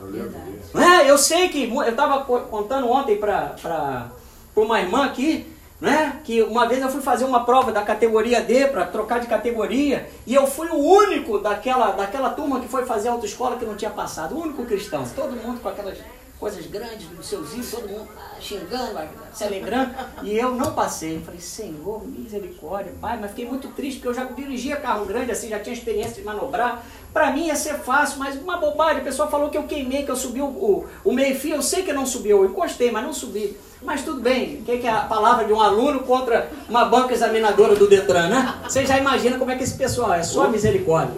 É, 0.75 1.09
eu 1.09 1.16
sei 1.16 1.49
que, 1.49 1.73
eu 1.73 1.83
estava 1.83 2.25
contando 2.25 2.90
ontem 2.90 3.16
para 3.16 4.11
uma 4.57 4.81
irmã 4.81 5.05
aqui, 5.05 5.47
né? 5.83 6.21
Que 6.23 6.40
uma 6.42 6.68
vez 6.68 6.81
eu 6.81 6.88
fui 6.88 7.03
fazer 7.03 7.25
uma 7.25 7.45
prova 7.45 7.73
da 7.73 7.83
categoria 7.83 8.40
D 8.40 8.68
para 8.68 8.87
trocar 8.87 9.18
de 9.18 9.27
categoria 9.27 10.09
e 10.25 10.33
eu 10.33 10.47
fui 10.47 10.68
o 10.68 10.79
único 10.79 11.40
daquela, 11.40 11.90
daquela 11.90 12.31
turma 12.31 12.61
que 12.61 12.68
foi 12.68 12.87
fazer 12.87 13.09
autoescola 13.09 13.57
que 13.57 13.64
não 13.64 13.75
tinha 13.75 13.90
passado, 13.90 14.37
o 14.37 14.40
único 14.40 14.64
cristão, 14.64 15.05
todo 15.16 15.33
mundo 15.33 15.61
com 15.61 15.68
aquelas 15.68 15.99
coisas 16.38 16.66
grandes 16.66 17.09
dos 17.09 17.27
seus 17.27 17.51
filhos, 17.51 17.68
todo 17.68 17.88
mundo 17.88 18.09
xingando, 18.40 18.97
se 19.33 19.42
alegrando, 19.42 19.92
e 20.23 20.37
eu 20.37 20.55
não 20.55 20.73
passei. 20.73 21.21
Falei, 21.21 21.40
Senhor, 21.40 22.07
misericórdia, 22.07 22.92
Pai, 23.00 23.19
mas 23.21 23.31
fiquei 23.31 23.46
muito 23.46 23.69
triste, 23.69 23.96
porque 23.98 24.09
eu 24.09 24.15
já 24.15 24.25
dirigia 24.25 24.77
carro 24.77 25.04
grande, 25.04 25.33
assim, 25.33 25.48
já 25.48 25.59
tinha 25.59 25.75
experiência 25.75 26.15
de 26.15 26.23
manobrar. 26.23 26.85
Para 27.13 27.31
mim 27.31 27.46
ia 27.46 27.56
ser 27.56 27.75
fácil, 27.75 28.19
mas 28.19 28.40
uma 28.40 28.56
bobagem. 28.56 29.02
A 29.02 29.04
pessoa 29.04 29.29
falou 29.29 29.50
que 29.50 29.59
eu 29.59 29.65
queimei, 29.65 30.04
que 30.04 30.11
eu 30.11 30.17
subi 30.17 30.40
o, 30.40 30.46
o, 30.46 30.87
o 31.04 31.13
meio-fio. 31.13 31.56
Eu 31.56 31.63
sei 31.63 31.83
que 31.85 31.92
não 31.92 32.06
subiu, 32.06 32.38
eu 32.38 32.50
encostei, 32.50 32.90
mas 32.90 33.04
não 33.04 33.13
subi. 33.13 33.56
Mas 33.85 34.02
tudo 34.02 34.20
bem, 34.20 34.60
o 34.60 34.64
que 34.64 34.87
é 34.87 34.90
a 34.90 35.00
palavra 35.00 35.44
de 35.44 35.52
um 35.52 35.60
aluno 35.60 36.00
contra 36.00 36.48
uma 36.68 36.85
banca 36.85 37.12
examinadora 37.12 37.74
do 37.74 37.88
Detran, 37.88 38.28
né? 38.28 38.54
Você 38.68 38.87
já 38.87 38.96
imagina 38.96 39.38
como 39.38 39.50
é 39.50 39.56
que 39.56 39.64
esse 39.64 39.74
pessoal 39.74 40.14
é, 40.14 40.22
só 40.22 40.48
misericórdia. 40.48 41.14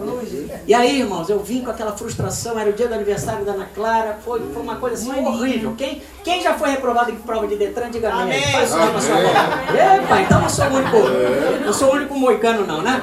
E 0.67 0.73
aí, 0.73 0.99
irmãos, 0.99 1.29
eu 1.29 1.39
vim 1.39 1.61
com 1.61 1.69
aquela 1.69 1.91
frustração, 1.91 2.57
era 2.57 2.69
o 2.69 2.73
dia 2.73 2.87
do 2.87 2.95
aniversário 2.95 3.45
da 3.45 3.51
Ana 3.51 3.67
Clara, 3.73 4.17
foi, 4.25 4.41
foi 4.51 4.63
uma 4.63 4.77
coisa 4.77 4.95
assim 4.95 5.11
horrível. 5.23 5.75
Quem, 5.77 6.01
quem 6.23 6.41
já 6.41 6.55
foi 6.55 6.71
reprovado 6.71 7.11
em 7.11 7.15
prova 7.15 7.47
de 7.47 7.55
Detran, 7.55 7.91
diga 7.91 8.11
amém. 8.11 8.41
Faz 8.51 8.69
só 8.69 8.77
na 8.77 8.99
sua 8.99 9.15
boca. 9.15 10.03
Epa, 10.03 10.21
então 10.21 10.41
não 10.41 10.49
sou 10.49 10.65
o 10.65 10.73
único, 10.73 10.97
não 11.65 11.73
sou 11.73 11.89
o 11.89 11.93
único 11.93 12.15
moicano 12.15 12.65
não, 12.65 12.81
né? 12.81 13.01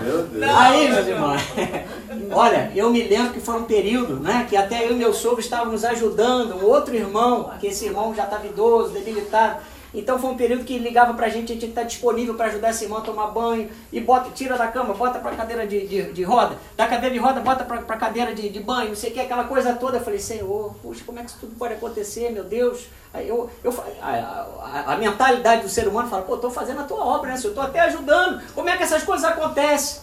Aí, 0.56 0.90
meus 0.90 1.06
irmãos, 1.06 1.42
olha, 2.32 2.72
eu 2.74 2.90
me 2.90 3.02
lembro 3.02 3.32
que 3.32 3.40
foi 3.40 3.56
um 3.56 3.64
período, 3.64 4.20
né, 4.20 4.46
que 4.48 4.56
até 4.56 4.86
eu 4.86 4.92
e 4.92 4.94
meu 4.94 5.12
sogro 5.12 5.40
estávamos 5.40 5.84
ajudando 5.84 6.56
um 6.56 6.64
outro 6.64 6.94
irmão, 6.94 7.50
que 7.60 7.66
esse 7.66 7.86
irmão 7.86 8.14
já 8.14 8.24
estava 8.24 8.46
idoso, 8.46 8.92
debilitado, 8.92 9.60
então 9.94 10.18
foi 10.18 10.30
um 10.30 10.36
período 10.36 10.64
que 10.64 10.78
ligava 10.78 11.12
pra 11.12 11.28
gente, 11.28 11.44
a 11.44 11.54
gente 11.54 11.58
tinha 11.58 11.60
que 11.60 11.66
estar 11.66 11.82
disponível 11.82 12.34
para 12.34 12.46
ajudar 12.46 12.70
esse 12.70 12.84
irmão 12.84 12.98
a 12.98 13.02
tomar 13.02 13.26
banho, 13.26 13.68
e 13.92 14.00
bota, 14.00 14.30
tira 14.30 14.56
da 14.56 14.66
cama, 14.68 14.94
bota 14.94 15.18
pra 15.18 15.32
cadeira 15.32 15.66
de, 15.66 15.86
de, 15.86 16.12
de 16.12 16.22
roda, 16.22 16.56
da 16.76 16.86
cadeira 16.86 17.14
de 17.14 17.20
roda, 17.20 17.40
bota 17.40 17.62
pra, 17.64 17.82
pra 17.82 17.96
cadeira 17.96 18.34
de, 18.34 18.48
de 18.48 18.60
banho, 18.60 18.88
não 18.88 18.96
sei 18.96 19.10
o 19.10 19.12
que, 19.12 19.20
aquela 19.20 19.44
coisa 19.44 19.74
toda. 19.74 19.98
Eu 19.98 20.02
falei, 20.02 20.18
Senhor, 20.18 20.74
puxa, 20.82 21.02
como 21.04 21.18
é 21.18 21.22
que 21.22 21.28
isso 21.28 21.38
tudo 21.40 21.54
pode 21.56 21.74
acontecer, 21.74 22.30
meu 22.30 22.44
Deus? 22.44 22.86
Aí 23.12 23.28
eu, 23.28 23.50
eu, 23.62 23.84
a, 24.00 24.08
a, 24.08 24.94
a 24.94 24.96
mentalidade 24.96 25.62
do 25.62 25.68
ser 25.68 25.86
humano 25.86 26.08
fala, 26.08 26.22
pô, 26.22 26.36
estou 26.36 26.50
fazendo 26.50 26.80
a 26.80 26.84
tua 26.84 27.04
obra, 27.04 27.28
né? 27.30 27.34
Eu 27.42 27.50
estou 27.50 27.62
até 27.62 27.80
ajudando, 27.80 28.42
como 28.54 28.70
é 28.70 28.76
que 28.78 28.82
essas 28.82 29.02
coisas 29.02 29.24
acontecem? 29.26 30.00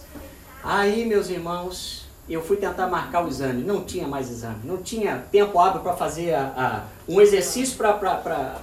Aí, 0.62 1.04
meus 1.04 1.28
irmãos, 1.28 1.99
eu 2.34 2.42
fui 2.42 2.56
tentar 2.56 2.86
marcar 2.86 3.24
o 3.24 3.28
exame, 3.28 3.62
não 3.62 3.82
tinha 3.82 4.06
mais 4.06 4.30
exame, 4.30 4.60
não 4.64 4.76
tinha 4.76 5.24
tempo 5.32 5.58
hábil 5.58 5.80
para 5.80 5.94
fazer 5.94 6.32
a, 6.32 6.42
a, 6.56 6.82
um 7.08 7.20
exercício 7.20 7.76
para 7.76 7.90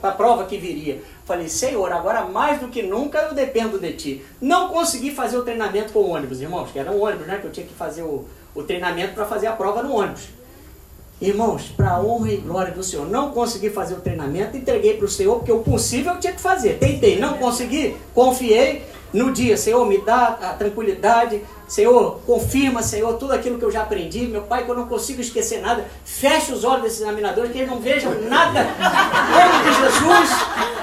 a 0.01 0.11
prova 0.11 0.45
que 0.45 0.57
viria. 0.57 1.01
Falei, 1.25 1.49
Senhor, 1.49 1.91
agora 1.91 2.25
mais 2.25 2.61
do 2.61 2.69
que 2.69 2.81
nunca 2.81 3.19
eu 3.19 3.33
dependo 3.33 3.77
de 3.77 3.93
Ti. 3.93 4.25
Não 4.39 4.69
consegui 4.69 5.11
fazer 5.11 5.37
o 5.37 5.43
treinamento 5.43 5.91
com 5.91 5.99
o 5.99 6.09
ônibus, 6.11 6.39
irmãos, 6.39 6.71
que 6.71 6.79
era 6.79 6.89
um 6.91 7.03
ônibus, 7.03 7.27
né? 7.27 7.39
Que 7.39 7.47
eu 7.47 7.51
tinha 7.51 7.65
que 7.65 7.73
fazer 7.73 8.03
o, 8.03 8.25
o 8.55 8.63
treinamento 8.63 9.13
para 9.13 9.25
fazer 9.25 9.47
a 9.47 9.51
prova 9.51 9.83
no 9.83 9.93
ônibus. 9.93 10.29
Irmãos, 11.19 11.63
para 11.75 11.99
honra 11.99 12.31
e 12.31 12.37
glória 12.37 12.71
do 12.71 12.83
Senhor, 12.83 13.09
não 13.09 13.31
consegui 13.31 13.71
fazer 13.71 13.95
o 13.95 14.01
treinamento, 14.01 14.55
entreguei 14.55 14.95
para 14.95 15.05
o 15.05 15.09
Senhor, 15.09 15.35
porque 15.37 15.51
o 15.51 15.59
possível 15.59 16.13
eu 16.13 16.19
tinha 16.19 16.31
que 16.31 16.39
fazer. 16.39 16.77
Tentei, 16.77 17.19
não 17.19 17.39
consegui, 17.39 17.97
confiei 18.13 18.85
no 19.13 19.31
dia, 19.31 19.55
Senhor, 19.57 19.85
me 19.85 19.99
dá 19.99 20.37
a 20.41 20.53
tranquilidade, 20.53 21.41
Senhor, 21.67 22.21
confirma, 22.25 22.81
Senhor, 22.81 23.13
tudo 23.15 23.33
aquilo 23.33 23.59
que 23.59 23.65
eu 23.65 23.71
já 23.71 23.81
aprendi. 23.81 24.27
Meu 24.27 24.43
Pai, 24.43 24.63
que 24.63 24.71
eu 24.71 24.75
não 24.75 24.87
consigo 24.87 25.19
esquecer 25.19 25.61
nada, 25.61 25.85
feche 26.05 26.53
os 26.53 26.63
olhos 26.63 26.83
desses 26.83 27.01
examinadores, 27.01 27.51
que 27.51 27.57
eles 27.57 27.69
não 27.69 27.79
vejam 27.79 28.13
nada. 28.21 28.61
Em 28.61 29.51
nome 29.51 29.63
de 29.63 29.73
Jesus, 29.81 30.29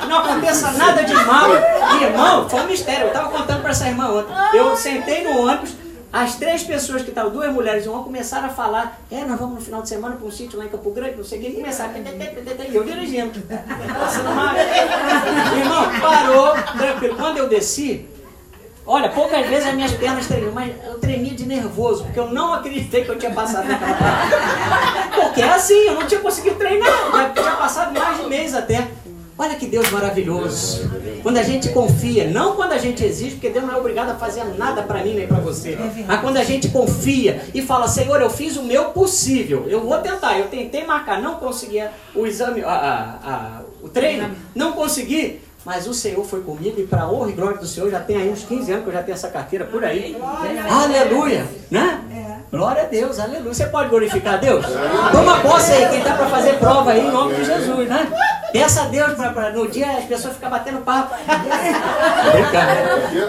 não 0.09 0.18
aconteça 0.18 0.72
nada 0.72 1.03
de 1.03 1.14
mal. 1.14 1.49
E, 1.99 2.05
irmão, 2.05 2.49
foi 2.49 2.61
um 2.61 2.66
mistério. 2.66 3.05
Eu 3.05 3.09
estava 3.09 3.31
contando 3.31 3.62
para 3.62 3.70
essa 3.70 3.89
irmã 3.89 4.11
ontem. 4.11 4.35
Eu 4.55 4.77
sentei 4.77 5.25
no 5.25 5.41
ônibus, 5.47 5.70
as 6.12 6.37
três 6.37 6.62
pessoas 6.62 7.03
que 7.03 7.09
estavam, 7.09 7.33
duas 7.33 7.51
mulheres 7.51 7.87
e 7.87 7.89
uma, 7.89 8.05
começaram 8.05 8.47
a 8.47 8.51
falar: 8.51 9.01
É, 9.11 9.25
nós 9.25 9.41
vamos 9.41 9.57
no 9.57 9.61
final 9.62 9.81
de 9.83 9.89
semana 9.89 10.16
para 10.16 10.27
um 10.27 10.31
sítio 10.31 10.59
lá 10.59 10.66
em 10.66 10.68
Campo 10.68 10.91
Grande, 10.91 11.16
não 11.16 11.25
sei 11.25 11.39
o 11.39 11.43
que, 11.43 11.49
e 11.49 11.55
começaram. 11.55 11.93
E 12.70 12.77
eu 12.77 12.85
dirigindo. 12.85 13.43
Irmão, 15.59 16.01
parou, 16.01 16.53
tranquilo. 16.79 17.16
Quando 17.16 17.39
eu 17.39 17.49
desci, 17.49 18.07
Olha, 18.87 19.09
poucas 19.09 19.47
vezes 19.47 19.66
as 19.66 19.74
minhas 19.74 19.93
pernas 19.93 20.26
tremiam, 20.26 20.53
mas 20.53 20.72
eu 20.85 20.99
tremia 20.99 21.32
de 21.32 21.47
nervoso, 21.47 22.05
porque 22.05 22.20
eu 22.20 22.28
não 22.30 22.53
acreditei 22.53 23.03
que 23.03 23.09
eu 23.09 23.18
tinha 23.18 23.32
passado 23.32 23.66
naquela. 23.66 23.97
Porque 25.14 25.41
é 25.41 25.49
assim, 25.49 25.87
eu 25.87 25.95
não 25.95 26.07
tinha 26.07 26.20
conseguido 26.20 26.57
treinar, 26.57 26.91
já 27.12 27.30
tinha 27.30 27.53
passado 27.53 27.99
mais 27.99 28.18
de 28.18 28.26
mês 28.28 28.55
até. 28.55 28.89
Olha 29.37 29.57
que 29.57 29.66
Deus 29.66 29.91
maravilhoso. 29.91 30.89
Quando 31.22 31.39
a 31.39 31.43
gente 31.43 31.70
confia, 31.70 32.28
não 32.28 32.55
quando 32.55 32.72
a 32.72 32.78
gente 32.78 33.03
exige, 33.03 33.32
porque 33.32 33.49
Deus 33.49 33.64
não 33.64 33.74
é 33.74 33.76
obrigado 33.78 34.11
a 34.11 34.14
fazer 34.14 34.45
nada 34.57 34.82
para 34.82 35.03
mim 35.03 35.14
nem 35.14 35.26
para 35.26 35.39
você. 35.39 35.70
É 35.70 36.05
mas 36.07 36.20
quando 36.20 36.37
a 36.37 36.45
gente 36.45 36.68
confia 36.68 37.43
e 37.53 37.62
fala, 37.62 37.89
Senhor, 37.89 38.20
eu 38.20 38.30
fiz 38.30 38.57
o 38.57 38.62
meu 38.62 38.87
possível, 38.91 39.64
eu 39.66 39.80
vou 39.80 39.99
tentar. 39.99 40.39
Eu 40.39 40.47
tentei 40.49 40.85
marcar, 40.87 41.20
não 41.20 41.37
conseguia 41.37 41.91
o 42.14 42.26
exame, 42.26 42.62
a, 42.62 42.70
a, 42.70 43.32
a, 43.32 43.61
o 43.82 43.89
treino, 43.89 44.30
não 44.55 44.72
consegui. 44.72 45.41
Mas 45.64 45.86
o 45.86 45.94
Senhor 45.94 46.22
foi 46.24 46.42
comigo 46.42 46.78
e 46.78 46.86
para 46.86 47.08
honra 47.08 47.30
e 47.30 47.32
glória 47.32 47.58
do 47.58 47.66
Senhor, 47.66 47.90
já 47.90 47.98
tem 47.98 48.16
aí 48.18 48.30
uns 48.30 48.44
15 48.44 48.70
anos 48.70 48.84
que 48.84 48.90
eu 48.90 48.94
já 48.94 49.02
tenho 49.02 49.14
essa 49.14 49.28
carteira 49.28 49.64
por 49.64 49.82
aí. 49.82 50.14
Aleluia! 50.70 51.46
Né? 51.70 52.00
É. 52.12 52.24
Glória 52.54 52.82
a 52.82 52.86
Deus, 52.86 53.18
aleluia. 53.18 53.54
Você 53.54 53.66
pode 53.66 53.88
glorificar 53.88 54.34
a 54.34 54.36
Deus? 54.36 54.64
Toma 55.10 55.40
posse 55.40 55.72
aí, 55.72 55.88
quem 55.88 55.98
está 55.98 56.14
para 56.14 56.26
fazer 56.26 56.58
prova 56.58 56.92
aí, 56.92 57.00
em 57.00 57.10
nome 57.10 57.34
de 57.34 57.44
Jesus, 57.46 57.88
né? 57.88 58.06
Peça 58.52 58.82
a 58.82 58.84
Deus 58.84 59.14
para 59.14 59.50
no 59.50 59.66
dia 59.66 59.90
as 59.90 60.04
pessoas 60.04 60.34
ficarem 60.34 60.58
batendo 60.58 60.82
papo. 60.82 61.16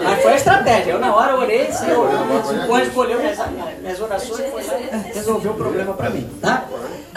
Mas 0.04 0.22
foi 0.22 0.32
a 0.32 0.36
estratégia. 0.36 0.92
Eu 0.92 1.00
na 1.00 1.12
hora 1.12 1.36
orei, 1.36 1.72
Senhor, 1.72 2.06
o 2.06 2.74
anjo 2.74 2.86
escolheu 2.86 3.18
minhas, 3.18 3.38
minhas 3.80 4.00
orações 4.00 4.40
e 4.40 4.50
foi 4.50 4.62
lá 4.62 4.98
resolveu 5.12 5.52
o 5.52 5.56
problema 5.56 5.94
para 5.94 6.10
mim. 6.10 6.30
Tá? 6.40 6.64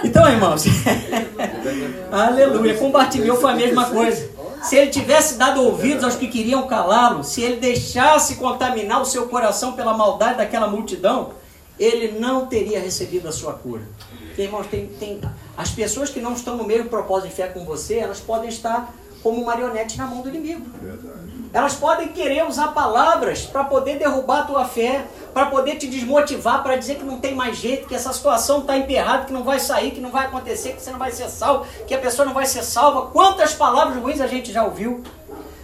Então, 0.04 0.28
irmãos, 0.28 0.64
aleluia. 2.12 2.74
Com 2.76 2.90
Bartimeu 2.90 3.36
foi 3.36 3.52
a 3.52 3.56
mesma 3.56 3.86
coisa 3.86 4.40
se 4.64 4.76
ele 4.76 4.92
tivesse 4.92 5.36
dado 5.36 5.62
ouvidos 5.62 6.04
aos 6.04 6.16
que 6.16 6.28
queriam 6.28 6.68
calá-lo, 6.68 7.24
se 7.24 7.42
ele 7.42 7.58
deixasse 7.58 8.36
contaminar 8.36 9.02
o 9.02 9.06
seu 9.06 9.28
coração 9.28 9.74
pela 9.74 9.94
maldade 9.94 10.38
daquela 10.38 10.68
multidão, 10.68 11.32
ele 11.80 12.20
não 12.20 12.46
teria 12.46 12.80
recebido 12.80 13.28
a 13.28 13.32
sua 13.32 13.54
cura. 13.54 13.84
Irmãos, 14.38 14.68
tem, 14.68 14.88
tem, 14.88 15.22
as 15.58 15.72
pessoas 15.72 16.10
que 16.10 16.22
não 16.22 16.34
estão 16.34 16.56
no 16.56 16.64
mesmo 16.64 16.90
propósito 16.90 17.30
de 17.30 17.36
fé 17.36 17.48
com 17.48 17.66
você, 17.66 17.96
elas 17.96 18.20
podem 18.20 18.50
estar 18.50 18.94
como 19.22 19.46
marionete 19.46 19.98
na 19.98 20.08
mão 20.08 20.22
do 20.22 20.30
inimigo. 20.30 20.66
Verdade. 20.82 21.29
Elas 21.52 21.74
podem 21.74 22.10
querer 22.10 22.46
usar 22.48 22.70
palavras 22.70 23.42
para 23.42 23.64
poder 23.64 23.98
derrubar 23.98 24.42
a 24.42 24.44
tua 24.44 24.66
fé, 24.66 25.06
para 25.34 25.48
poder 25.48 25.76
te 25.78 25.88
desmotivar, 25.88 26.62
para 26.62 26.76
dizer 26.76 26.96
que 26.96 27.04
não 27.04 27.20
tem 27.20 27.34
mais 27.34 27.58
jeito, 27.58 27.88
que 27.88 27.96
essa 27.96 28.14
situação 28.14 28.60
está 28.60 28.78
emperrada, 28.78 29.26
que 29.26 29.34
não 29.34 29.44
vai 29.44 29.60
sair, 29.60 29.92
que 29.92 30.00
não 30.00 30.12
vai 30.12 30.28
acontecer, 30.28 30.74
que 30.74 30.82
você 30.82 30.92
não 30.92 31.00
vai 31.00 31.12
ser 31.12 31.28
salvo, 31.28 31.66
que 31.88 31.94
a 31.94 31.98
pessoa 31.98 32.26
não 32.26 32.34
vai 32.34 32.46
ser 32.46 32.64
salva. 32.64 33.08
Quantas 33.08 33.54
palavras 33.54 33.98
ruins 33.98 34.22
a 34.22 34.28
gente 34.28 34.52
já 34.52 34.64
ouviu? 34.64 35.04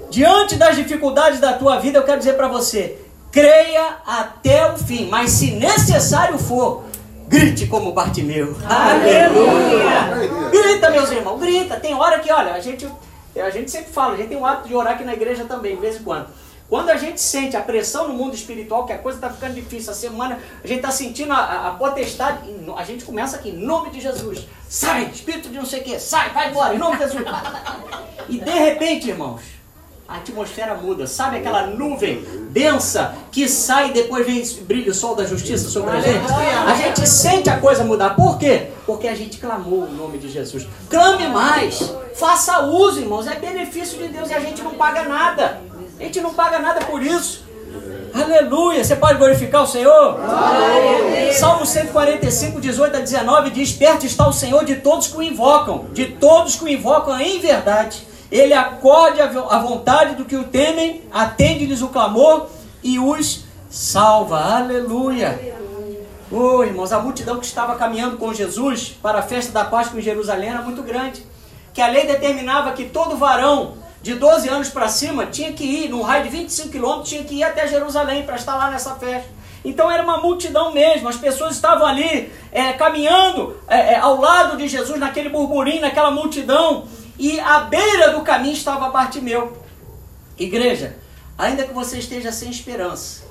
Diante 0.10 0.56
das 0.56 0.76
dificuldades 0.76 1.40
da 1.40 1.54
tua 1.54 1.78
vida, 1.78 2.00
eu 2.00 2.04
quero 2.04 2.18
dizer 2.18 2.34
para 2.34 2.48
você: 2.48 3.00
creia 3.32 3.98
até 4.08 4.72
o 4.72 4.78
fim, 4.78 5.08
mas 5.08 5.32
se 5.32 5.52
necessário 5.52 6.40
for, 6.40 6.84
grite 7.28 7.68
como 7.68 7.92
Bartimeu. 7.92 8.56
Aleluia! 8.68 10.30
Grita, 10.50 10.90
meus 10.90 11.12
irmãos, 11.12 11.40
grita. 11.40 11.80
Tem 11.80 11.94
hora 11.94 12.20
que, 12.20 12.32
olha, 12.32 12.54
a 12.54 12.60
gente 12.60 12.88
a 13.42 13.50
gente 13.50 13.70
sempre 13.70 13.92
fala, 13.92 14.14
a 14.14 14.18
gente 14.18 14.30
tem 14.30 14.38
um 14.38 14.46
hábito 14.46 14.68
de 14.68 14.76
orar 14.76 14.94
aqui 14.94 15.04
na 15.04 15.14
igreja 15.14 15.46
também, 15.46 15.76
de 15.76 15.82
vez 15.82 15.98
em 15.98 16.04
quando. 16.04 16.28
Quando 16.68 16.90
a 16.90 16.98
gente 16.98 17.22
sente 17.22 17.56
a 17.56 17.62
pressão 17.62 18.08
no 18.08 18.16
mundo 18.16 18.34
espiritual, 18.34 18.86
que 18.86 18.94
a 18.94 18.98
coisa 18.98 19.20
está 19.20 19.30
ficando 19.30 19.54
difícil, 19.54 19.92
a 19.92 19.96
semana, 19.96 20.40
a 20.64 20.68
gente 20.68 20.78
está 20.78 20.90
sentindo 20.90 21.32
a, 21.32 21.68
a, 21.68 21.72
potestade, 21.72 22.40
a 22.76 22.84
gente 22.84 23.06
começa 23.06 23.38
aqui, 23.38 23.50
em 23.50 23.58
nome 23.58 23.92
de 23.92 24.02
Jesus. 24.02 24.48
Sai, 24.68 25.06
espírito 25.06 25.50
de 25.50 25.58
não 25.58 25.66
sei 25.66 25.82
o 25.82 25.84
que, 25.84 26.00
sai, 26.00 26.32
vai 26.32 26.50
embora, 26.50 26.74
em 26.74 26.80
nome 26.80 26.98
de 26.98 27.04
Jesus. 27.04 27.24
E 28.28 28.40
de 28.40 28.50
repente, 28.50 29.10
irmãos, 29.10 29.40
a 30.08 30.18
atmosfera 30.18 30.76
muda. 30.76 31.08
Sabe 31.08 31.38
aquela 31.38 31.68
nuvem 31.68 32.24
densa 32.52 33.16
que 33.32 33.50
sai 33.50 33.90
e 33.90 33.94
depois 33.94 34.26
vem 34.26 34.44
brilha 34.64 34.92
o 34.92 34.94
sol 34.94 35.16
da 35.16 35.26
justiça 35.26 35.70
sobre 35.70 35.92
a 35.92 36.00
gente? 36.00 36.26
A 36.68 36.76
gente 36.76 37.08
sente 37.08 37.50
a 37.50 37.60
coisa 37.60 37.84
mudar. 37.84 38.16
Por 38.16 38.38
quê? 38.38 38.68
Porque 38.86 39.08
a 39.08 39.16
gente 39.16 39.38
clamou 39.38 39.84
o 39.84 39.92
nome 39.92 40.18
de 40.18 40.30
Jesus. 40.30 40.68
Clame 40.90 41.28
mais. 41.28 41.94
Faça 42.14 42.62
uso, 42.68 43.00
irmãos. 43.00 43.28
É 43.28 43.36
benefício 43.36 43.98
de 43.98 44.08
Deus 44.08 44.30
e 44.30 44.34
a 44.34 44.40
gente 44.40 44.62
não 44.62 44.76
paga 44.76 45.04
nada. 45.04 45.62
A 46.00 46.04
gente 46.04 46.22
não 46.22 46.34
paga 46.34 46.60
nada 46.60 46.86
por 46.86 47.02
isso. 47.02 47.44
Aleluia! 48.14 48.82
Você 48.82 48.96
pode 48.96 49.18
glorificar 49.18 49.64
o 49.64 49.68
Senhor? 49.68 50.18
Aleluia. 50.22 51.34
Salmo 51.34 51.66
145, 51.66 52.62
18 52.62 52.96
a 52.96 53.00
19 53.02 53.50
diz: 53.50 53.74
Perto 53.74 54.06
está 54.06 54.26
o 54.26 54.32
Senhor 54.32 54.64
de 54.64 54.76
todos 54.76 55.08
que 55.08 55.18
o 55.18 55.22
invocam, 55.22 55.88
de 55.92 56.06
todos 56.06 56.56
que 56.56 56.64
o 56.64 56.68
invocam 56.70 57.20
em 57.20 57.40
verdade. 57.40 58.08
Ele 58.36 58.54
acorde 58.54 59.22
a 59.22 59.60
vontade 59.60 60.16
do 60.16 60.26
que 60.26 60.36
o 60.36 60.44
temem, 60.44 61.04
atende-lhes 61.10 61.82
o 61.82 61.88
clamor 61.88 62.48
e 62.84 63.00
os 63.00 63.46
salva. 63.70 64.58
Aleluia. 64.58 65.56
Oh, 66.30 66.62
irmãos, 66.62 66.92
a 66.92 67.00
multidão 67.00 67.40
que 67.40 67.46
estava 67.46 67.78
caminhando 67.78 68.18
com 68.18 68.34
Jesus 68.34 68.90
para 69.02 69.20
a 69.20 69.22
festa 69.22 69.54
da 69.54 69.64
Páscoa 69.64 70.00
em 70.00 70.04
Jerusalém 70.04 70.50
era 70.50 70.62
muito 70.62 70.84
grande. 70.84 71.26
Que 71.74 71.82
a 71.82 71.88
lei 71.88 72.06
determinava 72.06 72.74
que 72.74 72.84
todo 72.84 73.16
varão 73.16 73.78
de 74.02 74.16
12 74.16 74.50
anos 74.50 74.68
para 74.68 74.90
cima 74.90 75.28
tinha 75.28 75.54
que 75.54 75.64
ir, 75.64 75.90
num 75.90 76.02
raio 76.02 76.26
de 76.26 76.30
25 76.30 76.68
quilômetros, 76.68 77.08
tinha 77.08 77.24
que 77.24 77.36
ir 77.36 77.44
até 77.46 77.66
Jerusalém 77.70 78.24
para 78.24 78.36
estar 78.36 78.58
lá 78.58 78.70
nessa 78.70 78.96
festa. 78.96 79.30
Então 79.64 79.90
era 79.90 80.04
uma 80.04 80.18
multidão 80.18 80.74
mesmo, 80.74 81.08
as 81.08 81.16
pessoas 81.16 81.56
estavam 81.56 81.88
ali 81.88 82.30
é, 82.52 82.74
caminhando 82.74 83.56
é, 83.70 83.96
ao 83.96 84.20
lado 84.20 84.58
de 84.58 84.68
Jesus, 84.68 85.00
naquele 85.00 85.30
burburinho, 85.30 85.82
naquela 85.82 86.12
multidão, 86.12 86.86
e 87.18 87.40
à 87.40 87.62
beira 87.62 88.12
do 88.12 88.22
caminho 88.22 88.54
estava 88.54 88.90
Bartimeu. 88.90 89.58
Igreja, 90.38 90.98
ainda 91.38 91.64
que 91.64 91.74
você 91.74 91.98
esteja 91.98 92.32
sem 92.32 92.50
esperança, 92.50 93.24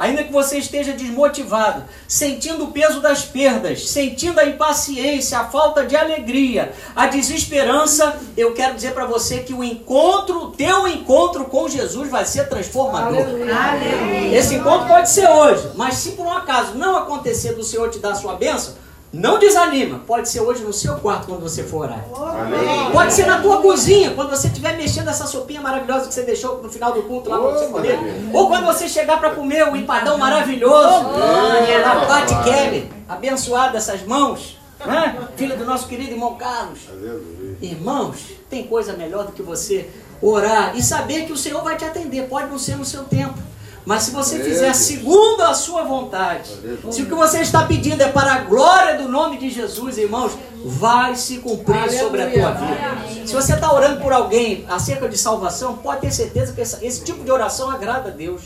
ainda 0.00 0.24
que 0.24 0.32
você 0.32 0.58
esteja 0.58 0.92
desmotivado, 0.92 1.84
sentindo 2.08 2.64
o 2.64 2.72
peso 2.72 3.00
das 3.00 3.22
perdas, 3.22 3.90
sentindo 3.90 4.40
a 4.40 4.46
impaciência, 4.46 5.38
a 5.38 5.44
falta 5.44 5.84
de 5.84 5.94
alegria, 5.94 6.72
a 6.96 7.06
desesperança, 7.06 8.18
eu 8.34 8.54
quero 8.54 8.74
dizer 8.74 8.92
para 8.92 9.04
você 9.04 9.40
que 9.40 9.52
o 9.52 9.62
encontro, 9.62 10.44
o 10.44 10.50
teu 10.52 10.88
encontro 10.88 11.44
com 11.44 11.68
Jesus 11.68 12.10
vai 12.10 12.24
ser 12.24 12.48
transformador. 12.48 13.20
Aleluia. 13.20 14.38
Esse 14.38 14.54
encontro 14.54 14.88
pode 14.88 15.10
ser 15.10 15.28
hoje, 15.28 15.70
mas 15.74 15.94
se 15.94 16.12
por 16.12 16.26
um 16.26 16.32
acaso 16.32 16.76
não 16.76 16.96
acontecer 16.96 17.52
do 17.52 17.62
Senhor 17.62 17.90
te 17.90 17.98
dar 17.98 18.12
a 18.12 18.16
sua 18.16 18.36
bênção, 18.36 18.74
não 19.12 19.38
desanima. 19.38 20.00
Pode 20.06 20.28
ser 20.28 20.40
hoje 20.40 20.62
no 20.62 20.72
seu 20.72 20.96
quarto 20.96 21.26
quando 21.26 21.40
você 21.40 21.64
for 21.64 21.82
orar. 21.86 22.04
Amém. 22.14 22.90
Pode 22.92 23.12
ser 23.12 23.26
na 23.26 23.40
tua 23.40 23.60
cozinha, 23.60 24.12
quando 24.14 24.30
você 24.30 24.46
estiver 24.46 24.76
mexendo 24.76 25.08
essa 25.08 25.26
sopinha 25.26 25.60
maravilhosa 25.60 26.06
que 26.06 26.14
você 26.14 26.22
deixou 26.22 26.62
no 26.62 26.70
final 26.70 26.92
do 26.92 27.02
culto 27.02 27.28
lá 27.28 27.38
para 27.38 27.50
você 27.50 27.66
comer. 27.66 27.98
Ou 28.32 28.48
quando 28.48 28.66
você 28.66 28.88
chegar 28.88 29.18
para 29.18 29.30
comer 29.30 29.68
o 29.68 29.76
empadão 29.76 30.16
maravilhoso 30.16 31.04
da 31.82 32.06
Pati 32.06 32.34
Kelly, 32.44 32.90
abençoada 33.08 33.78
essas 33.78 34.02
mãos. 34.04 34.58
Né? 34.84 35.28
Filha 35.36 35.56
do 35.56 35.64
nosso 35.64 35.86
querido 35.88 36.12
irmão 36.12 36.36
Carlos. 36.36 36.78
Irmãos, 37.60 38.32
tem 38.48 38.64
coisa 38.66 38.94
melhor 38.94 39.26
do 39.26 39.32
que 39.32 39.42
você 39.42 39.90
orar 40.22 40.76
e 40.76 40.82
saber 40.82 41.26
que 41.26 41.32
o 41.32 41.36
Senhor 41.36 41.62
vai 41.62 41.76
te 41.76 41.84
atender. 41.84 42.28
Pode 42.28 42.48
não 42.48 42.58
ser 42.58 42.76
no 42.76 42.84
seu 42.84 43.04
tempo. 43.04 43.34
Mas 43.84 44.02
se 44.04 44.10
você 44.10 44.38
fizer 44.40 44.74
segundo 44.74 45.42
a 45.42 45.54
sua 45.54 45.84
vontade, 45.84 46.50
se 46.90 47.02
o 47.02 47.06
que 47.06 47.14
você 47.14 47.40
está 47.40 47.64
pedindo 47.64 48.02
é 48.02 48.08
para 48.08 48.34
a 48.34 48.38
glória 48.40 48.98
do 48.98 49.08
nome 49.08 49.38
de 49.38 49.48
Jesus, 49.50 49.96
irmãos, 49.96 50.32
vai 50.64 51.16
se 51.16 51.38
cumprir 51.38 51.90
sobre 51.90 52.22
a 52.22 52.30
tua 52.30 52.50
vida. 52.52 53.26
Se 53.26 53.34
você 53.34 53.54
está 53.54 53.72
orando 53.72 54.00
por 54.00 54.12
alguém 54.12 54.66
acerca 54.68 55.08
de 55.08 55.16
salvação, 55.16 55.78
pode 55.78 56.02
ter 56.02 56.12
certeza 56.12 56.52
que 56.52 56.60
esse, 56.60 57.02
tipo 57.02 57.24
de 57.24 57.30
oração 57.30 57.70
agrada 57.70 58.10
a 58.10 58.12
Deus. 58.12 58.42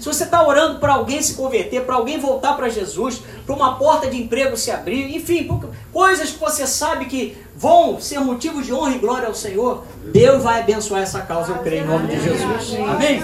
Se 0.00 0.06
você 0.06 0.24
está 0.24 0.46
orando 0.46 0.78
para 0.78 0.94
alguém 0.94 1.20
se 1.20 1.34
converter, 1.34 1.84
para 1.84 1.96
alguém 1.96 2.18
voltar 2.18 2.54
para 2.54 2.70
Jesus, 2.70 3.20
para 3.44 3.54
uma 3.54 3.76
porta 3.76 4.08
de 4.08 4.16
emprego 4.16 4.56
se 4.56 4.70
abrir, 4.70 5.14
enfim, 5.14 5.46
coisas 5.92 6.30
que 6.30 6.38
você 6.38 6.66
sabe 6.66 7.04
que 7.04 7.36
vão 7.54 8.00
ser 8.00 8.18
motivo 8.20 8.62
de 8.62 8.72
honra 8.72 8.94
e 8.94 8.98
glória 8.98 9.28
ao 9.28 9.34
Senhor, 9.34 9.84
Deus 10.06 10.42
vai 10.42 10.60
abençoar 10.60 11.02
essa 11.02 11.20
causa, 11.20 11.52
eu 11.52 11.58
creio, 11.58 11.84
em 11.84 11.86
nome 11.86 12.06
de 12.06 12.22
Jesus. 12.22 12.78
Amém? 12.88 13.22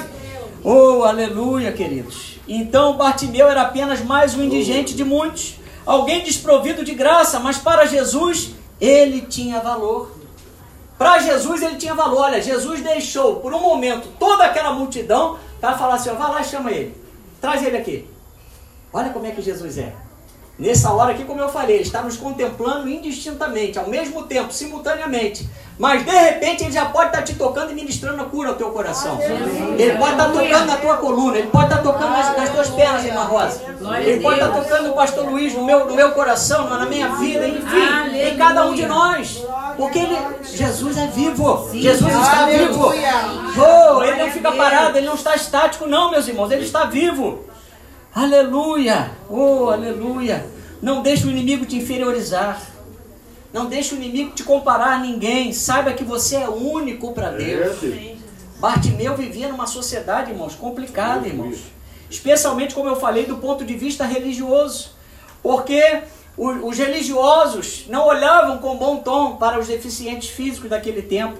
Oh, 0.69 1.05
aleluia, 1.05 1.71
queridos. 1.71 2.41
Então 2.49 2.97
Bartimeu 2.97 3.47
era 3.47 3.62
apenas 3.62 4.01
mais 4.01 4.35
um 4.35 4.43
indigente 4.43 4.97
de 4.97 5.05
muitos, 5.05 5.61
alguém 5.87 6.25
desprovido 6.25 6.85
de 6.85 6.93
graça, 6.93 7.39
mas 7.39 7.57
para 7.57 7.87
Jesus 7.87 8.51
ele 8.81 9.21
tinha 9.21 9.61
valor. 9.61 10.11
Para 10.99 11.21
Jesus 11.21 11.62
ele 11.62 11.77
tinha 11.77 11.95
valor. 11.95 12.23
Olha, 12.23 12.43
Jesus 12.43 12.83
deixou 12.83 13.37
por 13.37 13.55
um 13.55 13.61
momento 13.61 14.09
toda 14.19 14.43
aquela 14.43 14.73
multidão 14.73 15.39
para 15.61 15.79
falar 15.79 15.95
assim: 15.95 16.11
ó, 16.11 16.14
vai 16.14 16.33
lá 16.33 16.41
e 16.41 16.45
chama 16.45 16.73
ele, 16.73 17.01
traz 17.41 17.64
ele 17.64 17.77
aqui. 17.77 18.11
Olha 18.93 19.11
como 19.11 19.25
é 19.25 19.31
que 19.31 19.43
Jesus 19.43 19.79
é. 19.79 19.95
Nessa 20.59 20.91
hora 20.91 21.13
aqui, 21.13 21.25
como 21.25 21.41
eu 21.41 21.51
falei, 21.51 21.77
ele 21.77 21.83
está 21.83 22.01
nos 22.01 22.17
contemplando 22.17 22.89
indistintamente, 22.89 23.79
ao 23.79 23.89
mesmo 23.89 24.23
tempo, 24.23 24.51
simultaneamente. 24.53 25.47
Mas 25.79 26.03
de 26.03 26.11
repente 26.11 26.65
ele 26.65 26.73
já 26.73 26.87
pode 26.87 27.09
estar 27.09 27.21
te 27.21 27.35
tocando 27.35 27.73
e 27.73 27.75
ministrando 27.75 28.23
a 28.23 28.25
cura 28.25 28.49
ao 28.49 28.55
teu 28.55 28.71
coração. 28.71 29.19
Ele 29.21 29.99
pode 29.99 30.13
estar 30.13 30.33
tocando 30.33 30.67
na 30.67 30.77
tua 30.79 30.97
coluna, 30.97 31.37
ele 31.37 31.49
pode 31.49 31.67
estar 31.67 31.83
tocando 31.83 32.11
nas, 32.11 32.35
nas 32.35 32.49
tuas 32.49 32.71
pernas, 32.71 33.05
irmã 33.05 33.25
Rosa. 33.25 33.61
Ele 34.01 34.21
pode 34.21 34.41
estar 34.41 34.53
tocando 34.53 34.91
o 34.91 34.95
pastor 34.95 35.29
Luiz 35.29 35.53
no 35.53 35.63
meu, 35.63 35.85
no 35.85 35.95
meu 35.95 36.13
coração, 36.13 36.71
na 36.71 36.87
minha 36.87 37.09
vida, 37.17 37.47
enfim, 37.47 38.17
em 38.19 38.37
cada 38.39 38.65
um 38.67 38.73
de 38.73 38.87
nós. 38.87 39.45
Porque 39.77 39.99
ele, 39.99 40.19
Jesus 40.43 40.97
é 40.97 41.07
vivo. 41.09 41.69
Jesus 41.75 42.15
está 42.15 42.47
vivo. 42.47 42.95
Oh, 43.59 44.03
ele 44.03 44.23
não 44.23 44.31
fica 44.31 44.51
parado, 44.53 44.97
ele 44.97 45.07
não 45.07 45.17
está 45.17 45.35
estático, 45.35 45.87
não, 45.87 46.11
meus 46.11 46.27
irmãos. 46.27 46.51
Ele 46.51 46.65
está 46.65 46.85
vivo. 46.85 47.45
Aleluia! 48.17 49.11
Oh, 49.29 49.69
aleluia! 49.69 50.47
Não 50.81 51.03
deixe 51.03 51.27
o 51.27 51.31
inimigo 51.31 51.67
te 51.67 51.77
inferiorizar. 51.77 52.62
Não 53.53 53.67
deixe 53.67 53.95
o 53.95 53.99
inimigo 53.99 54.31
te 54.31 54.43
comparar 54.43 54.95
a 54.95 54.99
ninguém. 55.01 55.53
Saiba 55.53 55.93
que 55.93 56.03
você 56.03 56.37
é 56.37 56.49
único 56.49 57.12
para 57.12 57.33
Deus. 57.33 57.77
Bartimeu 58.59 59.14
vivia 59.14 59.49
numa 59.49 59.67
sociedade, 59.67 60.31
irmãos, 60.31 60.55
complicada, 60.55 61.29
irmãos. 61.29 61.59
Especialmente, 62.09 62.75
como 62.75 62.89
eu 62.89 62.97
falei, 62.97 63.27
do 63.27 63.37
ponto 63.37 63.67
de 63.67 63.75
vista 63.75 64.07
religioso. 64.07 64.93
Porque 65.43 66.05
os 66.39 66.79
religiosos 66.79 67.85
não 67.87 68.07
olhavam 68.07 68.57
com 68.57 68.79
bom 68.79 68.97
tom 68.97 69.37
para 69.37 69.61
os 69.61 69.67
deficientes 69.67 70.31
físicos 70.31 70.71
daquele 70.71 71.03
tempo. 71.03 71.39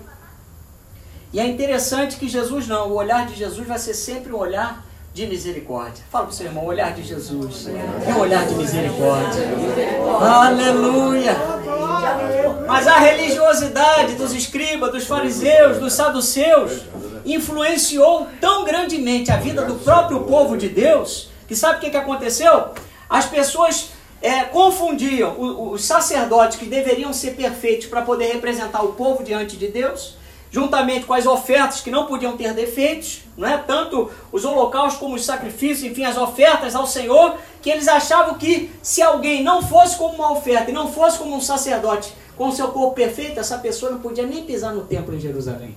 E 1.33 1.41
é 1.41 1.47
interessante 1.47 2.17
que 2.17 2.29
Jesus 2.29 2.69
não, 2.69 2.91
o 2.91 2.97
olhar 2.97 3.27
de 3.27 3.35
Jesus 3.35 3.67
vai 3.67 3.79
ser 3.79 3.95
sempre 3.95 4.31
um 4.31 4.37
olhar 4.37 4.86
de 5.17 5.27
misericórdia. 5.27 6.05
Fala 6.11 6.25
para 6.27 6.33
o 6.33 6.37
seu 6.37 6.45
irmão, 6.45 6.67
olhar 6.67 6.93
de 6.93 7.03
Jesus 7.03 7.69
é 7.69 8.13
um 8.13 8.19
olhar 8.19 8.47
de 8.47 8.55
misericórdia. 8.55 9.45
Aleluia! 10.21 11.35
Mas 12.67 12.87
a 12.87 12.99
religiosidade 12.99 14.13
dos 14.17 14.35
escribas, 14.35 14.93
dos 14.93 15.07
fariseus, 15.07 15.79
dos 15.79 15.95
saduceus 15.95 16.83
influenciou 17.25 18.29
tão 18.39 18.67
grandemente 18.67 19.33
a 19.33 19.39
vida 19.39 19.65
do 19.65 19.77
próprio 19.77 20.25
povo 20.25 20.55
de 20.55 20.69
Deus 20.69 21.31
que 21.49 21.57
sabe 21.57 21.79
o 21.79 21.81
que, 21.81 21.91
que 21.91 21.97
aconteceu? 21.97 22.73
As 23.09 23.25
pessoas 23.25 23.93
é, 24.21 24.43
confundiam 24.43 25.35
os 25.73 25.83
sacerdotes 25.83 26.59
que 26.59 26.67
deveriam 26.67 27.15
ser 27.15 27.31
perfeitos 27.31 27.87
para 27.87 28.03
poder 28.03 28.35
representar 28.35 28.83
o 28.83 28.93
povo 28.93 29.25
diante 29.25 29.57
de 29.57 29.69
Deus 29.69 30.15
juntamente 30.57 31.05
com 31.05 31.13
as 31.13 31.27
ofertas 31.27 31.83
que 31.83 31.91
não 31.91 32.07
podiam 32.07 32.35
ter 32.35 32.55
defeitos, 32.55 33.25
não 33.37 33.47
é? 33.47 33.59
tanto 33.59 34.11
os 34.33 34.43
holocaustos 34.43 34.99
como 34.99 35.15
os 35.15 35.23
sacrifícios, 35.23 35.93
enfim, 35.93 36.07
as 36.07 36.17
ofertas 36.17 36.75
ao 36.75 36.87
Senhor, 36.87 37.37
que 37.61 37.69
eles 37.69 37.87
achavam 37.87 38.37
que 38.37 38.71
se 38.83 39.03
alguém 39.03 39.45
não 39.45 39.61
fosse 39.61 39.99
como 39.99 40.15
uma 40.15 40.33
oferta 40.33 40.71
e 40.71 40.73
não 40.73 40.91
fosse 40.91 41.19
como 41.19 41.37
um 41.37 41.43
sacerdote 41.43 42.11
com 42.39 42.51
seu 42.51 42.69
corpo 42.69 42.95
perfeito, 42.95 43.39
essa 43.39 43.59
pessoa 43.59 43.93
não 43.93 44.01
podia 44.01 44.27
nem 44.27 44.45
pisar 44.45 44.73
no 44.73 44.87
templo 44.87 45.15
em 45.15 45.21
Jerusalém. 45.21 45.77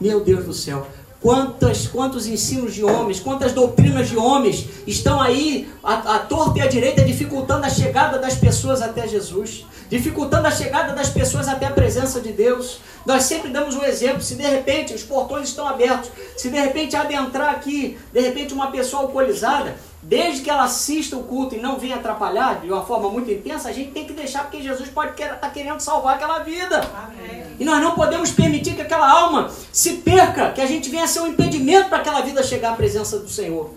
Meu 0.00 0.20
Deus 0.20 0.44
do 0.44 0.54
céu, 0.54 0.86
Quantas, 1.20 1.86
quantos 1.86 2.26
ensinos 2.26 2.74
de 2.74 2.82
homens, 2.82 3.20
quantas 3.20 3.52
doutrinas 3.52 4.08
de 4.08 4.16
homens 4.16 4.66
estão 4.86 5.20
aí 5.20 5.70
à, 5.82 6.16
à 6.16 6.18
torta 6.20 6.58
e 6.58 6.62
à 6.62 6.66
direita 6.66 7.04
dificultando 7.04 7.66
a 7.66 7.68
chegada 7.68 8.18
das 8.18 8.36
pessoas 8.36 8.80
até 8.80 9.06
Jesus, 9.06 9.66
dificultando 9.90 10.48
a 10.48 10.50
chegada 10.50 10.94
das 10.94 11.10
pessoas 11.10 11.46
até 11.46 11.66
a 11.66 11.72
presença 11.72 12.22
de 12.22 12.32
Deus. 12.32 12.78
Nós 13.04 13.24
sempre 13.24 13.50
damos 13.50 13.76
um 13.76 13.84
exemplo, 13.84 14.22
se 14.22 14.34
de 14.34 14.44
repente 14.44 14.94
os 14.94 15.02
portões 15.02 15.50
estão 15.50 15.68
abertos, 15.68 16.10
se 16.38 16.48
de 16.48 16.58
repente 16.58 16.96
adentrar 16.96 17.50
aqui, 17.50 17.98
de 18.12 18.20
repente 18.20 18.54
uma 18.54 18.70
pessoa 18.70 19.02
alcoolizada, 19.02 19.76
desde 20.02 20.42
que 20.42 20.50
ela 20.50 20.64
assista 20.64 21.16
o 21.16 21.24
culto 21.24 21.54
e 21.54 21.58
não 21.58 21.78
venha 21.78 21.96
atrapalhar 21.96 22.60
de 22.60 22.70
uma 22.70 22.84
forma 22.84 23.10
muito 23.10 23.30
intensa, 23.30 23.68
a 23.68 23.72
gente 23.72 23.90
tem 23.90 24.06
que 24.06 24.12
deixar 24.12 24.42
porque 24.42 24.62
Jesus 24.62 24.88
pode 24.88 25.12
estar 25.12 25.34
tá 25.34 25.50
querendo 25.50 25.80
salvar 25.80 26.16
aquela 26.16 26.38
vida. 26.40 26.80
Amém. 26.80 27.44
E 27.58 27.64
nós 27.64 27.82
não 27.82 27.94
podemos 27.94 28.30
permitir 28.30 28.74
que 28.74 28.82
aquela 28.82 29.10
alma 29.10 29.50
se 29.70 29.98
perca, 29.98 30.52
que 30.52 30.60
a 30.60 30.66
gente 30.66 30.88
venha 30.88 31.06
ser 31.06 31.20
um 31.20 31.26
impedimento 31.26 31.88
para 31.88 31.98
aquela 31.98 32.22
vida 32.22 32.42
chegar 32.42 32.72
à 32.72 32.76
presença 32.76 33.18
do 33.18 33.28
Senhor. 33.28 33.74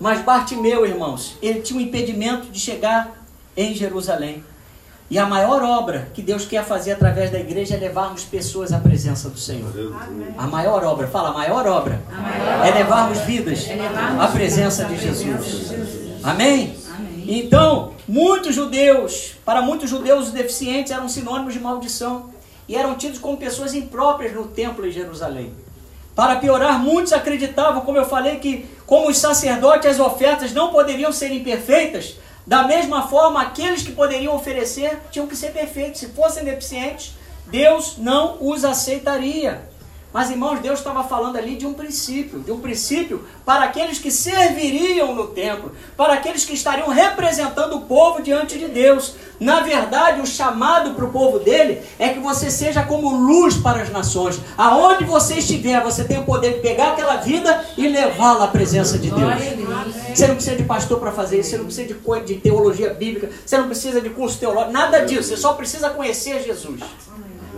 Mas 0.00 0.22
Bartimeu, 0.22 0.86
irmãos, 0.86 1.36
ele 1.42 1.60
tinha 1.60 1.78
um 1.78 1.82
impedimento 1.82 2.46
de 2.46 2.58
chegar 2.58 3.24
em 3.56 3.74
Jerusalém. 3.74 4.44
E 5.10 5.18
a 5.18 5.24
maior 5.24 5.62
obra 5.62 6.08
que 6.12 6.20
Deus 6.20 6.44
quer 6.44 6.62
fazer 6.64 6.92
através 6.92 7.30
da 7.30 7.40
igreja 7.40 7.74
é 7.74 7.78
levarmos 7.78 8.24
pessoas 8.24 8.72
à 8.72 8.78
presença 8.78 9.30
do 9.30 9.38
Senhor. 9.38 9.70
Amém. 10.02 10.34
A 10.36 10.46
maior 10.46 10.84
obra, 10.84 11.06
fala, 11.06 11.30
a 11.30 11.32
maior 11.32 11.66
obra, 11.66 12.02
a 12.12 12.20
maior 12.20 12.66
é 12.66 12.70
levarmos 12.72 13.18
vidas 13.20 13.66
é 13.68 13.74
levarmos 13.74 14.22
à 14.22 14.28
presença 14.28 14.84
de 14.84 14.98
Jesus. 14.98 15.70
Amém? 16.22 16.76
Amém? 16.94 17.24
Então, 17.26 17.94
muitos 18.06 18.54
judeus, 18.54 19.34
para 19.46 19.62
muitos 19.62 19.88
judeus 19.88 20.26
os 20.26 20.32
deficientes 20.32 20.92
eram 20.92 21.08
sinônimos 21.08 21.54
de 21.54 21.60
maldição 21.60 22.30
e 22.68 22.76
eram 22.76 22.94
tidos 22.94 23.18
como 23.18 23.38
pessoas 23.38 23.74
impróprias 23.74 24.34
no 24.34 24.48
templo 24.48 24.86
em 24.86 24.90
Jerusalém. 24.90 25.54
Para 26.14 26.36
piorar, 26.36 26.78
muitos 26.78 27.14
acreditavam, 27.14 27.80
como 27.80 27.96
eu 27.96 28.04
falei, 28.04 28.36
que 28.36 28.66
como 28.84 29.08
os 29.08 29.16
sacerdotes 29.16 29.88
as 29.88 30.00
ofertas 30.00 30.52
não 30.52 30.70
poderiam 30.70 31.12
ser 31.12 31.30
imperfeitas, 31.30 32.16
da 32.48 32.62
mesma 32.62 33.06
forma 33.06 33.42
aqueles 33.42 33.82
que 33.82 33.92
poderiam 33.92 34.34
oferecer 34.34 34.98
tinham 35.10 35.26
que 35.26 35.36
ser 35.36 35.52
perfeitos. 35.52 36.00
Se 36.00 36.08
fossem 36.08 36.44
deficientes, 36.44 37.14
Deus 37.48 37.98
não 37.98 38.38
os 38.40 38.64
aceitaria. 38.64 39.68
Mas, 40.12 40.30
irmãos, 40.30 40.60
Deus 40.60 40.78
estava 40.78 41.04
falando 41.04 41.36
ali 41.36 41.56
de 41.56 41.66
um 41.66 41.74
princípio, 41.74 42.40
de 42.40 42.50
um 42.50 42.60
princípio 42.60 43.26
para 43.44 43.64
aqueles 43.64 43.98
que 43.98 44.10
serviriam 44.10 45.14
no 45.14 45.26
templo, 45.28 45.72
para 45.98 46.14
aqueles 46.14 46.46
que 46.46 46.54
estariam 46.54 46.88
representando 46.88 47.76
o 47.76 47.82
povo 47.82 48.22
diante 48.22 48.58
de 48.58 48.68
Deus. 48.68 49.16
Na 49.38 49.60
verdade, 49.60 50.22
o 50.22 50.26
chamado 50.26 50.94
para 50.94 51.04
o 51.04 51.12
povo 51.12 51.38
dele 51.38 51.82
é 51.98 52.08
que 52.08 52.18
você 52.20 52.50
seja 52.50 52.82
como 52.84 53.14
luz 53.14 53.58
para 53.58 53.82
as 53.82 53.90
nações. 53.90 54.40
Aonde 54.56 55.04
você 55.04 55.34
estiver, 55.34 55.82
você 55.82 56.02
tem 56.04 56.18
o 56.18 56.24
poder 56.24 56.54
de 56.54 56.60
pegar 56.60 56.92
aquela 56.92 57.16
vida 57.16 57.62
e 57.76 57.86
levá-la 57.86 58.46
à 58.46 58.48
presença 58.48 58.98
de 58.98 59.10
Deus. 59.10 59.34
Você 60.14 60.26
não 60.26 60.36
precisa 60.36 60.56
de 60.56 60.64
pastor 60.64 60.98
para 60.98 61.12
fazer 61.12 61.40
isso, 61.40 61.50
você 61.50 61.58
não 61.58 61.66
precisa 61.66 61.86
de, 61.86 62.24
de 62.24 62.40
teologia 62.40 62.94
bíblica, 62.94 63.28
você 63.44 63.58
não 63.58 63.66
precisa 63.66 64.00
de 64.00 64.08
curso 64.08 64.38
teológico, 64.38 64.72
nada 64.72 65.00
disso. 65.00 65.24
Você 65.24 65.36
só 65.36 65.52
precisa 65.52 65.90
conhecer 65.90 66.42
Jesus. 66.42 66.80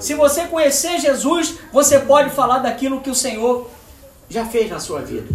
Se 0.00 0.14
você 0.14 0.46
conhecer 0.46 0.98
Jesus, 0.98 1.58
você 1.72 1.98
pode 1.98 2.30
falar 2.30 2.58
daquilo 2.58 3.00
que 3.00 3.10
o 3.10 3.14
Senhor 3.14 3.68
já 4.28 4.46
fez 4.46 4.70
na 4.70 4.80
sua 4.80 5.02
vida. 5.02 5.28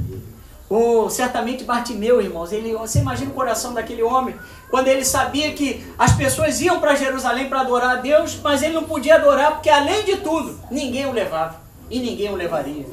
Oh, 0.67 1.07
certamente 1.09 1.63
Bartimeu, 1.63 2.19
irmãos, 2.19 2.51
ele, 2.51 2.73
você 2.73 2.97
imagina 2.97 3.29
o 3.29 3.35
coração 3.35 3.73
daquele 3.75 4.01
homem, 4.01 4.35
quando 4.71 4.87
ele 4.87 5.05
sabia 5.05 5.53
que 5.53 5.85
as 5.97 6.13
pessoas 6.13 6.59
iam 6.59 6.79
para 6.79 6.95
Jerusalém 6.95 7.47
para 7.47 7.61
adorar 7.61 7.97
a 7.97 8.01
Deus, 8.01 8.39
mas 8.43 8.63
ele 8.63 8.73
não 8.73 8.83
podia 8.83 9.15
adorar 9.15 9.51
porque, 9.51 9.69
além 9.69 10.03
de 10.03 10.17
tudo, 10.17 10.59
ninguém 10.71 11.05
o 11.05 11.11
levava 11.11 11.61
e 11.87 11.99
ninguém 11.99 12.31
o 12.31 12.35
levaria. 12.35 12.87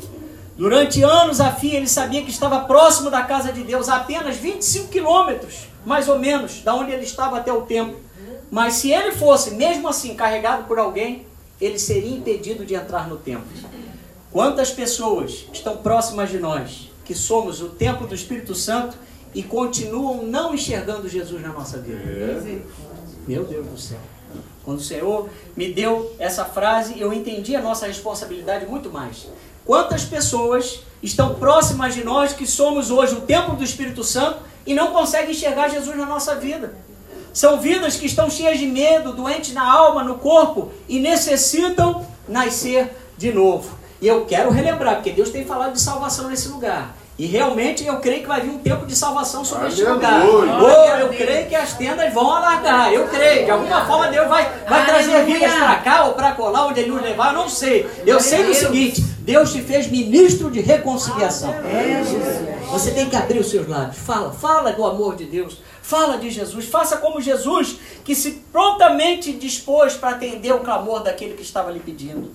Durante 0.55 1.03
anos 1.03 1.41
a 1.41 1.51
fim, 1.51 1.71
ele 1.71 1.89
sabia 1.89 2.23
que 2.23 2.31
estava 2.31 2.61
próximo 2.61 3.11
da 3.11 3.23
casa 3.23 3.51
de 3.51 3.63
Deus, 3.63 3.89
apenas 3.89 4.37
25 4.37 4.89
quilômetros, 4.89 5.67
mais 5.87 6.09
ou 6.11 6.19
menos, 6.19 6.61
da 6.61 6.75
onde 6.75 6.93
ele 6.93 7.05
estava 7.05 7.39
até 7.39 7.51
o 7.51 7.63
templo. 7.63 7.99
Mas 8.51 8.75
se 8.75 8.93
ele 8.93 9.13
fosse, 9.13 9.53
mesmo 9.53 9.89
assim, 9.89 10.15
carregado 10.15 10.65
por 10.65 10.79
alguém, 10.79 11.27
ele 11.65 11.79
seria 11.79 12.17
impedido 12.17 12.67
de 12.67 12.75
entrar 12.75 13.09
no 13.09 13.17
templo. 13.17 13.47
Quantas 14.33 14.71
pessoas 14.71 15.47
estão 15.53 15.77
próximas 15.77 16.31
de 16.31 16.39
nós, 16.39 16.91
que 17.05 17.15
somos 17.15 17.61
o 17.61 17.69
templo 17.69 18.07
do 18.07 18.15
Espírito 18.15 18.55
Santo 18.55 18.97
e 19.35 19.43
continuam 19.43 20.25
não 20.25 20.55
enxergando 20.55 21.09
Jesus 21.09 21.41
na 21.41 21.53
nossa 21.53 21.79
vida? 21.79 21.99
Meu 23.29 23.45
Deus 23.45 23.67
do 23.67 23.79
céu. 23.79 24.01
Quando 24.65 24.79
o 24.79 24.83
Senhor 24.83 25.29
me 25.57 25.73
deu 25.73 26.15
essa 26.19 26.45
frase, 26.45 26.99
eu 26.99 27.13
entendi 27.13 27.55
a 27.55 27.63
nossa 27.63 27.87
responsabilidade 27.87 28.67
muito 28.67 28.91
mais. 28.91 29.29
Quantas 29.65 30.05
pessoas 30.05 30.81
estão 31.03 31.35
próximas 31.35 31.95
de 31.95 32.03
nós 32.03 32.33
que 32.33 32.47
somos 32.47 32.91
hoje 32.91 33.15
o 33.15 33.21
templo 33.21 33.55
do 33.55 33.63
Espírito 33.63 34.03
Santo 34.03 34.41
e 34.67 34.75
não 34.75 34.93
conseguem 34.93 35.31
enxergar 35.31 35.69
Jesus 35.69 35.97
na 35.97 36.07
nossa 36.07 36.35
vida? 36.35 36.75
São 37.33 37.61
vidas 37.61 37.97
que 37.97 38.07
estão 38.07 38.29
cheias 38.29 38.59
de 38.59 38.67
medo, 38.67 39.13
doentes 39.13 39.55
na 39.55 39.71
alma, 39.71 40.05
no 40.05 40.17
corpo 40.17 40.71
e 40.89 41.01
necessitam 41.01 42.07
nascer 42.29 42.91
de 43.17 43.33
novo. 43.33 43.71
E 44.01 44.09
eu 44.09 44.25
quero 44.25 44.51
relembrar, 44.51 44.97
porque 44.97 45.13
Deus 45.13 45.31
tem 45.31 45.45
falado 45.45 45.73
de 45.73 45.81
salvação 45.81 46.29
nesse 46.29 46.49
lugar. 46.49 46.95
E 47.19 47.27
realmente 47.27 47.87
eu 47.87 47.99
creio 47.99 48.23
que 48.23 48.27
vai 48.27 48.41
vir 48.41 48.51
um 48.51 48.59
tempo 48.59 48.85
de 48.87 48.97
salvação 48.97 49.45
sobre 49.45 49.69
este 49.69 49.85
lugar. 49.85 50.25
Oh, 50.27 50.99
eu 50.99 51.09
creio 51.11 51.47
que 51.47 51.55
as 51.55 51.75
tendas 51.75 52.13
vão 52.13 52.29
alargar. 52.29 52.93
Eu 52.93 53.07
creio. 53.07 53.45
De 53.45 53.51
alguma 53.51 53.85
forma 53.87 54.09
Deus 54.09 54.27
vai, 54.29 54.51
vai 54.69 54.85
trazer 54.87 55.25
vidas 55.25 55.53
para 55.53 55.77
cá 55.77 56.05
ou 56.07 56.15
para 56.15 56.33
colar, 56.33 56.67
onde 56.67 56.81
Ele 56.81 56.91
nos 56.91 57.03
levar, 57.03 57.33
não 57.33 57.49
sei. 57.49 57.89
Eu 58.07 58.19
sei 58.19 58.45
do 58.45 58.55
seguinte: 58.55 59.03
Deus 59.21 59.53
te 59.53 59.61
fez 59.61 59.89
ministro 59.89 60.51
de 60.51 60.61
reconciliação. 60.61 61.55
Você 62.71 62.91
tem 62.91 63.09
que 63.09 63.15
abrir 63.15 63.39
os 63.39 63.51
seus 63.51 63.69
lábios. 63.69 63.99
Fala, 63.99 64.33
fala 64.33 64.73
do 64.73 64.85
amor 64.85 65.15
de 65.15 65.27
Deus. 65.27 65.59
Fala 65.83 66.17
de 66.17 66.31
Jesus, 66.31 66.67
faça 66.67 66.97
como 66.97 67.21
Jesus, 67.21 67.77
que 68.05 68.15
se 68.15 68.45
prontamente 68.53 69.33
dispôs 69.33 69.95
para 69.95 70.11
atender 70.11 70.53
o 70.53 70.61
clamor 70.61 71.03
daquele 71.03 71.35
que 71.35 71.43
estava 71.43 71.71
lhe 71.71 71.81
pedindo. 71.81 72.31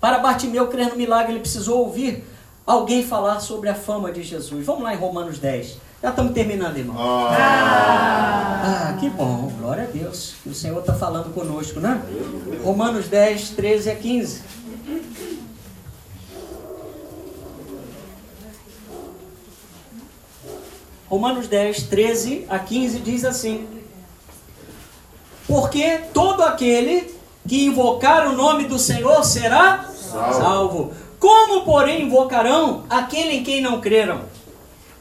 Para 0.00 0.18
Bartimeu 0.18 0.68
crer 0.68 0.90
no 0.90 0.96
milagre, 0.96 1.32
ele 1.32 1.40
precisou 1.40 1.80
ouvir 1.80 2.24
alguém 2.66 3.02
falar 3.02 3.40
sobre 3.40 3.68
a 3.68 3.74
fama 3.74 4.12
de 4.12 4.22
Jesus. 4.22 4.64
Vamos 4.64 4.82
lá 4.82 4.94
em 4.94 4.96
Romanos 4.96 5.38
10. 5.38 5.78
Já 6.00 6.10
estamos 6.10 6.32
terminando, 6.32 6.76
irmão. 6.76 6.96
Ah, 6.98 8.92
ah 8.92 8.96
que 9.00 9.10
bom, 9.10 9.50
glória 9.58 9.82
a 9.82 9.86
Deus. 9.86 10.34
O 10.46 10.54
Senhor 10.54 10.78
está 10.78 10.94
falando 10.94 11.34
conosco, 11.34 11.80
né? 11.80 12.00
Romanos 12.62 13.08
10, 13.08 13.50
13 13.50 13.90
a 13.90 13.96
15. 13.96 14.42
Romanos 21.08 21.48
10, 21.48 21.84
13 21.84 22.46
a 22.48 22.58
15 22.58 22.98
diz 23.00 23.24
assim: 23.24 23.66
Porque 25.46 26.00
todo 26.12 26.42
aquele 26.42 27.14
que 27.48 27.64
invocar 27.64 28.28
o 28.28 28.36
nome 28.36 28.64
do 28.64 28.78
Senhor 28.78 29.24
será 29.24 29.84
salvo. 29.84 30.34
salvo. 30.34 30.92
Como, 31.18 31.64
porém, 31.64 32.02
invocarão 32.02 32.84
aquele 32.90 33.36
em 33.36 33.42
quem 33.42 33.60
não 33.60 33.80
creram? 33.80 34.20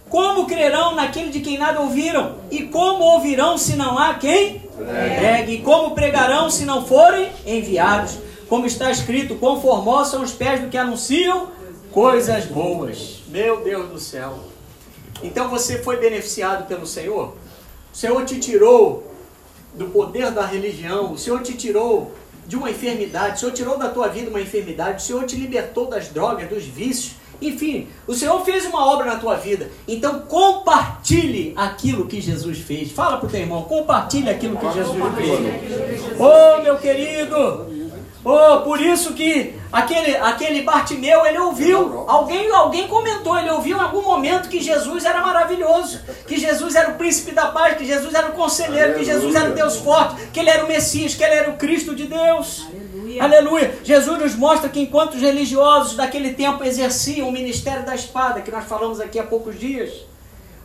Como 0.10 0.46
crerão 0.48 0.96
naquele 0.96 1.30
de 1.30 1.42
quem 1.42 1.58
nada 1.58 1.82
ouviram? 1.82 2.38
E 2.50 2.64
como 2.64 3.04
ouvirão 3.04 3.58
se 3.58 3.76
não 3.76 4.00
há 4.00 4.14
quem 4.14 4.60
pregue? 4.60 5.56
E 5.56 5.62
como 5.62 5.92
pregarão 5.92 6.50
se 6.50 6.64
não 6.64 6.86
forem 6.86 7.30
enviados? 7.46 8.18
Como 8.48 8.66
está 8.66 8.90
escrito, 8.90 9.36
conformosos 9.36 10.12
são 10.12 10.24
os 10.24 10.32
pés 10.32 10.62
do 10.62 10.70
que 10.70 10.78
anunciam 10.78 11.50
coisas 11.92 12.46
boas. 12.46 13.18
Meu 13.28 13.62
Deus 13.62 13.90
do 13.90 14.00
céu. 14.00 14.40
Então 15.24 15.50
você 15.50 15.80
foi 15.80 15.98
beneficiado 15.98 16.68
pelo 16.68 16.86
Senhor? 16.86 17.36
O 17.94 17.98
Senhor 17.98 18.24
te 18.26 18.40
tirou 18.40 19.12
do 19.74 19.88
poder 19.88 20.32
da 20.32 20.46
religião, 20.46 21.14
o 21.14 21.18
Senhor 21.18 21.42
te 21.42 21.54
tirou 21.54 22.12
de 22.48 22.56
uma 22.56 22.72
enfermidade, 22.72 23.36
o 23.36 23.40
Senhor 23.40 23.52
tirou 23.52 23.78
da 23.78 23.90
tua 23.90 24.08
vida 24.08 24.30
uma 24.30 24.42
enfermidade, 24.42 25.04
o 25.04 25.06
Senhor 25.06 25.26
te 25.26 25.36
libertou 25.36 25.88
das 25.88 26.10
drogas, 26.10 26.48
dos 26.50 26.64
vícios, 26.64 27.16
enfim, 27.42 27.88
o 28.08 28.14
Senhor 28.14 28.44
fez 28.44 28.66
uma 28.66 28.86
obra 28.86 29.06
na 29.06 29.18
tua 29.18 29.36
vida. 29.36 29.70
Então 29.88 30.22
compartilhe 30.22 31.54
aquilo 31.56 32.08
que 32.08 32.20
Jesus 32.20 32.60
fez. 32.60 32.92
Fala 32.92 33.18
para 33.18 33.28
o 33.28 33.30
teu 33.30 33.42
irmão, 33.42 33.64
compartilhe 33.64 34.30
aquilo 34.30 34.58
que 34.58 34.72
Jesus 34.74 34.98
fez. 35.16 36.20
Oh, 36.20 36.62
meu 36.64 36.78
querido, 36.78 37.68
Oh, 38.30 38.60
por 38.60 38.82
isso 38.82 39.14
que 39.14 39.54
aquele, 39.72 40.18
aquele 40.18 40.62
Bartimeu, 40.64 41.26
ele 41.26 41.40
ouviu, 41.40 42.04
alguém, 42.10 42.52
alguém 42.52 42.86
comentou, 42.86 43.40
ele 43.40 43.50
ouviu 43.50 43.78
em 43.78 43.80
algum 43.80 44.02
momento 44.02 44.50
que 44.50 44.60
Jesus 44.60 45.06
era 45.06 45.22
maravilhoso, 45.22 46.02
que 46.28 46.38
Jesus 46.38 46.76
era 46.76 46.90
o 46.90 46.96
príncipe 46.96 47.32
da 47.32 47.46
paz, 47.46 47.78
que 47.78 47.86
Jesus 47.86 48.14
era 48.14 48.28
o 48.28 48.34
conselheiro, 48.34 48.96
Aleluia. 48.96 49.00
que 49.00 49.06
Jesus 49.06 49.34
era 49.34 49.50
o 49.50 49.54
Deus 49.54 49.78
forte, 49.78 50.28
que 50.34 50.42
ele 50.42 50.50
era 50.50 50.66
o 50.66 50.68
Messias, 50.68 51.16
que 51.16 51.24
ele 51.24 51.36
era 51.36 51.50
o 51.50 51.56
Cristo 51.56 51.96
de 51.96 52.06
Deus. 52.06 52.68
Aleluia. 52.68 53.24
Aleluia. 53.24 53.80
Jesus 53.82 54.20
nos 54.20 54.36
mostra 54.36 54.68
que 54.68 54.82
enquanto 54.82 55.14
os 55.14 55.22
religiosos 55.22 55.96
daquele 55.96 56.34
tempo 56.34 56.66
exerciam 56.66 57.30
o 57.30 57.32
ministério 57.32 57.86
da 57.86 57.96
espada, 57.96 58.42
que 58.42 58.52
nós 58.52 58.66
falamos 58.66 59.00
aqui 59.00 59.18
há 59.18 59.24
poucos 59.24 59.58
dias, 59.58 60.04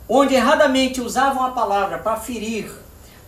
onde 0.09 0.35
erradamente 0.35 1.01
usavam 1.01 1.45
a 1.45 1.53
palavra 1.53 1.99
para 1.99 2.17
ferir, 2.17 2.69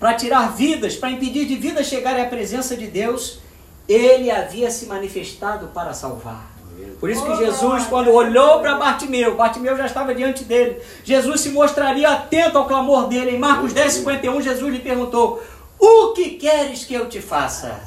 para 0.00 0.12
tirar 0.14 0.56
vidas, 0.56 0.96
para 0.96 1.10
impedir 1.10 1.46
de 1.46 1.54
vidas 1.54 1.86
chegarem 1.86 2.24
à 2.24 2.26
presença 2.26 2.76
de 2.76 2.88
Deus, 2.88 3.43
ele 3.88 4.30
havia 4.30 4.70
se 4.70 4.86
manifestado 4.86 5.68
para 5.68 5.92
salvar. 5.92 6.54
Por 6.98 7.10
isso 7.10 7.24
que 7.24 7.36
Jesus, 7.36 7.86
quando 7.86 8.10
olhou 8.10 8.60
para 8.60 8.76
Bartimeu, 8.76 9.36
Bartimeu 9.36 9.76
já 9.76 9.86
estava 9.86 10.14
diante 10.14 10.44
dele. 10.44 10.80
Jesus 11.04 11.40
se 11.40 11.50
mostraria 11.50 12.08
atento 12.08 12.56
ao 12.58 12.66
clamor 12.66 13.08
dele. 13.08 13.32
Em 13.32 13.38
Marcos 13.38 13.72
10, 13.72 13.92
51, 13.94 14.40
Jesus 14.40 14.72
lhe 14.72 14.80
perguntou: 14.80 15.42
O 15.78 16.12
que 16.12 16.30
queres 16.30 16.84
que 16.84 16.94
eu 16.94 17.08
te 17.08 17.20
faça? 17.20 17.80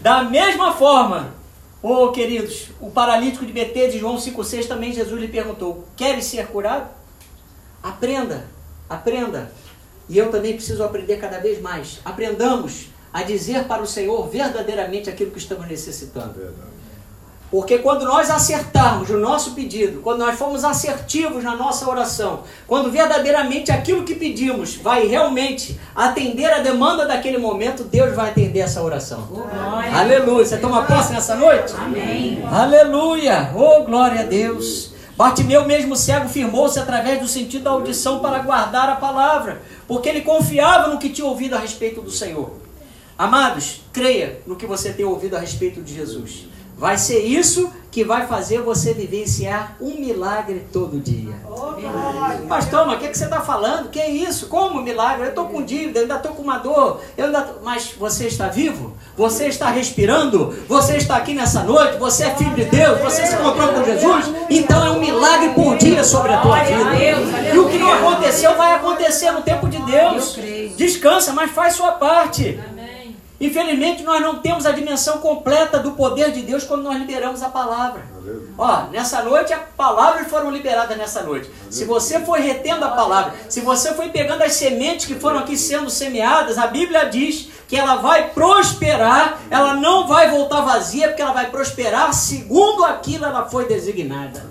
Da 0.00 0.22
mesma 0.22 0.72
forma, 0.72 1.34
oh 1.82 2.08
queridos, 2.08 2.68
o 2.80 2.90
paralítico 2.90 3.44
de 3.44 3.52
Betesda 3.52 3.92
de 3.92 3.98
João 3.98 4.16
5,6 4.16 4.66
também 4.66 4.92
Jesus 4.92 5.20
lhe 5.20 5.28
perguntou: 5.28 5.84
Queres 5.96 6.24
ser 6.24 6.46
curado? 6.46 6.88
Aprenda, 7.82 8.48
aprenda. 8.88 9.52
E 10.08 10.16
eu 10.16 10.30
também 10.30 10.54
preciso 10.54 10.82
aprender 10.84 11.18
cada 11.18 11.38
vez 11.38 11.60
mais. 11.60 12.00
Aprendamos 12.04 12.88
a 13.12 13.22
dizer 13.22 13.64
para 13.64 13.82
o 13.82 13.86
Senhor 13.86 14.28
verdadeiramente 14.28 15.08
aquilo 15.08 15.30
que 15.30 15.38
estamos 15.38 15.66
necessitando. 15.66 16.34
Porque 17.50 17.78
quando 17.78 18.04
nós 18.04 18.28
acertarmos 18.28 19.08
o 19.08 19.18
nosso 19.18 19.52
pedido, 19.52 20.00
quando 20.00 20.18
nós 20.18 20.36
formos 20.36 20.64
assertivos 20.64 21.44
na 21.44 21.54
nossa 21.54 21.88
oração, 21.88 22.40
quando 22.66 22.90
verdadeiramente 22.90 23.70
aquilo 23.70 24.02
que 24.02 24.16
pedimos 24.16 24.74
vai 24.74 25.06
realmente 25.06 25.78
atender 25.94 26.52
a 26.52 26.58
demanda 26.58 27.06
daquele 27.06 27.38
momento, 27.38 27.84
Deus 27.84 28.14
vai 28.16 28.30
atender 28.30 28.60
essa 28.60 28.82
oração. 28.82 29.28
Oh, 29.32 29.96
Aleluia. 29.96 30.44
Você 30.44 30.56
toma 30.56 30.84
posse 30.84 31.12
nessa 31.12 31.36
noite? 31.36 31.72
Amém. 31.78 32.42
Aleluia. 32.50 33.52
Oh, 33.54 33.84
glória 33.84 34.22
a 34.22 34.24
Deus. 34.24 34.90
Bartimeu, 35.16 35.64
mesmo 35.64 35.96
cego, 35.96 36.28
firmou-se 36.28 36.78
através 36.78 37.20
do 37.20 37.28
sentido 37.28 37.64
da 37.64 37.70
audição 37.70 38.18
para 38.18 38.40
guardar 38.40 38.88
a 38.90 38.96
palavra, 38.96 39.62
porque 39.88 40.08
ele 40.10 40.20
confiava 40.20 40.88
no 40.88 40.98
que 40.98 41.08
tinha 41.08 41.26
ouvido 41.26 41.54
a 41.54 41.58
respeito 41.58 42.02
do 42.02 42.10
Senhor. 42.10 42.65
Amados, 43.18 43.80
creia 43.92 44.40
no 44.46 44.56
que 44.56 44.66
você 44.66 44.92
tem 44.92 45.06
ouvido 45.06 45.36
a 45.36 45.40
respeito 45.40 45.80
de 45.80 45.94
Jesus. 45.94 46.46
Vai 46.76 46.98
ser 46.98 47.20
isso 47.20 47.72
que 47.90 48.04
vai 48.04 48.26
fazer 48.26 48.60
você 48.60 48.92
vivenciar 48.92 49.74
um 49.80 49.98
milagre 49.98 50.66
todo 50.70 51.00
dia. 51.00 51.32
Pastor, 52.46 52.86
mas 52.86 52.96
o 52.96 52.98
que, 52.98 53.08
que 53.08 53.16
você 53.16 53.24
está 53.24 53.40
falando? 53.40 53.88
Que 53.88 53.98
é 53.98 54.10
isso? 54.10 54.48
Como 54.48 54.82
milagre? 54.82 55.24
Eu 55.24 55.28
estou 55.30 55.46
com 55.46 55.62
dívida, 55.62 56.00
eu 56.00 56.02
ainda 56.02 56.16
estou 56.16 56.32
com 56.32 56.42
uma 56.42 56.58
dor. 56.58 57.00
Eu 57.16 57.24
ainda 57.24 57.40
tô... 57.40 57.64
Mas 57.64 57.94
você 57.98 58.26
está 58.26 58.48
vivo? 58.48 58.94
Você 59.16 59.46
está 59.46 59.70
respirando? 59.70 60.54
Você 60.68 60.98
está 60.98 61.16
aqui 61.16 61.32
nessa 61.32 61.62
noite? 61.62 61.96
Você 61.96 62.24
é 62.24 62.34
filho 62.34 62.54
de 62.54 62.66
Deus? 62.66 63.00
Você 63.00 63.24
se 63.26 63.34
encontrou 63.34 63.68
com 63.68 63.82
Jesus? 63.82 64.26
Então 64.50 64.84
é 64.84 64.90
um 64.90 65.00
milagre 65.00 65.54
por 65.54 65.78
dia 65.78 66.04
sobre 66.04 66.34
a 66.34 66.42
tua 66.42 66.62
vida. 66.64 66.94
E 67.54 67.58
o 67.58 67.66
que 67.70 67.78
não 67.78 67.94
aconteceu 67.94 68.54
vai 68.54 68.74
acontecer 68.74 69.30
no 69.30 69.40
tempo 69.40 69.66
de 69.68 69.80
Deus. 69.80 70.38
Descansa, 70.76 71.32
mas 71.32 71.50
faz 71.50 71.72
sua 71.72 71.92
parte. 71.92 72.60
Infelizmente, 73.40 74.02
nós 74.02 74.20
não 74.22 74.38
temos 74.38 74.64
a 74.64 74.72
dimensão 74.72 75.18
completa 75.18 75.78
do 75.78 75.92
poder 75.92 76.32
de 76.32 76.42
Deus 76.42 76.64
quando 76.64 76.82
nós 76.82 76.98
liberamos 76.98 77.42
a 77.42 77.48
palavra. 77.50 78.02
Ó, 78.56 78.84
nessa 78.90 79.22
noite, 79.22 79.52
as 79.52 79.60
palavras 79.76 80.28
foram 80.28 80.50
liberadas 80.50 80.96
nessa 80.96 81.22
noite. 81.22 81.50
Se 81.70 81.84
você 81.84 82.20
foi 82.20 82.40
retendo 82.40 82.84
a 82.84 82.90
palavra, 82.90 83.34
se 83.48 83.60
você 83.60 83.92
foi 83.94 84.08
pegando 84.08 84.42
as 84.42 84.52
sementes 84.52 85.06
que 85.06 85.14
foram 85.14 85.40
aqui 85.40 85.56
sendo 85.56 85.90
semeadas, 85.90 86.56
a 86.56 86.66
Bíblia 86.66 87.04
diz 87.04 87.50
que 87.68 87.76
ela 87.76 87.96
vai 87.96 88.30
prosperar, 88.30 89.38
ela 89.50 89.74
não 89.74 90.06
vai 90.06 90.30
voltar 90.30 90.60
vazia, 90.60 91.08
porque 91.08 91.22
ela 91.22 91.32
vai 91.32 91.46
prosperar 91.46 92.12
segundo 92.14 92.84
aquilo 92.84 93.24
ela 93.24 93.46
foi 93.46 93.66
designada. 93.66 94.44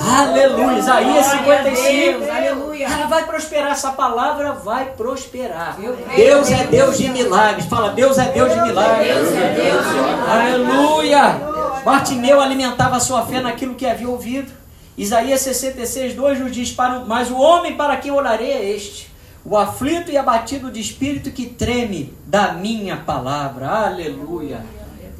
Aleluia. 0.00 0.78
Isaías 0.78 1.26
55. 1.26 2.30
Aleluia. 2.30 2.86
Ela 2.86 3.06
vai 3.06 3.24
prosperar, 3.24 3.72
essa 3.72 3.92
palavra 3.92 4.52
vai 4.52 4.86
prosperar. 4.90 5.76
Deus 6.14 6.50
é 6.50 6.64
Deus 6.64 6.98
de 6.98 7.08
milagres. 7.08 7.64
Fala, 7.66 7.90
Deus 7.90 8.18
é 8.18 8.26
Deus 8.26 8.52
de 8.52 8.60
milagres. 8.60 9.14
Deus 9.14 9.32
é 9.32 9.48
Deus 9.54 9.86
de 9.86 9.94
milagres. 9.94 10.28
Aleluia. 10.28 11.40
Bartimeu 11.84 12.40
alimentava 12.40 12.96
a 12.96 13.00
sua 13.00 13.22
fé 13.22 13.40
naquilo 13.40 13.74
que 13.74 13.86
havia 13.86 14.08
ouvido. 14.08 14.52
Isaías 14.98 15.40
66, 15.40 16.14
2 16.14 16.40
nos 16.40 16.52
diz: 16.52 16.76
Mas 17.06 17.30
o 17.30 17.38
homem 17.38 17.74
para 17.74 17.96
quem 17.96 18.10
orarei 18.10 18.52
é 18.52 18.70
este, 18.70 19.09
o 19.44 19.56
aflito 19.56 20.10
e 20.10 20.16
abatido 20.16 20.70
de 20.70 20.80
espírito 20.80 21.30
que 21.30 21.46
treme 21.46 22.14
da 22.26 22.52
minha 22.52 22.96
palavra. 22.96 23.68
Aleluia. 23.68 24.64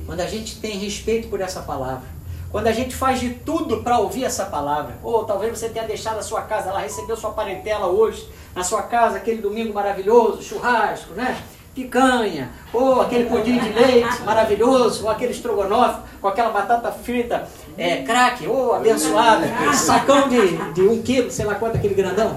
Quando 0.06 0.20
a 0.20 0.26
gente 0.26 0.60
tem 0.60 0.78
respeito 0.78 1.28
por 1.28 1.40
essa 1.40 1.60
palavra, 1.62 2.08
quando 2.50 2.66
a 2.66 2.72
gente 2.72 2.94
faz 2.94 3.20
de 3.20 3.30
tudo 3.30 3.82
para 3.82 3.98
ouvir 3.98 4.24
essa 4.24 4.46
palavra, 4.46 4.98
ou 5.02 5.24
talvez 5.24 5.56
você 5.56 5.68
tenha 5.68 5.86
deixado 5.86 6.18
a 6.18 6.22
sua 6.22 6.42
casa 6.42 6.72
lá, 6.72 6.80
recebeu 6.80 7.16
sua 7.16 7.30
parentela 7.30 7.86
hoje, 7.86 8.28
na 8.54 8.64
sua 8.64 8.82
casa, 8.82 9.18
aquele 9.18 9.40
domingo 9.40 9.72
maravilhoso, 9.72 10.42
churrasco, 10.42 11.14
né? 11.14 11.40
picanha, 11.72 12.50
ou 12.72 13.00
aquele 13.00 13.28
pudim 13.28 13.58
de 13.58 13.68
leite 13.68 14.22
maravilhoso, 14.26 15.04
ou 15.04 15.10
aquele 15.10 15.32
estrogonofe 15.32 16.00
com 16.20 16.28
aquela 16.28 16.50
batata 16.50 16.90
frita 16.90 17.48
é, 17.78 18.02
craque, 18.02 18.46
ou 18.46 18.74
abençoada, 18.74 19.46
sacão 19.72 20.28
de, 20.28 20.72
de 20.72 20.82
um 20.82 21.00
quilo, 21.00 21.30
sei 21.30 21.46
lá 21.46 21.54
quanto 21.54 21.76
aquele 21.76 21.94
grandão, 21.94 22.36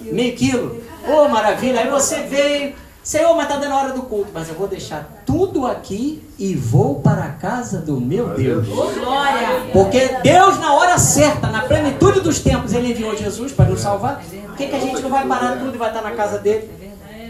meio 0.00 0.36
quilo, 0.36 0.80
ô 1.06 1.24
oh, 1.24 1.28
maravilha, 1.28 1.80
aí 1.80 1.90
você 1.90 2.22
veio, 2.22 2.74
Senhor, 3.02 3.34
mas 3.34 3.46
está 3.46 3.58
dando 3.58 3.72
a 3.72 3.76
hora 3.76 3.92
do 3.92 4.02
culto, 4.02 4.30
mas 4.32 4.48
eu 4.48 4.54
vou 4.54 4.68
deixar 4.68 5.22
tudo 5.26 5.66
aqui 5.66 6.22
e 6.38 6.54
vou 6.54 7.00
para 7.00 7.24
a 7.24 7.30
casa 7.30 7.80
do 7.80 8.00
meu 8.00 8.28
Deus. 8.34 8.66
Porque 9.72 10.16
Deus, 10.22 10.58
na 10.58 10.74
hora 10.74 10.98
certa, 10.98 11.48
na 11.48 11.62
plenitude 11.62 12.20
dos 12.20 12.38
tempos, 12.38 12.72
Ele 12.72 12.92
enviou 12.92 13.16
Jesus 13.16 13.52
para 13.52 13.66
nos 13.66 13.80
salvar. 13.80 14.22
Por 14.46 14.56
que, 14.56 14.68
que 14.68 14.76
a 14.76 14.80
gente 14.80 15.00
não 15.00 15.10
vai 15.10 15.26
parar 15.26 15.58
tudo 15.58 15.74
e 15.74 15.78
vai 15.78 15.88
estar 15.88 16.02
na 16.02 16.12
casa 16.12 16.38
dele? 16.38 16.70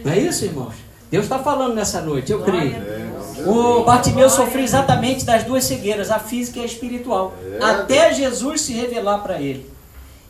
Não 0.04 0.12
é 0.12 0.18
isso, 0.18 0.44
irmãos? 0.44 0.74
Deus 1.10 1.24
está 1.24 1.38
falando 1.38 1.74
nessa 1.74 2.00
noite, 2.00 2.32
eu 2.32 2.42
creio. 2.42 2.76
O 3.46 3.84
Bartimeu 3.84 4.30
sofreu 4.30 4.64
exatamente 4.64 5.24
das 5.24 5.44
duas 5.44 5.64
cegueiras, 5.64 6.10
a 6.10 6.18
física 6.18 6.58
e 6.58 6.62
a 6.62 6.66
espiritual, 6.66 7.34
até 7.60 8.12
Jesus 8.12 8.62
se 8.62 8.72
revelar 8.72 9.18
para 9.18 9.40
ele. 9.40 9.70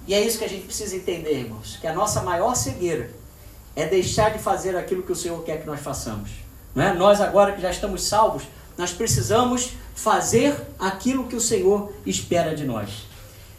E 0.07 0.15
é 0.15 0.21
isso 0.21 0.39
que 0.39 0.45
a 0.45 0.49
gente 0.49 0.65
precisa 0.65 0.97
entender, 0.97 1.41
irmãos, 1.41 1.79
que 1.81 1.87
a 1.87 1.93
nossa 1.93 2.23
maior 2.23 2.55
cegueira 2.55 3.11
é 3.75 3.87
deixar 3.87 4.33
de 4.33 4.39
fazer 4.39 4.77
aquilo 4.77 5.03
que 5.03 5.13
o 5.13 5.17
Senhor 5.17 5.43
quer 5.43 5.61
que 5.61 5.67
nós 5.67 5.81
façamos. 5.81 6.31
Não 6.75 6.85
é? 6.85 6.95
Nós 6.95 7.21
agora 7.21 7.53
que 7.53 7.61
já 7.61 7.71
estamos 7.71 8.05
salvos, 8.05 8.45
nós 8.77 8.93
precisamos 8.93 9.73
fazer 9.95 10.55
aquilo 10.79 11.27
que 11.27 11.37
o 11.37 11.41
Senhor 11.41 11.93
espera 12.07 12.55
de 12.55 12.65
nós. 12.65 13.07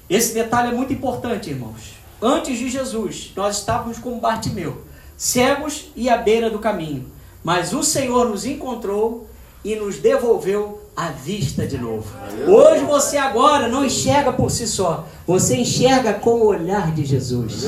Esse 0.09 0.33
detalhe 0.33 0.69
é 0.69 0.75
muito 0.75 0.93
importante, 0.93 1.49
irmãos. 1.49 1.93
Antes 2.21 2.57
de 2.57 2.69
Jesus, 2.69 3.31
nós 3.35 3.57
estávamos 3.57 3.99
como 3.99 4.19
Bartimeu 4.19 4.83
cegos 5.17 5.85
e 5.95 6.09
à 6.09 6.17
beira 6.17 6.49
do 6.49 6.59
caminho. 6.59 7.05
Mas 7.43 7.73
o 7.73 7.83
Senhor 7.83 8.29
nos 8.29 8.45
encontrou 8.45 9.27
e 9.63 9.75
nos 9.75 9.97
devolveu 9.97 10.81
a 10.95 11.09
vista 11.09 11.65
de 11.65 11.77
novo. 11.77 12.05
Hoje 12.47 12.83
você 12.83 13.17
agora 13.17 13.67
não 13.67 13.85
enxerga 13.85 14.31
por 14.31 14.51
si 14.51 14.67
só, 14.67 15.07
você 15.25 15.55
enxerga 15.55 16.13
com 16.13 16.31
o 16.31 16.47
olhar 16.47 16.91
de 16.91 17.05
Jesus. 17.05 17.65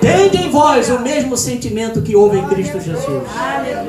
Tende 0.00 0.36
em 0.36 0.50
vós 0.50 0.88
o 0.90 1.00
mesmo 1.00 1.36
sentimento 1.36 2.02
que 2.02 2.14
houve 2.14 2.38
em 2.38 2.46
Cristo 2.46 2.80
Jesus. 2.80 3.24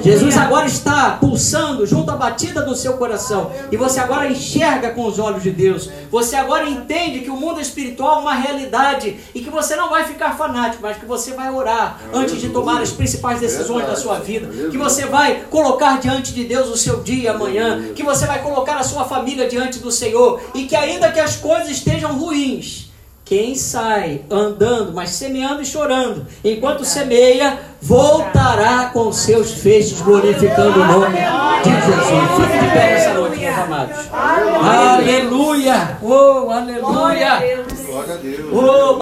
Jesus 0.01 0.35
agora 0.37 0.65
está 0.65 1.11
pulsando 1.11 1.85
junto 1.85 2.09
à 2.09 2.15
batida 2.15 2.63
do 2.63 2.75
seu 2.75 2.93
coração. 2.93 3.51
E 3.71 3.77
você 3.77 3.99
agora 3.99 4.29
enxerga 4.29 4.89
com 4.91 5.05
os 5.05 5.19
olhos 5.19 5.43
de 5.43 5.51
Deus. 5.51 5.89
Você 6.09 6.35
agora 6.35 6.67
entende 6.67 7.19
que 7.19 7.29
o 7.29 7.35
mundo 7.35 7.61
espiritual 7.61 8.17
é 8.17 8.21
uma 8.21 8.33
realidade. 8.33 9.17
E 9.35 9.41
que 9.41 9.51
você 9.51 9.75
não 9.75 9.89
vai 9.89 10.05
ficar 10.05 10.35
fanático, 10.35 10.81
mas 10.81 10.97
que 10.97 11.05
você 11.05 11.33
vai 11.33 11.51
orar 11.51 11.99
antes 12.11 12.41
de 12.41 12.49
tomar 12.49 12.81
as 12.81 12.91
principais 12.91 13.39
decisões 13.39 13.85
da 13.85 13.95
sua 13.95 14.19
vida. 14.19 14.47
Que 14.69 14.77
você 14.77 15.05
vai 15.05 15.43
colocar 15.51 15.99
diante 15.99 16.33
de 16.33 16.43
Deus 16.43 16.69
o 16.69 16.77
seu 16.77 17.03
dia 17.03 17.33
amanhã. 17.33 17.93
Que 17.93 18.01
você 18.01 18.25
vai 18.25 18.41
colocar 18.41 18.77
a 18.77 18.83
sua 18.83 19.05
família 19.05 19.47
diante 19.47 19.77
do 19.77 19.91
Senhor. 19.91 20.41
E 20.55 20.63
que 20.63 20.75
ainda 20.75 21.11
que 21.11 21.19
as 21.19 21.35
coisas 21.35 21.69
estejam 21.69 22.17
ruins, 22.17 22.89
quem 23.25 23.55
sai 23.55 24.21
andando, 24.29 24.93
mas 24.93 25.09
semeando 25.09 25.59
e 25.63 25.65
chorando, 25.65 26.27
enquanto 26.43 26.85
semeia, 26.85 27.57
voltará 27.81 28.91
com 28.93 29.11
seus 29.11 29.51
feixes, 29.51 29.99
glorificando 29.99 30.79
o 30.79 30.85
nome 30.85 31.17
de 31.63 31.71
Jesus. 31.71 32.45
Fique 32.45 32.59
de 32.59 32.71
pé 32.71 32.91
nessa 32.91 33.13
noite, 33.15 33.39
meus 33.39 33.57
amados. 33.57 33.97
Aleluia! 34.13 35.97
Oh, 36.03 36.51
aleluia! 36.51 36.81
Glória 36.81 37.33
a 38.13 38.17
Deus! 38.17 38.45
Oh, 38.53 38.93